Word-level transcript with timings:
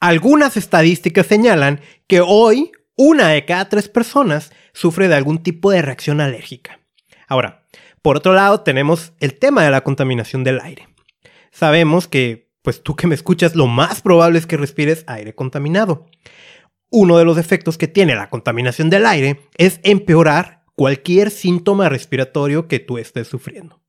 Algunas 0.00 0.56
estadísticas 0.56 1.26
señalan 1.26 1.80
que 2.06 2.22
hoy 2.22 2.72
una 2.96 3.28
de 3.28 3.44
cada 3.44 3.68
tres 3.68 3.86
personas 3.88 4.50
sufre 4.72 5.08
de 5.08 5.14
algún 5.14 5.42
tipo 5.42 5.70
de 5.70 5.82
reacción 5.82 6.22
alérgica. 6.22 6.80
Ahora, 7.28 7.66
por 8.00 8.16
otro 8.16 8.32
lado, 8.32 8.62
tenemos 8.62 9.12
el 9.20 9.38
tema 9.38 9.62
de 9.62 9.70
la 9.70 9.82
contaminación 9.82 10.42
del 10.42 10.58
aire. 10.60 10.88
Sabemos 11.52 12.08
que, 12.08 12.50
pues 12.62 12.82
tú 12.82 12.96
que 12.96 13.06
me 13.06 13.14
escuchas, 13.14 13.54
lo 13.54 13.66
más 13.66 14.00
probable 14.00 14.38
es 14.38 14.46
que 14.46 14.56
respires 14.56 15.04
aire 15.06 15.34
contaminado. 15.34 16.06
Uno 16.88 17.18
de 17.18 17.26
los 17.26 17.36
efectos 17.36 17.76
que 17.76 17.86
tiene 17.86 18.14
la 18.14 18.30
contaminación 18.30 18.88
del 18.88 19.04
aire 19.04 19.48
es 19.58 19.80
empeorar 19.82 20.64
cualquier 20.76 21.30
síntoma 21.30 21.90
respiratorio 21.90 22.68
que 22.68 22.78
tú 22.78 22.96
estés 22.96 23.28
sufriendo. 23.28 23.82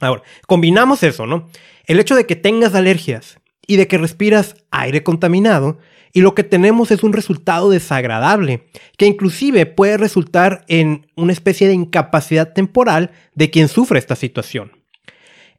Ahora, 0.00 0.24
combinamos 0.48 1.04
eso, 1.04 1.26
¿no? 1.26 1.48
El 1.86 2.00
hecho 2.00 2.16
de 2.16 2.26
que 2.26 2.34
tengas 2.34 2.74
alergias 2.74 3.38
y 3.66 3.76
de 3.76 3.86
que 3.86 3.98
respiras 3.98 4.56
aire 4.70 5.02
contaminado 5.02 5.78
y 6.16 6.20
lo 6.20 6.34
que 6.34 6.44
tenemos 6.44 6.92
es 6.92 7.02
un 7.02 7.12
resultado 7.12 7.70
desagradable, 7.70 8.68
que 8.96 9.06
inclusive 9.06 9.66
puede 9.66 9.96
resultar 9.96 10.64
en 10.68 11.08
una 11.16 11.32
especie 11.32 11.66
de 11.66 11.74
incapacidad 11.74 12.52
temporal 12.52 13.10
de 13.34 13.50
quien 13.50 13.66
sufre 13.66 13.98
esta 13.98 14.14
situación. 14.14 14.70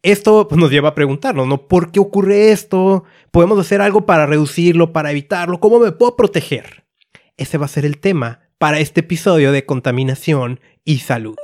Esto 0.01 0.47
pues, 0.47 0.57
nos 0.57 0.71
lleva 0.71 0.89
a 0.89 0.95
preguntarnos, 0.95 1.45
¿no? 1.45 1.67
¿Por 1.67 1.91
qué 1.91 1.99
ocurre 1.99 2.51
esto? 2.51 3.03
¿Podemos 3.31 3.59
hacer 3.59 3.81
algo 3.81 4.05
para 4.05 4.25
reducirlo, 4.25 4.93
para 4.93 5.11
evitarlo? 5.11 5.59
¿Cómo 5.59 5.79
me 5.79 5.91
puedo 5.91 6.15
proteger? 6.15 6.85
Ese 7.37 7.57
va 7.57 7.65
a 7.65 7.69
ser 7.69 7.85
el 7.85 7.97
tema 7.97 8.41
para 8.57 8.79
este 8.79 9.01
episodio 9.01 9.51
de 9.51 9.65
contaminación 9.65 10.61
y 10.85 10.99
salud. 10.99 11.35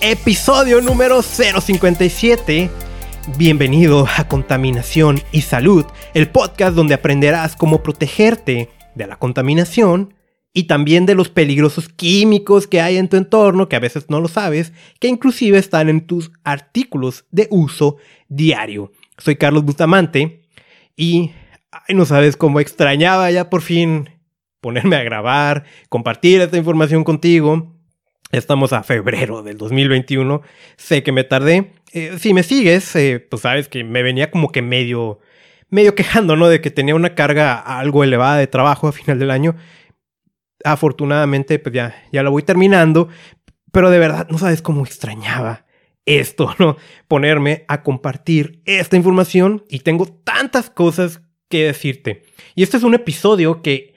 Episodio 0.00 0.80
número 0.80 1.22
057. 1.22 2.70
Bienvenido 3.36 4.06
a 4.16 4.28
Contaminación 4.28 5.20
y 5.32 5.40
Salud, 5.40 5.84
el 6.14 6.30
podcast 6.30 6.76
donde 6.76 6.94
aprenderás 6.94 7.56
cómo 7.56 7.82
protegerte 7.82 8.70
de 8.94 9.06
la 9.08 9.16
contaminación 9.16 10.14
y 10.54 10.64
también 10.64 11.04
de 11.04 11.16
los 11.16 11.30
peligrosos 11.30 11.88
químicos 11.88 12.68
que 12.68 12.80
hay 12.80 12.96
en 12.96 13.08
tu 13.08 13.16
entorno, 13.16 13.68
que 13.68 13.74
a 13.74 13.80
veces 13.80 14.08
no 14.08 14.20
lo 14.20 14.28
sabes, 14.28 14.72
que 15.00 15.08
inclusive 15.08 15.58
están 15.58 15.88
en 15.88 16.06
tus 16.06 16.30
artículos 16.44 17.24
de 17.32 17.48
uso 17.50 17.96
diario. 18.28 18.92
Soy 19.18 19.34
Carlos 19.34 19.64
Bustamante 19.64 20.42
y 20.96 21.32
no 21.88 22.04
sabes 22.04 22.36
cómo 22.36 22.60
extrañaba 22.60 23.28
ya 23.32 23.50
por 23.50 23.62
fin 23.62 24.10
ponerme 24.60 24.94
a 24.94 25.02
grabar, 25.02 25.64
compartir 25.88 26.40
esta 26.40 26.56
información 26.56 27.02
contigo. 27.02 27.77
Estamos 28.30 28.74
a 28.74 28.82
febrero 28.82 29.42
del 29.42 29.56
2021. 29.56 30.42
Sé 30.76 31.02
que 31.02 31.12
me 31.12 31.24
tardé. 31.24 31.72
Eh, 31.92 32.18
si 32.18 32.34
me 32.34 32.42
sigues, 32.42 32.94
eh, 32.94 33.20
pues 33.20 33.42
sabes 33.42 33.68
que 33.68 33.84
me 33.84 34.02
venía 34.02 34.30
como 34.30 34.52
que 34.52 34.60
medio, 34.60 35.18
medio 35.70 35.94
quejando, 35.94 36.36
¿no? 36.36 36.48
De 36.48 36.60
que 36.60 36.70
tenía 36.70 36.94
una 36.94 37.14
carga 37.14 37.58
algo 37.58 38.04
elevada 38.04 38.36
de 38.36 38.46
trabajo 38.46 38.86
a 38.86 38.92
final 38.92 39.18
del 39.18 39.30
año. 39.30 39.56
Afortunadamente, 40.62 41.58
pues 41.58 41.74
ya, 41.74 42.04
ya 42.12 42.22
lo 42.22 42.30
voy 42.30 42.42
terminando. 42.42 43.08
Pero 43.72 43.88
de 43.88 43.98
verdad, 43.98 44.28
no 44.28 44.36
sabes 44.36 44.60
cómo 44.60 44.84
extrañaba 44.84 45.64
esto, 46.04 46.54
¿no? 46.58 46.76
Ponerme 47.06 47.64
a 47.66 47.82
compartir 47.82 48.60
esta 48.66 48.96
información 48.96 49.64
y 49.70 49.80
tengo 49.80 50.04
tantas 50.04 50.68
cosas 50.68 51.22
que 51.48 51.64
decirte. 51.64 52.24
Y 52.54 52.62
este 52.62 52.76
es 52.76 52.82
un 52.82 52.92
episodio 52.92 53.62
que 53.62 53.94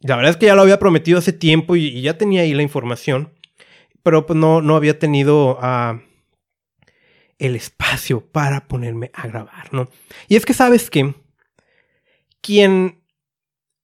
la 0.00 0.16
verdad 0.16 0.32
es 0.32 0.36
que 0.36 0.46
ya 0.46 0.54
lo 0.54 0.60
había 0.60 0.78
prometido 0.78 1.20
hace 1.20 1.32
tiempo 1.32 1.74
y 1.74 2.02
ya 2.02 2.18
tenía 2.18 2.42
ahí 2.42 2.52
la 2.52 2.62
información 2.62 3.32
pero 4.02 4.26
pues 4.26 4.38
no, 4.38 4.60
no 4.60 4.76
había 4.76 4.98
tenido 4.98 5.58
ah, 5.60 6.00
el 7.38 7.56
espacio 7.56 8.20
para 8.20 8.68
ponerme 8.68 9.10
a 9.14 9.26
grabar, 9.26 9.72
¿no? 9.72 9.88
Y 10.28 10.36
es 10.36 10.46
que 10.46 10.54
sabes 10.54 10.90
que 10.90 11.14
quien 12.40 13.02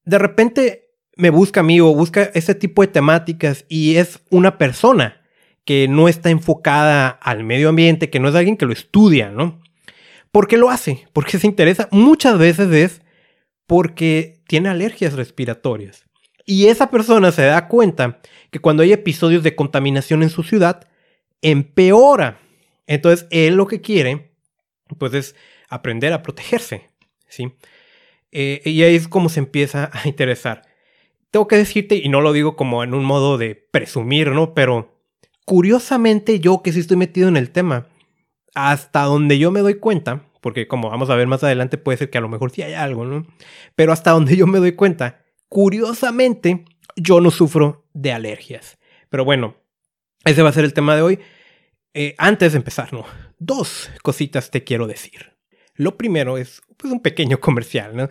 de 0.05 0.19
repente 0.19 0.91
me 1.17 1.31
busca 1.31 1.61
a 1.61 1.65
mí 1.65 1.81
o 1.81 1.95
busca 1.95 2.23
ese 2.35 2.55
tipo 2.55 2.83
de 2.83 2.89
temáticas 2.89 3.65
y 3.69 3.97
es 3.97 4.21
una 4.31 4.57
persona 4.59 5.23
que 5.65 5.87
no 5.89 6.09
está 6.09 6.31
enfocada 6.31 7.09
al 7.09 7.45
medio 7.45 7.69
ambiente, 7.69 8.09
que 8.09 8.21
no 8.21 8.29
es 8.29 8.35
alguien 8.35 8.57
que 8.57 8.67
lo 8.67 8.73
estudia, 8.73 9.31
¿no? 9.31 9.61
¿Por 10.33 10.47
qué 10.47 10.57
lo 10.57 10.71
hace? 10.71 11.07
Porque 11.13 11.39
se 11.39 11.47
interesa. 11.47 11.89
Muchas 11.91 12.39
veces 12.39 12.73
es 12.73 13.03
porque 13.67 14.41
tiene 14.47 14.71
alergias 14.71 15.15
respiratorias. 15.15 16.08
Y 16.51 16.69
esa 16.69 16.91
persona 16.91 17.31
se 17.31 17.43
da 17.43 17.69
cuenta 17.69 18.21
que 18.51 18.59
cuando 18.59 18.83
hay 18.83 18.95
episodios 18.95 19.43
de 19.43 19.55
contaminación 19.55 20.23
en 20.23 20.31
su 20.31 20.43
ciudad, 20.43 20.89
empeora. 21.43 22.41
Entonces, 22.87 23.27
él 23.31 23.57
lo 23.57 23.67
que 23.67 23.83
quiere, 23.83 24.33
pues 24.97 25.13
es 25.13 25.37
aprender 25.69 26.15
a 26.15 26.23
protegerse, 26.23 26.89
¿sí? 27.29 27.53
Eh, 28.33 28.63
y 28.65 28.83
ahí 28.83 28.97
es 28.97 29.09
como 29.09 29.29
se 29.29 29.41
empieza 29.41 29.91
a 29.93 30.09
interesar. 30.09 30.63
Tengo 31.31 31.47
que 31.49 31.59
decirte, 31.59 31.97
y 31.97 32.09
no 32.09 32.23
lo 32.23 32.33
digo 32.33 32.57
como 32.57 32.83
en 32.83 32.95
un 32.95 33.05
modo 33.05 33.37
de 33.37 33.55
presumir, 33.55 34.29
¿no? 34.29 34.55
Pero 34.55 34.99
curiosamente 35.45 36.41
yo 36.41 36.63
que 36.63 36.73
sí 36.73 36.81
estoy 36.81 36.97
metido 36.97 37.29
en 37.29 37.37
el 37.37 37.51
tema, 37.51 37.89
hasta 38.55 39.03
donde 39.03 39.39
yo 39.39 39.51
me 39.51 39.61
doy 39.61 39.75
cuenta, 39.75 40.25
porque 40.41 40.67
como 40.67 40.89
vamos 40.89 41.11
a 41.11 41.15
ver 41.15 41.27
más 41.27 41.45
adelante 41.45 41.77
puede 41.77 41.99
ser 41.99 42.09
que 42.09 42.17
a 42.17 42.23
lo 42.23 42.31
mejor 42.31 42.53
sí 42.53 42.63
hay 42.63 42.73
algo, 42.73 43.05
¿no? 43.05 43.27
Pero 43.75 43.93
hasta 43.93 44.13
donde 44.13 44.35
yo 44.35 44.47
me 44.47 44.61
doy 44.61 44.73
cuenta, 44.73 45.27
curiosamente 45.49 46.65
yo 46.97 47.21
no 47.21 47.31
sufro 47.31 47.87
de 47.95 48.13
alergias. 48.13 48.79
Pero 49.09 49.25
bueno, 49.25 49.57
ese 50.25 50.43
va 50.43 50.51
a 50.51 50.53
ser 50.53 50.65
el 50.65 50.75
tema 50.75 50.97
de 50.97 51.03
hoy. 51.03 51.19
Eh, 51.95 52.15
antes 52.19 52.53
de 52.53 52.59
empezar, 52.59 52.93
no, 52.93 53.07
dos 53.39 53.91
cositas 54.03 54.51
te 54.51 54.65
quiero 54.65 54.87
decir. 54.87 55.37
Lo 55.75 55.97
primero 55.97 56.39
es 56.39 56.63
pues, 56.77 56.93
un 56.93 57.01
pequeño 57.01 57.41
comercial, 57.41 57.97
¿no? 57.97 58.09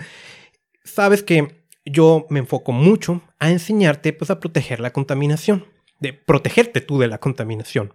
Sabes 0.83 1.23
que 1.23 1.65
yo 1.85 2.25
me 2.29 2.39
enfoco 2.39 2.71
mucho 2.71 3.21
a 3.39 3.51
enseñarte 3.51 4.13
pues, 4.13 4.29
a 4.31 4.39
proteger 4.39 4.79
la 4.79 4.91
contaminación, 4.93 5.65
de 5.99 6.13
protegerte 6.13 6.81
tú 6.81 6.99
de 6.99 7.07
la 7.07 7.19
contaminación. 7.19 7.93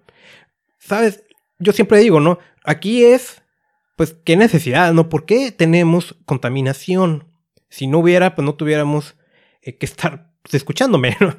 Sabes, 0.78 1.24
yo 1.58 1.72
siempre 1.72 1.98
digo, 1.98 2.20
¿no? 2.20 2.38
Aquí 2.64 3.04
es, 3.04 3.42
pues, 3.96 4.16
¿qué 4.24 4.36
necesidad, 4.36 4.92
no? 4.92 5.08
¿Por 5.08 5.26
qué 5.26 5.52
tenemos 5.52 6.16
contaminación? 6.24 7.28
Si 7.68 7.86
no 7.86 7.98
hubiera, 7.98 8.34
pues 8.34 8.44
no 8.44 8.54
tuviéramos 8.54 9.16
eh, 9.62 9.76
que 9.76 9.86
estar 9.86 10.32
pues, 10.42 10.54
escuchándome, 10.54 11.16
¿no? 11.20 11.36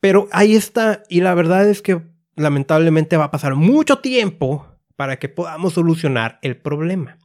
Pero 0.00 0.28
ahí 0.32 0.54
está, 0.54 1.02
y 1.08 1.20
la 1.20 1.34
verdad 1.34 1.68
es 1.68 1.82
que 1.82 2.00
lamentablemente 2.36 3.16
va 3.16 3.24
a 3.24 3.30
pasar 3.30 3.54
mucho 3.54 3.98
tiempo 3.98 4.66
para 4.94 5.18
que 5.18 5.28
podamos 5.28 5.74
solucionar 5.74 6.38
el 6.42 6.56
problema. 6.56 7.18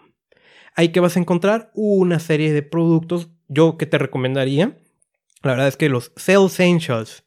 Ahí 0.76 0.90
que 0.90 1.00
vas 1.02 1.18
a 1.18 1.20
encontrar 1.20 1.72
una 1.74 2.20
serie 2.20 2.54
de 2.54 2.62
productos 2.64 3.30
yo 3.50 3.78
que 3.78 3.86
te 3.86 3.98
recomendaría, 3.98 4.78
la 5.44 5.52
verdad 5.52 5.68
es 5.68 5.78
que 5.78 5.90
los 5.90 6.14
Cell 6.16 6.46
Essentials, 6.46 7.26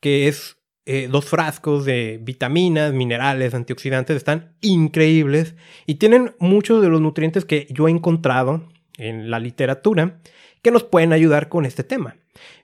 que 0.00 0.28
es 0.28 0.56
eh, 0.86 1.08
dos 1.10 1.26
frascos 1.26 1.84
de 1.84 2.18
vitaminas, 2.22 2.92
minerales, 2.92 3.54
antioxidantes, 3.54 4.16
están 4.16 4.56
increíbles 4.60 5.54
y 5.86 5.96
tienen 5.96 6.34
muchos 6.38 6.82
de 6.82 6.88
los 6.88 7.00
nutrientes 7.00 7.44
que 7.44 7.66
yo 7.70 7.88
he 7.88 7.90
encontrado 7.90 8.68
en 8.96 9.30
la 9.30 9.38
literatura 9.38 10.20
que 10.62 10.70
nos 10.70 10.84
pueden 10.84 11.12
ayudar 11.12 11.48
con 11.48 11.66
este 11.66 11.84
tema. 11.84 12.16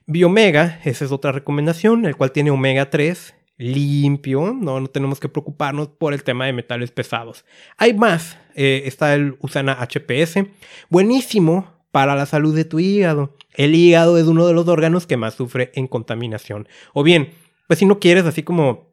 Biomega, 0.05 0.79
esa 0.83 1.05
es 1.05 1.11
otra 1.11 1.31
recomendación, 1.31 2.05
el 2.05 2.15
cual 2.15 2.31
tiene 2.31 2.51
omega 2.51 2.89
3 2.89 3.35
limpio, 3.57 4.53
no, 4.53 4.79
no 4.79 4.87
tenemos 4.87 5.19
que 5.19 5.29
preocuparnos 5.29 5.87
por 5.87 6.13
el 6.13 6.23
tema 6.23 6.45
de 6.45 6.53
metales 6.53 6.91
pesados. 6.91 7.45
Hay 7.77 7.93
más, 7.93 8.37
eh, 8.53 8.83
está 8.85 9.13
el 9.13 9.37
Usana 9.39 9.77
HPS, 9.79 10.45
buenísimo 10.89 11.74
para 11.95 12.13
la 12.17 12.25
salud 12.25 12.53
de 12.53 12.65
tu 12.65 12.81
hígado. 12.81 13.37
El 13.53 13.73
hígado 13.73 14.17
es 14.17 14.25
uno 14.25 14.45
de 14.45 14.51
los 14.51 14.67
órganos 14.67 15.07
que 15.07 15.15
más 15.15 15.35
sufre 15.35 15.71
en 15.75 15.87
contaminación. 15.87 16.67
O 16.91 17.03
bien, 17.03 17.29
pues 17.67 17.79
si 17.79 17.85
no 17.85 17.99
quieres 17.99 18.25
así 18.25 18.43
como 18.43 18.89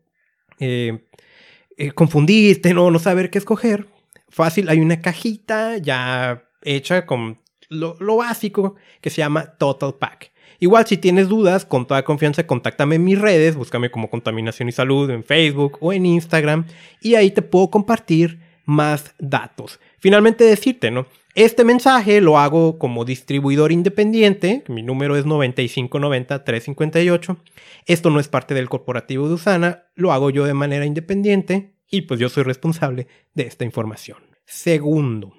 eh, 0.60 1.08
eh, 1.76 1.90
confundirte, 1.90 2.72
no, 2.72 2.93
no 2.93 3.00
saber 3.00 3.28
qué 3.31 3.38
escoger, 3.38 3.88
fácil, 4.28 4.69
hay 4.69 4.78
una 4.78 5.00
cajita 5.00 5.78
ya 5.78 6.44
hecha 6.62 7.04
con 7.04 7.40
lo, 7.69 7.96
lo 7.99 8.19
básico 8.19 8.76
que 9.00 9.10
se 9.10 9.16
llama 9.16 9.46
Total 9.58 9.94
Pack. 9.94 10.31
Igual 10.60 10.87
si 10.87 10.96
tienes 10.96 11.26
dudas, 11.26 11.64
con 11.64 11.88
toda 11.88 12.05
confianza, 12.05 12.46
contáctame 12.46 12.94
en 12.94 13.02
mis 13.02 13.19
redes, 13.19 13.56
búscame 13.56 13.90
como 13.90 14.10
Contaminación 14.10 14.69
y 14.69 14.72
Salud 14.72 15.10
en 15.10 15.25
Facebook 15.25 15.76
o 15.81 15.93
en 15.93 16.06
Instagram 16.06 16.66
y 17.00 17.16
ahí 17.16 17.32
te 17.32 17.43
puedo 17.43 17.69
compartir 17.69 18.38
más 18.64 19.12
datos. 19.19 19.81
Finalmente 19.98 20.44
decirte, 20.44 20.93
¿no? 20.93 21.08
Este 21.34 21.64
mensaje 21.64 22.20
lo 22.20 22.38
hago 22.38 22.79
como 22.79 23.06
distribuidor 23.06 23.73
independiente, 23.73 24.64
mi 24.69 24.82
número 24.82 25.17
es 25.17 25.25
9590-358. 25.25 27.38
Esto 27.87 28.11
no 28.11 28.20
es 28.20 28.29
parte 28.29 28.52
del 28.52 28.69
corporativo 28.69 29.29
de 29.29 29.34
Usana, 29.34 29.84
lo 29.94 30.12
hago 30.12 30.29
yo 30.29 30.44
de 30.44 30.52
manera 30.52 30.84
independiente 30.84 31.73
y 31.90 32.02
pues 32.02 32.20
yo 32.20 32.29
soy 32.29 32.43
responsable 32.43 33.06
de 33.32 33.44
esta 33.44 33.64
información. 33.64 34.19
Segundo, 34.44 35.32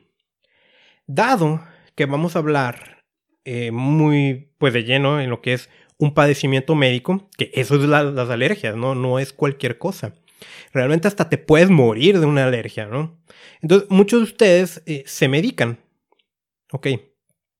dado 1.05 1.61
que 1.93 2.07
vamos 2.07 2.35
a 2.35 2.39
hablar 2.39 3.03
eh, 3.45 3.69
muy 3.69 4.49
pues 4.57 4.73
de 4.73 4.85
lleno 4.85 5.21
en 5.21 5.29
lo 5.29 5.41
que 5.41 5.53
es 5.53 5.69
un 5.99 6.15
padecimiento 6.15 6.73
médico, 6.73 7.29
que 7.37 7.51
eso 7.53 7.75
es 7.75 7.83
las 7.83 8.29
alergias, 8.31 8.75
¿no? 8.75 8.95
No 8.95 9.19
es 9.19 9.31
cualquier 9.31 9.77
cosa. 9.77 10.15
Realmente 10.73 11.07
hasta 11.07 11.29
te 11.29 11.37
puedes 11.37 11.69
morir 11.69 12.19
de 12.19 12.25
una 12.25 12.45
alergia, 12.45 12.87
¿no? 12.87 13.21
Entonces, 13.61 13.87
muchos 13.91 14.19
de 14.19 14.23
ustedes 14.23 14.81
eh, 14.87 15.03
se 15.05 15.27
medican. 15.27 15.82
Ok, 16.73 16.87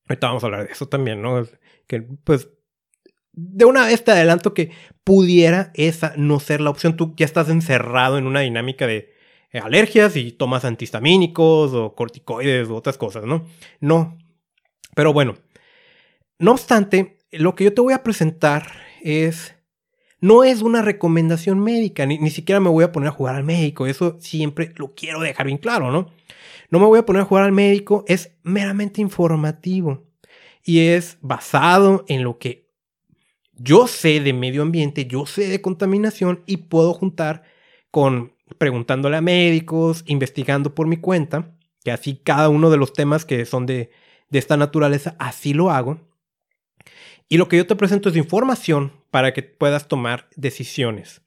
ahorita 0.09 0.27
vamos 0.27 0.43
a 0.43 0.47
hablar 0.47 0.65
de 0.65 0.73
eso 0.73 0.87
también, 0.87 1.21
¿no? 1.21 1.47
Que 1.85 2.01
pues 2.01 2.49
de 3.31 3.65
una 3.65 3.85
vez 3.85 4.03
te 4.03 4.11
adelanto 4.11 4.55
que 4.55 4.71
pudiera 5.03 5.71
esa 5.75 6.13
no 6.17 6.39
ser 6.39 6.61
la 6.61 6.71
opción. 6.71 6.97
Tú 6.97 7.13
ya 7.15 7.25
estás 7.25 7.47
encerrado 7.49 8.17
en 8.17 8.25
una 8.25 8.39
dinámica 8.39 8.87
de 8.87 9.13
eh, 9.51 9.59
alergias 9.59 10.15
y 10.15 10.31
tomas 10.31 10.65
antihistamínicos 10.65 11.73
o 11.73 11.93
corticoides 11.93 12.69
u 12.69 12.75
otras 12.75 12.97
cosas, 12.97 13.25
¿no? 13.25 13.45
No. 13.79 14.17
Pero 14.95 15.13
bueno, 15.13 15.35
no 16.39 16.51
obstante, 16.51 17.19
lo 17.31 17.53
que 17.53 17.65
yo 17.65 17.73
te 17.73 17.81
voy 17.81 17.93
a 17.93 18.03
presentar 18.03 18.71
es... 19.03 19.55
No 20.21 20.45
es 20.45 20.61
una 20.61 20.81
recomendación 20.81 21.59
médica, 21.59 22.05
ni, 22.05 22.29
siquiera 22.29 22.61
me 22.61 22.69
voy 22.69 22.85
a 22.85 22.93
poner 22.93 23.09
a 23.09 23.11
jugar 23.11 23.35
al 23.35 23.43
médico, 23.43 23.87
eso 23.87 24.15
siempre 24.21 24.71
lo 24.77 24.95
quiero 24.95 25.19
dejar 25.19 25.47
bien 25.47 25.57
claro, 25.57 25.91
¿no? 25.91 26.11
No 26.73 26.79
me 26.79 26.87
voy 26.87 26.97
a 26.97 27.05
poner 27.05 27.21
a 27.21 27.25
jugar 27.25 27.43
al 27.43 27.51
médico, 27.51 28.03
es 28.07 28.31
meramente 28.41 28.99
informativo 28.99 30.07
y 30.63 30.87
es 30.87 31.19
basado 31.21 32.03
en 32.07 32.23
lo 32.23 32.39
que 32.39 32.67
yo 33.53 33.85
sé 33.85 34.19
de 34.21 34.33
medio 34.33 34.63
ambiente, 34.63 35.05
yo 35.05 35.27
sé 35.27 35.49
de 35.49 35.61
contaminación 35.61 36.41
y 36.47 36.57
puedo 36.57 36.95
juntar 36.95 37.43
con 37.91 38.33
preguntándole 38.57 39.17
a 39.17 39.21
médicos, 39.21 40.03
investigando 40.07 40.73
por 40.73 40.87
mi 40.87 40.97
cuenta, 40.97 41.55
que 41.83 41.91
así 41.91 42.15
cada 42.15 42.49
uno 42.49 42.71
de 42.71 42.77
los 42.77 42.91
temas 42.91 43.23
que 43.23 43.45
son 43.45 43.67
de, 43.67 43.91
de 44.31 44.39
esta 44.39 44.57
naturaleza, 44.57 45.15
así 45.19 45.53
lo 45.53 45.69
hago. 45.69 45.99
Y 47.29 47.37
lo 47.37 47.49
que 47.49 47.57
yo 47.57 47.67
te 47.67 47.75
presento 47.75 48.09
es 48.09 48.15
información 48.15 48.93
para 49.11 49.31
que 49.31 49.43
puedas 49.43 49.87
tomar 49.87 50.27
decisiones. 50.35 51.21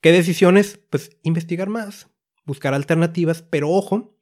¿Qué 0.00 0.12
decisiones? 0.12 0.80
Pues 0.88 1.10
investigar 1.24 1.68
más, 1.68 2.08
buscar 2.46 2.72
alternativas, 2.72 3.42
pero 3.42 3.68
ojo, 3.68 4.14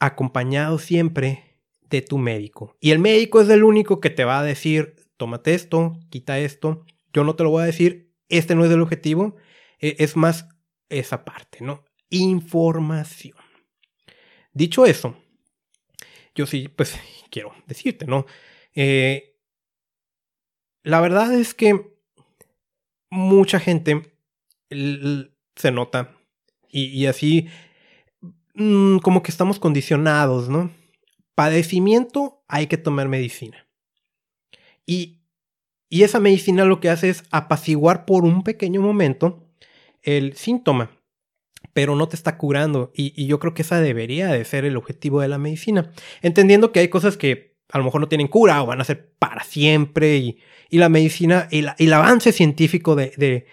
acompañado 0.00 0.78
siempre 0.78 1.44
de 1.88 2.02
tu 2.02 2.18
médico. 2.18 2.76
Y 2.80 2.90
el 2.90 2.98
médico 2.98 3.40
es 3.40 3.48
el 3.48 3.62
único 3.62 4.00
que 4.00 4.10
te 4.10 4.24
va 4.24 4.40
a 4.40 4.44
decir, 4.44 4.96
tómate 5.16 5.54
esto, 5.54 5.98
quita 6.08 6.38
esto. 6.38 6.84
Yo 7.12 7.24
no 7.24 7.36
te 7.36 7.44
lo 7.44 7.50
voy 7.50 7.62
a 7.62 7.66
decir, 7.66 8.12
este 8.28 8.54
no 8.54 8.64
es 8.64 8.70
el 8.70 8.80
objetivo, 8.80 9.36
e, 9.78 9.96
es 9.98 10.16
más 10.16 10.48
esa 10.88 11.24
parte, 11.24 11.58
¿no? 11.60 11.84
Información. 12.08 13.36
Dicho 14.52 14.86
eso, 14.86 15.16
yo 16.34 16.46
sí, 16.46 16.68
pues 16.68 16.98
quiero 17.30 17.52
decirte, 17.66 18.06
¿no? 18.06 18.26
Eh, 18.74 19.36
la 20.82 21.00
verdad 21.00 21.34
es 21.34 21.54
que 21.54 21.98
mucha 23.10 23.60
gente 23.60 24.14
se 24.70 25.70
nota 25.72 26.16
y, 26.68 27.06
así 27.06 27.48
mm, 28.54 28.98
como 28.98 29.22
que 29.22 29.30
estamos 29.30 29.58
condicionados, 29.58 30.48
¿no? 30.48 30.70
Padecimiento 31.34 32.42
hay 32.48 32.66
que 32.66 32.76
tomar 32.76 33.08
medicina. 33.08 33.66
Y, 34.86 35.20
y 35.88 36.02
esa 36.02 36.20
medicina 36.20 36.64
lo 36.64 36.80
que 36.80 36.90
hace 36.90 37.10
es 37.10 37.24
apaciguar 37.30 38.04
por 38.04 38.24
un 38.24 38.42
pequeño 38.42 38.80
momento 38.80 39.48
el 40.02 40.36
síntoma, 40.36 40.90
pero 41.72 41.96
no 41.96 42.08
te 42.08 42.16
está 42.16 42.36
curando. 42.38 42.92
Y, 42.94 43.12
y, 43.20 43.26
yo 43.26 43.38
creo 43.38 43.54
que 43.54 43.62
esa 43.62 43.80
debería 43.80 44.28
de 44.28 44.44
ser 44.44 44.64
el 44.64 44.76
objetivo 44.76 45.20
de 45.20 45.28
la 45.28 45.38
medicina. 45.38 45.92
Entendiendo 46.22 46.72
que 46.72 46.80
hay 46.80 46.88
cosas 46.88 47.16
que 47.16 47.50
a 47.72 47.78
lo 47.78 47.84
mejor 47.84 48.00
no 48.00 48.08
tienen 48.08 48.28
cura 48.28 48.62
o 48.62 48.66
van 48.66 48.80
a 48.80 48.84
ser 48.84 49.12
para 49.18 49.44
siempre 49.44 50.16
y, 50.16 50.38
y 50.68 50.78
la 50.78 50.88
medicina 50.88 51.48
y, 51.50 51.64
el 51.78 51.92
avance 51.92 52.32
científico 52.32 52.94
de, 52.94 53.12
de, 53.16 53.46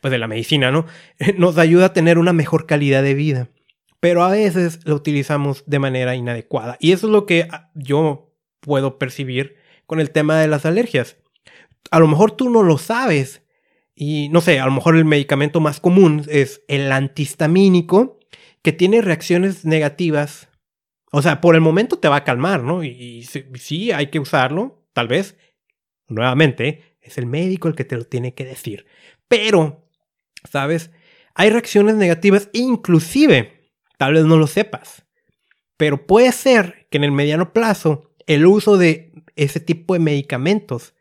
pues 0.00 0.10
de 0.10 0.18
la 0.18 0.28
medicina, 0.28 0.70
¿no? 0.70 0.86
Nos 1.36 1.58
ayuda 1.58 1.86
a 1.86 1.92
tener 1.92 2.18
una 2.18 2.32
mejor 2.32 2.66
calidad 2.66 3.02
de 3.02 3.14
vida. 3.14 3.48
Pero 4.00 4.24
a 4.24 4.30
veces 4.30 4.80
lo 4.84 4.94
utilizamos 4.94 5.62
de 5.66 5.78
manera 5.78 6.14
inadecuada. 6.14 6.76
Y 6.80 6.92
eso 6.92 7.06
es 7.06 7.12
lo 7.12 7.26
que 7.26 7.46
ah, 7.50 7.70
yo 7.74 8.34
puedo 8.60 8.98
percibir 8.98 9.56
con 9.86 10.00
el 10.00 10.10
tema 10.10 10.38
de 10.40 10.48
las 10.48 10.64
alergias. 10.64 11.16
A 11.90 11.98
lo 11.98 12.06
mejor 12.06 12.32
tú 12.32 12.48
no 12.48 12.62
lo 12.62 12.78
sabes. 12.78 13.42
Y 13.94 14.30
no 14.30 14.40
sé, 14.40 14.58
a 14.60 14.64
lo 14.64 14.72
mejor 14.72 14.96
el 14.96 15.04
medicamento 15.04 15.60
más 15.60 15.80
común 15.80 16.24
es 16.28 16.62
el 16.68 16.90
antihistamínico, 16.90 18.18
que 18.62 18.72
tiene 18.72 19.02
reacciones 19.02 19.64
negativas. 19.64 20.48
O 21.12 21.22
sea, 21.22 21.40
por 21.40 21.54
el 21.54 21.60
momento 21.60 21.98
te 21.98 22.08
va 22.08 22.16
a 22.16 22.24
calmar, 22.24 22.62
¿no? 22.62 22.84
Y, 22.84 23.24
sí, 23.24 23.92
hay 23.92 24.06
que 24.06 24.20
usarlo, 24.20 24.86
tal 24.92 25.08
vez, 25.08 25.36
nuevamente, 26.08 26.96
es 27.00 27.18
el 27.18 27.26
médico 27.26 27.68
el 27.68 27.74
que 27.74 27.84
te 27.84 27.96
lo 27.96 28.04
tiene 28.04 28.34
que 28.34 28.44
decir. 28.44 28.86
Pero, 29.30 29.88
¿sabes? 30.50 30.90
Hay 31.36 31.50
reacciones 31.50 31.94
negativas, 31.94 32.50
inclusive, 32.52 33.70
tal 33.96 34.14
vez 34.14 34.24
no 34.24 34.36
lo 34.36 34.48
sepas, 34.48 35.06
pero 35.76 36.04
puede 36.04 36.32
ser 36.32 36.88
que 36.90 36.98
en 36.98 37.04
el 37.04 37.12
mediano 37.12 37.52
plazo 37.52 38.12
el 38.26 38.44
uso 38.44 38.76
de 38.76 39.12
ese 39.36 39.60
tipo 39.60 39.94
de 39.94 40.00
medicamentos 40.00 40.94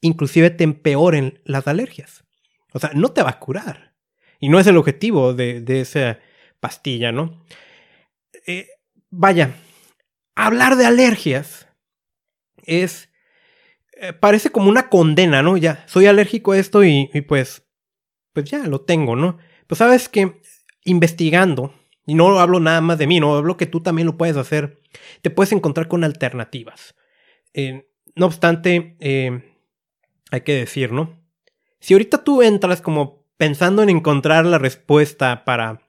inclusive 0.00 0.50
te 0.50 0.62
empeoren 0.62 1.40
las 1.44 1.66
alergias. 1.66 2.24
O 2.72 2.78
sea, 2.78 2.92
no 2.94 3.10
te 3.10 3.22
va 3.22 3.30
a 3.30 3.38
curar. 3.40 3.94
Y 4.38 4.48
no 4.48 4.60
es 4.60 4.66
el 4.68 4.76
objetivo 4.76 5.34
de, 5.34 5.64
esa 5.80 6.20
pastilla, 6.60 7.10
¿no? 7.10 7.44
Eh, 8.46 8.68
vaya, 9.10 9.54
hablar 10.36 10.76
de 10.76 10.86
alergias 10.86 11.68
es 12.64 13.12
eh, 14.02 14.12
parece 14.12 14.50
como 14.50 14.68
una 14.68 14.88
condena, 14.88 15.42
¿no? 15.42 15.56
Ya, 15.56 15.84
soy 15.86 16.06
alérgico 16.06 16.52
a 16.52 16.58
esto 16.58 16.82
y, 16.82 17.08
pues, 17.28 17.64
pues 18.32 18.50
ya 18.50 18.66
lo 18.66 18.80
tengo, 18.80 19.16
¿no? 19.16 19.38
Pues 19.66 19.78
sabes 19.78 20.08
que 20.08 20.40
investigando, 20.84 21.74
y 22.06 22.14
no 22.14 22.40
hablo 22.40 22.60
nada 22.60 22.80
más 22.80 22.98
de 22.98 23.06
mí, 23.06 23.20
no 23.20 23.36
hablo 23.36 23.56
que 23.56 23.66
tú 23.66 23.80
también 23.80 24.06
lo 24.06 24.16
puedes 24.16 24.36
hacer, 24.36 24.80
te 25.22 25.30
puedes 25.30 25.52
encontrar 25.52 25.88
con 25.88 26.04
alternativas. 26.04 26.94
no 28.14 28.26
obstante, 28.26 28.96
eh, 29.00 29.56
hay 30.30 30.40
que 30.42 30.54
decir, 30.54 30.92
¿no? 30.92 31.20
Si 31.80 31.94
ahorita 31.94 32.24
tú 32.24 32.42
entras 32.42 32.80
como 32.80 33.24
pensando 33.36 33.82
en 33.82 33.90
encontrar 33.90 34.46
la 34.46 34.58
respuesta 34.58 35.44
para 35.44 35.82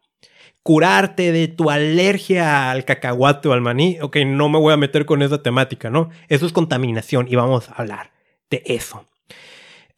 curarte 0.64 1.32
de 1.32 1.50
tu 1.50 1.70
alergia 1.70 2.72
al 2.72 2.86
cacahuate 2.86 3.50
o 3.50 3.54
al 3.54 3.62
maní, 3.62 4.00
ok, 4.02 4.18
no 4.26 4.50
me 4.50 4.60
voy 4.60 4.74
a 4.74 4.78
meter 4.78 5.06
con 5.06 5.22
esa 5.22 5.44
temática, 5.44 5.90
¿no? 5.90 6.10
Eso 6.30 6.46
es 6.46 6.54
contaminación 6.54 7.28
y 7.30 7.36
vamos 7.36 7.70
a 7.70 7.74
hablar 7.74 8.12
de 8.50 8.64
eso. 8.66 9.06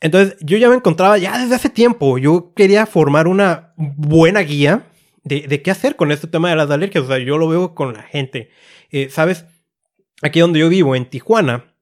Entonces, 0.05 0.38
yo 0.39 0.59
ya 0.59 0.69
me 0.69 0.75
encontraba 0.75 1.17
ya 1.17 1.39
desde 1.39 1.55
hace 1.55 1.67
tiempo, 1.67 2.19
yo 2.19 2.53
quería 2.55 2.85
formar 2.85 3.27
una 3.27 3.74
buena 3.75 4.41
guía 4.41 4.85
de, 5.24 5.63
qué 5.63 5.71
hacer 5.71 5.95
con 5.95 6.12
este 6.12 6.27
tema 6.27 6.51
de 6.51 6.55
las 6.55 6.69
alergias, 6.69 7.05
o 7.05 7.07
sea, 7.07 7.17
yo 7.17 7.39
lo 7.39 7.47
veo 7.47 7.74
con 7.74 7.93
la 7.93 8.03
gente. 8.03 8.51
Eh, 8.91 9.09
¿Sabes? 9.09 9.45
Aquí 10.21 10.41
donde 10.41 10.59
yo 10.59 10.69
vivo, 10.69 10.95
en 10.95 11.09
Tijuana, 11.09 11.74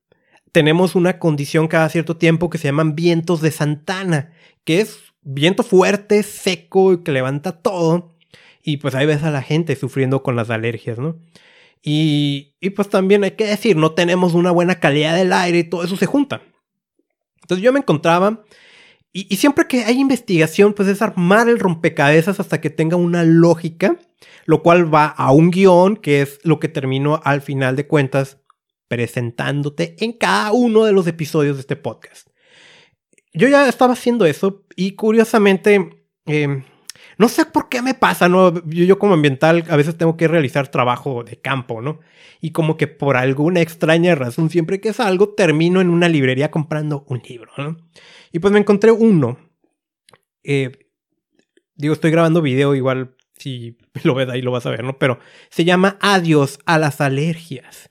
tenemos 0.53 0.96
una 0.96 1.20
condición 1.20 1.68
cada 1.68 1.89
cierto 1.89 2.15
tiempo 2.15 2.50
que 2.50 2.58
se 2.58 2.70
llaman 2.70 2.96
vientos 2.96 3.42
de 3.42 3.51
Santana, 3.51 4.32
que 4.63 4.80
es 4.80 5.00
viento 5.22 5.63
fuerte, 5.63 6.24
seco 6.24 6.94
y 6.94 7.03
que 7.03 7.12
levanta 7.12 7.51
todo 7.62 8.15
y 8.63 8.77
pues 8.77 8.96
ahí 8.96 9.06
ves 9.06 9.24
a 9.24 9.32
la 9.32 9.42
gente 9.42 9.75
sufriendo 9.75 10.24
con 10.24 10.38
las 10.38 10.50
alergias, 10.50 10.98
¿no? 10.98 11.18
Y, 11.82 12.53
y 12.62 12.70
pues 12.70 12.88
también 12.88 13.25
hay 13.25 13.32
que 13.32 13.48
decir, 13.48 13.75
no 13.75 13.92
tenemos 13.92 14.34
una 14.34 14.51
buena 14.51 14.80
calidad 14.80 15.13
del 15.13 15.34
aire 15.34 15.60
y 15.60 15.63
todo 15.65 15.84
eso 15.84 15.98
se 15.98 16.06
junta. 16.06 16.42
Entonces 17.44 17.64
yo 17.64 17.72
me 17.74 17.80
encontraba 17.80 18.44
Y, 19.14 19.36
siempre 19.36 19.68
que 19.68 19.84
hay 19.84 20.00
investigación, 20.00 20.74
pues 20.74 20.88
es 20.88 21.02
armar 21.02 21.48
el 21.48 21.60
rompecabezas 21.60 22.40
hasta 22.40 22.60
que 22.60 22.72
tenga 22.72 22.98
una 22.98 23.24
lógica, 23.24 24.00
lo 24.46 24.64
cual 24.64 24.92
va 24.92 25.06
a 25.06 25.32
un 25.32 25.52
guion, 25.52 25.98
que 25.98 26.24
es 26.24 26.40
lo 26.44 26.60
que 26.60 26.68
termino 26.68 27.22
al 27.24 27.42
final 27.42 27.76
de 27.76 27.86
cuentas 27.86 28.40
presentándote 28.88 29.96
en 30.00 30.14
cada 30.14 30.52
uno 30.52 30.86
de 30.86 30.94
los 30.94 31.06
episodios 31.08 31.58
de 31.58 31.62
este 31.62 31.76
podcast. 31.76 32.28
Yo 33.34 33.48
ya 33.48 33.68
estaba 33.68 33.94
haciendo 33.94 34.26
eso 34.26 34.66
y 34.76 34.94
curiosamente, 34.96 36.06
em, 36.26 36.64
no 37.17 37.29
sé 37.29 37.46
por 37.46 37.70
qué 37.70 37.82
me 37.82 37.93
pasa, 37.93 38.29
¿no? 38.29 38.53
Yo, 38.65 38.86
yo, 38.86 39.00
como 39.00 39.13
ambiental 39.13 39.63
a 39.70 39.75
veces 39.75 39.98
tengo 39.98 40.17
que 40.17 40.27
realizar 40.27 40.67
trabajo 40.70 41.24
de 41.24 41.38
campo, 41.38 41.82
¿no? 41.82 42.00
Y 42.41 42.51
como 42.51 42.77
que 42.77 42.88
por 42.88 43.17
alguna 43.17 43.62
extraña 43.62 44.15
razón, 44.15 44.50
siempre 44.50 44.82
que 44.82 44.93
salgo, 44.93 45.29
termino 45.29 45.82
en 45.82 45.89
una 45.89 46.10
librería 46.10 46.51
comprando 46.51 47.05
un 47.08 47.22
libro, 47.27 47.51
¿no? 47.58 47.77
Y 48.32 48.39
pues 48.39 48.51
me 48.51 48.60
encontré 48.60 48.91
uno. 48.91 49.38
Eh, 50.43 50.72
digo, 51.75 51.93
estoy 51.93 52.12
grabando 52.12 52.41
video, 52.41 52.75
igual 52.75 53.15
si 53.38 53.77
lo 54.03 54.15
ves 54.15 54.29
ahí 54.29 54.41
lo 54.41 54.51
vas 54.51 54.65
a 54.65 54.72
ver, 54.72 54.84
¿no? 54.84 54.98
Pero 54.98 55.20
se 55.50 55.65
llama 55.65 55.98
Adiós 56.01 56.60
a 56.65 56.77
las 56.77 57.01
alergias. 57.01 57.89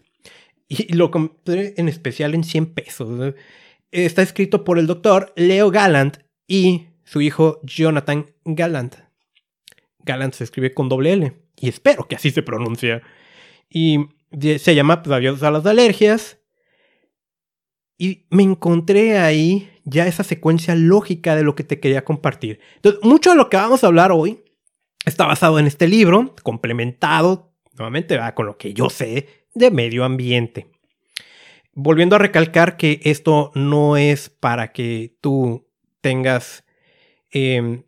Y 0.68 0.94
lo 0.94 1.10
compré 1.10 1.74
en 1.76 1.88
especial 1.88 2.34
en 2.34 2.44
100 2.44 2.66
pesos. 2.72 3.34
Está 3.90 4.22
escrito 4.22 4.64
por 4.64 4.78
el 4.78 4.86
doctor 4.86 5.32
Leo 5.36 5.70
Gallant 5.70 6.18
y 6.46 6.86
su 7.04 7.20
hijo 7.20 7.60
Jonathan 7.62 8.26
Gallant. 8.44 8.96
Gallant 10.04 10.34
se 10.34 10.44
escribe 10.44 10.72
con 10.74 10.88
doble 10.88 11.12
L. 11.12 11.32
Y 11.56 11.68
espero 11.68 12.08
que 12.08 12.16
así 12.16 12.30
se 12.30 12.42
pronuncia. 12.42 13.02
Y 13.68 14.06
se 14.58 14.74
llama 14.74 15.02
pues, 15.02 15.42
a 15.42 15.50
las 15.50 15.66
alergias. 15.66 16.38
Y 17.98 18.26
me 18.30 18.42
encontré 18.42 19.18
ahí 19.18 19.70
ya 19.84 20.06
esa 20.06 20.24
secuencia 20.24 20.74
lógica 20.74 21.36
de 21.36 21.42
lo 21.42 21.54
que 21.54 21.64
te 21.64 21.80
quería 21.80 22.04
compartir. 22.04 22.60
Entonces, 22.76 23.00
mucho 23.02 23.30
de 23.30 23.36
lo 23.36 23.48
que 23.48 23.56
vamos 23.56 23.84
a 23.84 23.86
hablar 23.86 24.12
hoy 24.12 24.42
está 25.04 25.26
basado 25.26 25.58
en 25.58 25.66
este 25.66 25.88
libro, 25.88 26.34
complementado 26.42 27.52
nuevamente 27.74 28.18
con 28.34 28.46
lo 28.46 28.56
que 28.56 28.74
yo 28.74 28.90
sé 28.90 29.46
de 29.54 29.70
medio 29.70 30.04
ambiente. 30.04 30.68
Volviendo 31.74 32.16
a 32.16 32.18
recalcar 32.18 32.76
que 32.76 33.00
esto 33.04 33.50
no 33.54 33.96
es 33.96 34.28
para 34.28 34.72
que 34.72 35.16
tú 35.20 35.66
tengas 36.00 36.64
em, 37.30 37.84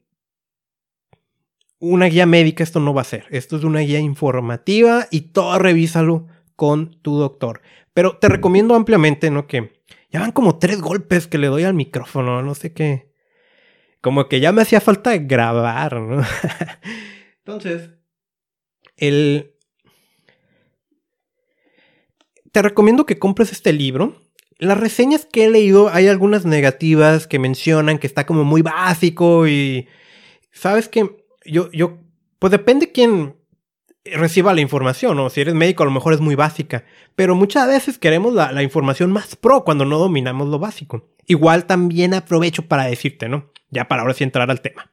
una 1.84 2.06
guía 2.06 2.26
médica, 2.26 2.62
esto 2.62 2.80
no 2.80 2.94
va 2.94 3.02
a 3.02 3.04
ser. 3.04 3.26
Esto 3.30 3.56
es 3.56 3.64
una 3.64 3.80
guía 3.80 3.98
informativa 3.98 5.06
y 5.10 5.32
todo 5.32 5.58
revísalo 5.58 6.26
con 6.56 7.00
tu 7.02 7.16
doctor. 7.18 7.62
Pero 7.92 8.16
te 8.18 8.28
recomiendo 8.28 8.74
ampliamente, 8.74 9.30
¿no? 9.30 9.46
Que 9.46 9.82
ya 10.10 10.20
van 10.20 10.32
como 10.32 10.58
tres 10.58 10.80
golpes 10.80 11.26
que 11.26 11.38
le 11.38 11.48
doy 11.48 11.64
al 11.64 11.74
micrófono, 11.74 12.42
no 12.42 12.54
sé 12.54 12.72
qué. 12.72 13.12
Como 14.00 14.28
que 14.28 14.40
ya 14.40 14.52
me 14.52 14.62
hacía 14.62 14.80
falta 14.80 15.16
grabar, 15.16 16.00
¿no? 16.00 16.22
Entonces, 17.38 17.90
el... 18.96 19.54
Te 22.52 22.62
recomiendo 22.62 23.06
que 23.06 23.18
compres 23.18 23.50
este 23.52 23.72
libro. 23.72 24.22
Las 24.58 24.78
reseñas 24.78 25.26
que 25.26 25.44
he 25.44 25.50
leído, 25.50 25.88
hay 25.88 26.06
algunas 26.06 26.44
negativas 26.44 27.26
que 27.26 27.38
mencionan 27.38 27.98
que 27.98 28.06
está 28.06 28.26
como 28.26 28.44
muy 28.44 28.62
básico 28.62 29.48
y... 29.48 29.88
¿Sabes 30.52 30.88
qué? 30.88 31.24
Yo, 31.44 31.70
yo, 31.72 31.98
pues 32.38 32.50
depende 32.50 32.92
quién 32.92 33.36
reciba 34.04 34.52
la 34.52 34.60
información, 34.60 35.18
o 35.18 35.30
si 35.30 35.40
eres 35.40 35.54
médico 35.54 35.82
a 35.82 35.86
lo 35.86 35.92
mejor 35.92 36.12
es 36.12 36.20
muy 36.20 36.34
básica, 36.34 36.84
pero 37.14 37.34
muchas 37.34 37.66
veces 37.66 37.98
queremos 37.98 38.34
la, 38.34 38.62
información 38.62 39.12
más 39.12 39.36
pro 39.36 39.64
cuando 39.64 39.84
no 39.84 39.98
dominamos 39.98 40.48
lo 40.48 40.58
básico. 40.58 41.08
Igual 41.26 41.64
también 41.64 42.12
aprovecho 42.12 42.66
para 42.66 42.84
decirte, 42.84 43.28
¿no? 43.28 43.50
Ya 43.70 43.88
para 43.88 44.02
ahora 44.02 44.14
sí 44.14 44.24
entrar 44.24 44.50
al 44.50 44.60
tema. 44.60 44.90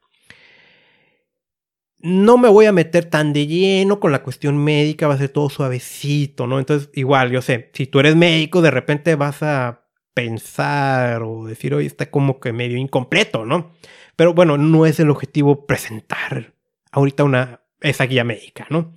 No 1.98 2.36
me 2.36 2.48
voy 2.48 2.66
a 2.66 2.72
meter 2.72 3.04
tan 3.04 3.32
de 3.32 3.46
lleno 3.46 4.00
con 4.00 4.10
la 4.10 4.22
cuestión 4.22 4.56
médica, 4.56 5.06
va 5.06 5.14
a 5.14 5.18
ser 5.18 5.28
todo 5.28 5.50
suavecito, 5.50 6.46
¿no? 6.46 6.58
Entonces, 6.58 6.90
igual, 6.94 7.30
yo 7.30 7.42
sé, 7.42 7.70
si 7.74 7.86
tú 7.86 8.00
eres 8.00 8.16
médico, 8.16 8.62
de 8.62 8.70
repente 8.70 9.14
vas 9.14 9.42
a 9.42 9.84
pensar 10.14 11.22
o 11.22 11.44
decir, 11.44 11.74
oye, 11.74 11.86
está 11.86 12.10
como 12.10 12.40
que 12.40 12.52
medio 12.52 12.76
incompleto, 12.76 13.44
¿no? 13.44 13.72
Pero 14.16 14.34
bueno, 14.34 14.58
no 14.58 14.86
es 14.86 15.00
el 15.00 15.10
objetivo 15.10 15.66
presentar 15.66 16.54
ahorita 16.90 17.24
una, 17.24 17.62
esa 17.80 18.04
guía 18.04 18.24
médica, 18.24 18.66
¿no? 18.70 18.94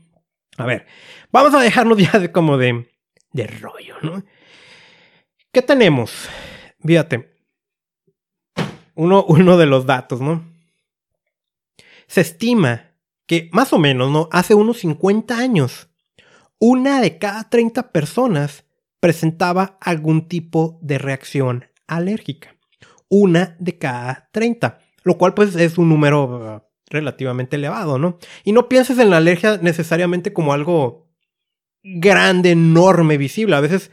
A 0.57 0.65
ver, 0.65 0.85
vamos 1.31 1.53
a 1.53 1.61
dejarnos 1.61 1.97
ya 2.11 2.19
de 2.19 2.31
como 2.31 2.57
de, 2.57 2.89
de 3.31 3.47
rollo, 3.47 3.95
¿no? 4.01 4.23
¿Qué 5.51 5.61
tenemos? 5.61 6.29
Fíjate. 6.83 7.33
Uno, 8.93 9.23
uno 9.27 9.57
de 9.57 9.65
los 9.65 9.85
datos, 9.85 10.21
¿no? 10.21 10.43
Se 12.07 12.21
estima 12.21 12.91
que 13.25 13.49
más 13.51 13.73
o 13.73 13.79
menos, 13.79 14.11
¿no? 14.11 14.29
Hace 14.31 14.53
unos 14.53 14.79
50 14.79 15.37
años, 15.37 15.89
una 16.59 17.01
de 17.01 17.17
cada 17.17 17.49
30 17.49 17.91
personas 17.91 18.65
presentaba 18.99 19.77
algún 19.81 20.27
tipo 20.27 20.79
de 20.81 20.97
reacción 20.97 21.65
alérgica. 21.87 22.55
Una 23.09 23.55
de 23.59 23.77
cada 23.77 24.29
30. 24.31 24.79
Lo 25.05 25.17
cual 25.17 25.33
pues 25.33 25.55
es 25.55 25.77
un 25.77 25.87
número 25.87 26.69
relativamente 26.89 27.55
elevado, 27.55 27.97
¿no? 27.97 28.19
Y 28.43 28.51
no 28.51 28.67
pienses 28.67 28.99
en 28.99 29.09
la 29.09 29.17
alergia 29.17 29.57
necesariamente 29.61 30.33
como 30.33 30.51
algo 30.51 31.07
grande, 31.83 32.51
enorme, 32.51 33.17
visible. 33.17 33.55
A 33.55 33.61
veces 33.61 33.91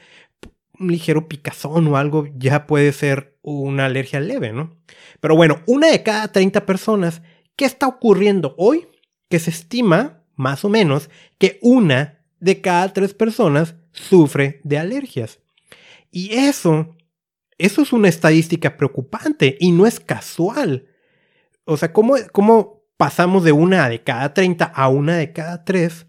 un 0.81 0.88
ligero 0.88 1.28
picazón 1.28 1.87
o 1.87 1.97
algo 1.97 2.26
ya 2.37 2.66
puede 2.66 2.92
ser 2.92 3.38
una 3.42 3.87
alergia 3.87 4.19
leve, 4.21 4.52
¿no? 4.52 4.76
Pero 5.21 5.37
bueno, 5.37 5.61
una 5.66 5.88
de 5.88 6.02
cada 6.02 6.28
30 6.28 6.66
personas, 6.66 7.23
¿qué 7.57 7.64
está 7.66 7.87
ocurriendo 7.87 8.54
hoy? 8.59 8.88
Que 9.28 9.38
se 9.38 9.50
estima, 9.50 10.25
más 10.35 10.64
o 10.64 10.69
menos, 10.69 11.11
que 11.38 11.59
una 11.62 12.25
de 12.40 12.61
cada 12.61 12.92
tres 12.92 13.14
personas 13.14 13.76
sufre 13.92 14.61
de 14.64 14.78
alergias. 14.78 15.40
Y 16.11 16.35
eso, 16.35 16.97
eso 17.59 17.83
es 17.83 17.92
una 17.92 18.09
estadística 18.09 18.76
preocupante 18.76 19.57
y 19.61 19.73
no 19.73 19.87
es 19.87 20.00
casual. 20.00 20.88
O 21.64 21.76
sea, 21.76 21.92
¿cómo, 21.92 22.14
cómo 22.33 22.83
pasamos 23.02 23.42
de 23.42 23.50
una 23.50 23.88
de 23.88 24.04
cada 24.04 24.33
30 24.33 24.64
a 24.64 24.88
una 24.88 25.16
de 25.16 25.33
cada 25.33 25.64
3, 25.64 26.07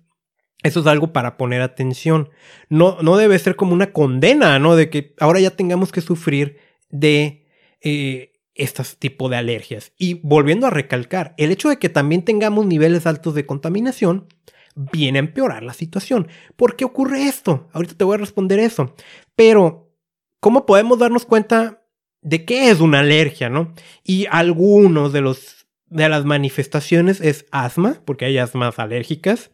eso 0.62 0.80
es 0.80 0.86
algo 0.86 1.12
para 1.12 1.38
poner 1.38 1.64
atención. 1.64 2.30
No, 2.70 2.98
no 3.02 3.18
debe 3.18 3.40
ser 3.40 3.56
como 3.56 3.74
una 3.74 3.92
condena, 3.92 4.60
¿no? 4.60 4.76
De 4.76 4.92
que 4.92 5.16
ahora 5.20 5.40
ya 5.40 5.50
tengamos 5.50 5.92
que 5.92 6.02
sufrir 6.02 6.60
de 6.90 7.48
eh, 7.82 8.34
estos 8.54 8.98
tipos 8.98 9.30
de 9.32 9.38
alergias. 9.38 9.92
Y 9.98 10.22
volviendo 10.22 10.68
a 10.68 10.70
recalcar, 10.70 11.34
el 11.38 11.52
hecho 11.52 11.68
de 11.70 11.80
que 11.80 11.90
también 11.90 12.24
tengamos 12.24 12.68
niveles 12.68 13.08
altos 13.08 13.34
de 13.34 13.48
contaminación 13.48 14.28
viene 14.76 15.18
a 15.18 15.22
empeorar 15.22 15.64
la 15.64 15.74
situación. 15.74 16.28
¿Por 16.56 16.76
qué 16.76 16.86
ocurre 16.86 17.24
esto? 17.24 17.70
Ahorita 17.74 17.96
te 17.96 18.04
voy 18.04 18.16
a 18.16 18.20
responder 18.20 18.60
eso. 18.60 18.94
Pero, 19.36 19.92
¿cómo 20.40 20.68
podemos 20.68 21.00
darnos 21.00 21.26
cuenta 21.26 21.83
de 22.24 22.46
qué 22.46 22.70
es 22.70 22.80
una 22.80 23.00
alergia, 23.00 23.50
no? 23.50 23.74
Y 24.04 24.26
algunos 24.30 25.14
de 25.14 25.22
los 25.22 25.64
de 25.94 26.10
las 26.10 26.26
manifestaciones 26.26 27.22
es 27.22 27.46
asma, 27.52 28.02
porque 28.04 28.26
hay 28.26 28.40
asmas 28.40 28.80
alérgicas, 28.80 29.52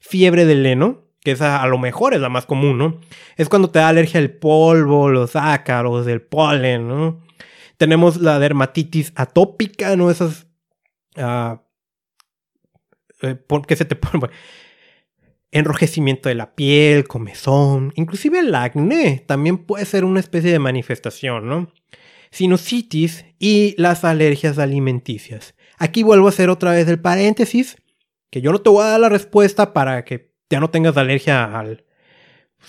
fiebre 0.00 0.44
del 0.44 0.66
heno, 0.66 1.04
que 1.20 1.30
esa 1.30 1.62
a 1.62 1.66
lo 1.66 1.78
mejor 1.78 2.12
es 2.12 2.20
la 2.20 2.28
más 2.28 2.44
común, 2.44 2.76
¿no? 2.76 3.00
Es 3.36 3.48
cuando 3.48 3.70
te 3.70 3.78
da 3.78 3.88
alergia 3.88 4.20
al 4.20 4.30
polvo, 4.30 5.08
los 5.08 5.34
ácaros, 5.34 6.06
el 6.06 6.20
polen, 6.20 6.88
¿no? 6.88 7.20
Tenemos 7.78 8.18
la 8.18 8.38
dermatitis 8.38 9.12
atópica, 9.14 9.96
¿no? 9.96 10.10
Esas... 10.10 10.46
Uh, 11.16 11.58
¿Qué 13.66 13.76
se 13.76 13.84
te 13.84 13.96
pone? 13.96 14.28
enrojecimiento 15.50 16.28
de 16.28 16.34
la 16.34 16.54
piel, 16.54 17.08
comezón, 17.08 17.92
inclusive 17.96 18.40
el 18.40 18.54
acné 18.54 19.24
también 19.26 19.58
puede 19.58 19.86
ser 19.86 20.04
una 20.04 20.20
especie 20.20 20.52
de 20.52 20.58
manifestación, 20.58 21.48
¿no? 21.48 21.72
Sinusitis 22.30 23.24
y 23.38 23.74
las 23.78 24.04
alergias 24.04 24.58
alimenticias. 24.58 25.54
Aquí 25.78 26.02
vuelvo 26.02 26.26
a 26.26 26.30
hacer 26.30 26.50
otra 26.50 26.72
vez 26.72 26.88
el 26.88 27.00
paréntesis, 27.00 27.76
que 28.30 28.40
yo 28.40 28.52
no 28.52 28.60
te 28.60 28.70
voy 28.70 28.82
a 28.82 28.88
dar 28.88 29.00
la 29.00 29.08
respuesta 29.08 29.72
para 29.72 30.04
que 30.04 30.32
ya 30.50 30.60
no 30.60 30.70
tengas 30.70 30.96
alergia 30.96 31.58
al, 31.58 31.84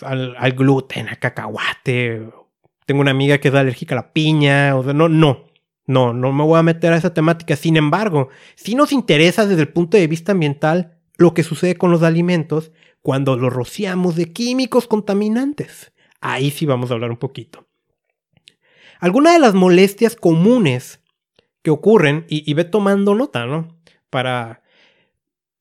al, 0.01 0.51
gluten, 0.54 1.10
al 1.10 1.20
cacahuate. 1.20 2.30
Tengo 2.86 3.01
una 3.01 3.12
amiga 3.12 3.39
que 3.39 3.50
es 3.50 3.54
alérgica 3.54 3.96
a 3.96 4.01
la 4.01 4.13
piña, 4.13 4.75
o 4.75 4.84
sea, 4.84 4.94
no, 4.94 5.10
no, 5.10 5.48
no, 5.86 6.13
no 6.13 6.32
me 6.32 6.44
voy 6.44 6.60
a 6.60 6.63
meter 6.63 6.94
a 6.94 6.98
esa 6.98 7.13
temática. 7.13 7.56
Sin 7.56 7.78
embargo, 7.78 8.30
si 8.56 8.75
nos 8.75 8.92
interesa 8.92 9.46
desde 9.46 9.63
el 9.63 9.70
punto 9.70 9.98
de 9.98 10.08
vista 10.08 10.32
ambiental 10.32 11.00
lo 11.18 11.34
que 11.34 11.44
sucede 11.44 11.75
con 11.75 11.92
los 11.92 12.01
alimentos 12.01 12.72
cuando 13.01 13.36
los 13.36 13.51
rociamos 13.51 14.16
de 14.16 14.32
químicos 14.32 14.88
contaminantes. 14.88 15.92
Ahí 16.22 16.50
sí 16.50 16.66
vamos 16.66 16.92
a 16.92 16.94
hablar 16.94 17.12
un 17.12 17.18
poquito. 17.18 17.68
Algunas 19.00 19.34
de 19.34 19.39
las 19.39 19.53
molestias 19.53 20.15
comunes 20.15 21.01
que 21.62 21.72
ocurren 21.72 22.25
y, 22.29 22.53
ve 22.53 22.63
tomando 22.65 23.15
nota, 23.15 23.46
¿no? 23.46 23.77
Para, 24.10 24.62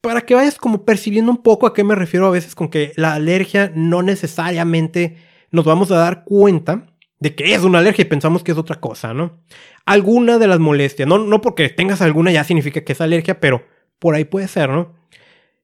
para 0.01 0.23
que 0.23 0.35
vayas 0.35 0.57
como 0.57 0.85
percibiendo 0.85 1.31
un 1.31 1.43
poco 1.43 1.67
a 1.67 1.75
qué 1.75 1.85
me 1.85 1.95
refiero 1.95 2.27
a 2.27 2.31
veces 2.31 2.55
con 2.55 2.69
que 2.69 2.93
la 2.97 3.15
alergia 3.15 3.73
no 3.75 4.03
necesariamente 4.03 5.17
nos 5.51 5.65
vamos 5.65 5.91
a 5.91 5.97
dar 5.97 6.25
cuenta 6.25 6.87
de 7.21 7.35
que 7.35 7.55
es 7.55 7.63
una 7.63 7.79
alergia 7.79 8.03
y 8.03 8.09
pensamos 8.09 8.45
que 8.45 8.53
es 8.53 8.59
otra 8.59 8.81
cosa, 8.81 9.13
¿no? 9.13 9.41
Alguna 9.85 10.39
de 10.39 10.47
las 10.47 10.59
molestias, 10.59 11.09
no, 11.09 11.19
no 11.19 11.41
porque 11.41 11.69
tengas 11.69 12.01
alguna 12.01 12.31
ya 12.31 12.45
significa 12.45 12.85
que 12.85 12.93
es 12.93 13.01
alergia, 13.01 13.41
pero 13.41 13.65
por 13.99 14.15
ahí 14.15 14.25
puede 14.25 14.47
ser, 14.49 14.71
¿no? 14.71 14.95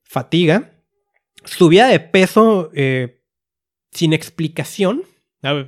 Fatiga, 0.03 0.73
subida 1.45 1.87
de 1.89 2.01
peso 2.01 2.71
eh, 2.75 3.21
sin 3.93 4.13
explicación, 4.13 5.03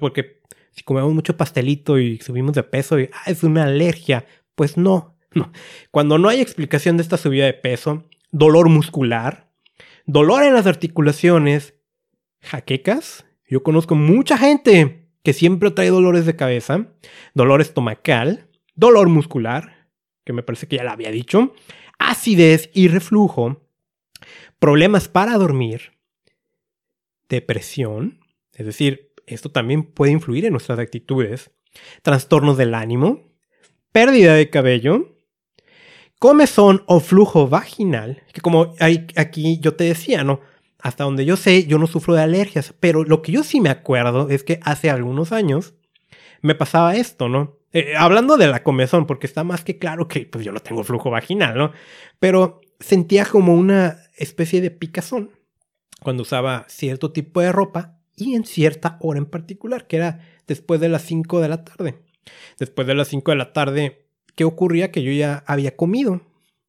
porque 0.01 0.41
si 0.77 0.85
comemos 0.85 1.15
mucho 1.15 1.37
pastelito 1.37 1.99
y 1.99 2.19
subimos 2.19 2.55
de 2.55 2.63
peso 2.63 3.01
y 3.01 3.09
ah, 3.13 3.31
es 3.31 3.43
una 3.43 3.65
alergia, 3.65 4.27
pues 4.55 4.77
no, 4.77 5.17
no. 5.35 5.51
Cuando 5.91 6.19
no 6.19 6.29
hay 6.29 6.41
explicación 6.41 6.99
de 6.99 7.03
esta 7.03 7.17
subida 7.17 7.47
de 7.47 7.55
peso, 7.55 8.05
dolor 8.31 8.69
muscular, 8.69 9.51
dolor 10.05 10.43
en 10.43 10.53
las 10.53 10.67
articulaciones, 10.67 11.75
jaquecas. 12.43 13.25
Yo 13.49 13.63
conozco 13.63 13.95
mucha 13.95 14.37
gente 14.37 15.09
que 15.23 15.33
siempre 15.33 15.71
trae 15.71 15.89
dolores 15.89 16.27
de 16.27 16.37
cabeza, 16.37 16.89
dolor 17.35 17.61
estomacal, 17.61 18.49
dolor 18.75 19.09
muscular, 19.09 19.89
que 20.25 20.33
me 20.33 20.43
parece 20.43 20.69
que 20.69 20.77
ya 20.77 20.85
lo 20.85 20.91
había 20.91 21.11
dicho, 21.11 21.55
acidez 21.99 22.71
y 22.75 22.89
reflujo, 22.89 23.63
problemas 24.59 25.09
para 25.09 25.39
dormir, 25.39 25.93
depresión, 27.29 28.21
es 28.53 28.67
decir, 28.67 29.13
esto 29.27 29.51
también 29.51 29.83
puede 29.83 30.13
influir 30.13 30.45
en 30.45 30.53
nuestras 30.53 30.79
actitudes, 30.79 31.51
trastornos 32.03 32.57
del 32.57 32.75
ánimo, 32.75 33.33
pérdida 33.93 34.35
de 34.35 34.51
cabello, 34.51 35.17
comezón 36.19 36.85
o 36.87 37.01
flujo 37.01 37.49
vaginal, 37.49 38.23
que 38.33 38.41
como 38.41 38.75
aquí 39.17 39.59
yo 39.61 39.75
te 39.75 39.85
decía, 39.85 40.25
¿no? 40.25 40.41
Hasta 40.79 41.05
donde 41.05 41.25
yo 41.25 41.37
sé, 41.37 41.67
yo 41.67 41.79
no 41.79 41.87
sufro 41.87 42.15
de 42.15 42.23
alergias, 42.23 42.75
pero 42.79 43.05
lo 43.05 43.23
que 43.23 43.33
yo 43.33 43.43
sí 43.43 43.61
me 43.61 43.71
acuerdo 43.71 44.29
es 44.31 44.45
que 44.45 44.61
hace 44.63 44.91
algunos 44.91 45.33
años 45.33 45.75
me 46.43 46.55
pasaba 46.55 46.97
esto, 46.97 47.29
¿no? 47.29 47.59
Eh, 47.73 47.95
hablando 47.97 48.37
de 48.37 48.47
la 48.47 48.63
comezón, 48.63 49.07
porque 49.07 49.27
está 49.27 49.45
más 49.45 49.65
que 49.65 49.79
claro 49.79 50.09
que 50.09 50.27
pues 50.27 50.45
yo 50.45 50.53
no 50.53 50.61
tengo 50.61 50.85
flujo 50.85 51.11
vaginal, 51.11 51.59
¿no? 51.59 51.73
Pero 52.19 52.61
sentía 52.79 53.25
como 53.25 53.55
una 53.55 53.99
especie 54.17 54.61
de 54.61 54.71
picazón 54.71 55.31
cuando 56.03 56.23
usaba 56.23 56.65
cierto 56.69 57.13
tipo 57.13 57.41
de 57.41 57.53
ropa 57.53 57.96
y 58.17 58.35
en 58.35 58.45
cierta 58.45 58.99
hora 59.01 59.19
en 59.19 59.27
particular, 59.27 59.87
que 59.87 59.97
era 59.97 60.21
después 60.47 60.81
de 60.81 60.89
las 60.89 61.03
5 61.03 61.41
de 61.41 61.49
la 61.49 61.65
tarde. 61.65 62.03
Después 62.59 62.87
de 62.87 62.95
las 62.95 63.09
5 63.09 63.31
de 63.31 63.37
la 63.37 63.53
tarde, 63.53 64.07
¿qué 64.35 64.45
ocurría? 64.45 64.91
Que 64.91 65.03
yo 65.03 65.13
ya 65.13 65.45
había 65.47 65.77
comido. 65.77 66.23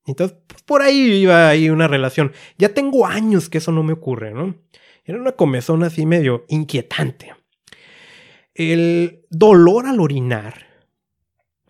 Entonces, 0.05 0.37
pues, 0.47 0.61
por 0.63 0.81
ahí 0.81 0.97
iba 0.97 1.49
ahí 1.49 1.69
una 1.69 1.87
relación. 1.87 2.33
Ya 2.57 2.73
tengo 2.73 3.07
años 3.07 3.49
que 3.49 3.57
eso 3.59 3.71
no 3.71 3.83
me 3.83 3.93
ocurre, 3.93 4.33
¿no? 4.33 4.55
Era 5.05 5.19
una 5.19 5.31
comezón 5.31 5.83
así 5.83 6.05
medio 6.05 6.45
inquietante. 6.49 7.33
El 8.53 9.25
dolor 9.29 9.85
al 9.85 9.99
orinar 9.99 10.67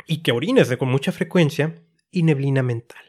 y 0.08 0.18
que 0.18 0.32
orines 0.32 0.76
con 0.78 0.90
mucha 0.90 1.12
frecuencia 1.12 1.84
y 2.12 2.24
neblina 2.24 2.64
mental. 2.64 3.04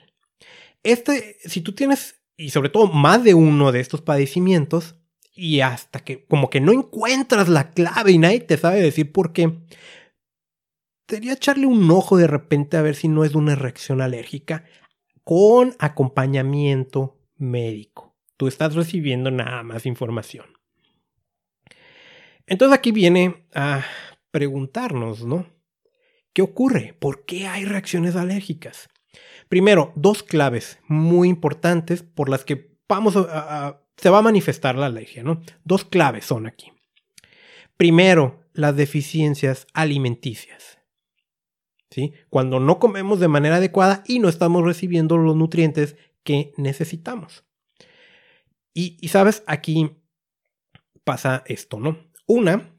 Este, 0.83 1.37
si 1.45 1.61
tú 1.61 1.75
tienes, 1.75 2.21
y 2.37 2.51
sobre 2.51 2.69
todo 2.69 2.89
más 2.89 3.25
de 3.25 3.35
uno 3.35 3.73
de 3.73 3.81
estos 3.81 4.03
padecimientos, 4.03 4.97
y 5.38 5.61
hasta 5.61 6.00
que 6.00 6.25
como 6.25 6.50
que 6.50 6.61
no 6.61 6.73
encuentras 6.73 7.49
la 7.49 7.71
clave 7.71 8.11
y 8.11 8.18
nadie 8.18 8.40
te 8.40 8.57
sabe 8.57 8.83
decir 8.83 9.12
por 9.12 9.33
qué, 9.33 9.57
debería 11.07 11.35
echarle 11.35 11.66
un 11.66 11.88
ojo 11.92 12.16
de 12.16 12.26
repente 12.26 12.76
a 12.76 12.83
ver 12.83 12.97
si 12.97 13.07
no 13.07 13.25
es 13.25 13.37
una 13.37 13.54
reacción 13.54 14.00
alérgica 14.00 14.64
con 15.23 15.76
acompañamiento 15.78 17.21
médico. 17.37 18.16
Tú 18.37 18.49
estás 18.49 18.75
recibiendo 18.75 19.30
nada 19.30 19.62
más 19.62 19.87
información. 19.87 20.47
Entonces 22.47 22.76
aquí 22.76 22.90
viene 22.90 23.47
a 23.54 23.85
preguntarnos, 24.33 25.25
¿no? 25.25 25.47
¿Qué 26.33 26.42
ocurre? 26.42 26.97
¿Por 26.99 27.25
qué 27.26 27.47
hay 27.47 27.64
reacciones 27.64 28.16
alérgicas? 28.16 28.88
Primero, 29.49 29.92
dos 29.95 30.25
claves 30.25 30.80
muy 30.88 31.28
importantes 31.28 32.02
por 32.02 32.28
las 32.28 32.45
que 32.45 32.76
vamos 32.88 33.14
a, 33.16 33.80
se 33.99 34.09
va 34.09 34.19
a 34.19 34.23
manifestar 34.23 34.76
la 34.76 34.87
alergia, 34.87 35.23
¿no? 35.23 35.43
Dos 35.64 35.85
claves 35.85 36.25
son 36.25 36.47
aquí. 36.47 36.73
Primero, 37.76 38.41
las 38.54 38.75
deficiencias 38.76 39.67
alimenticias. 39.75 40.78
¿Sí? 41.91 42.13
Cuando 42.30 42.61
no 42.61 42.78
comemos 42.78 43.19
de 43.19 43.28
manera 43.28 43.56
adecuada 43.56 44.02
y 44.06 44.19
no 44.19 44.28
estamos 44.28 44.65
recibiendo 44.65 45.17
los 45.17 45.37
nutrientes 45.37 45.97
que 46.23 46.52
necesitamos. 46.56 47.45
Y, 48.75 48.97
y 49.00 49.08
sabes, 49.08 49.43
aquí 49.47 49.91
pasa 51.04 51.43
esto, 51.47 51.80
¿no? 51.80 51.99
Una, 52.26 52.75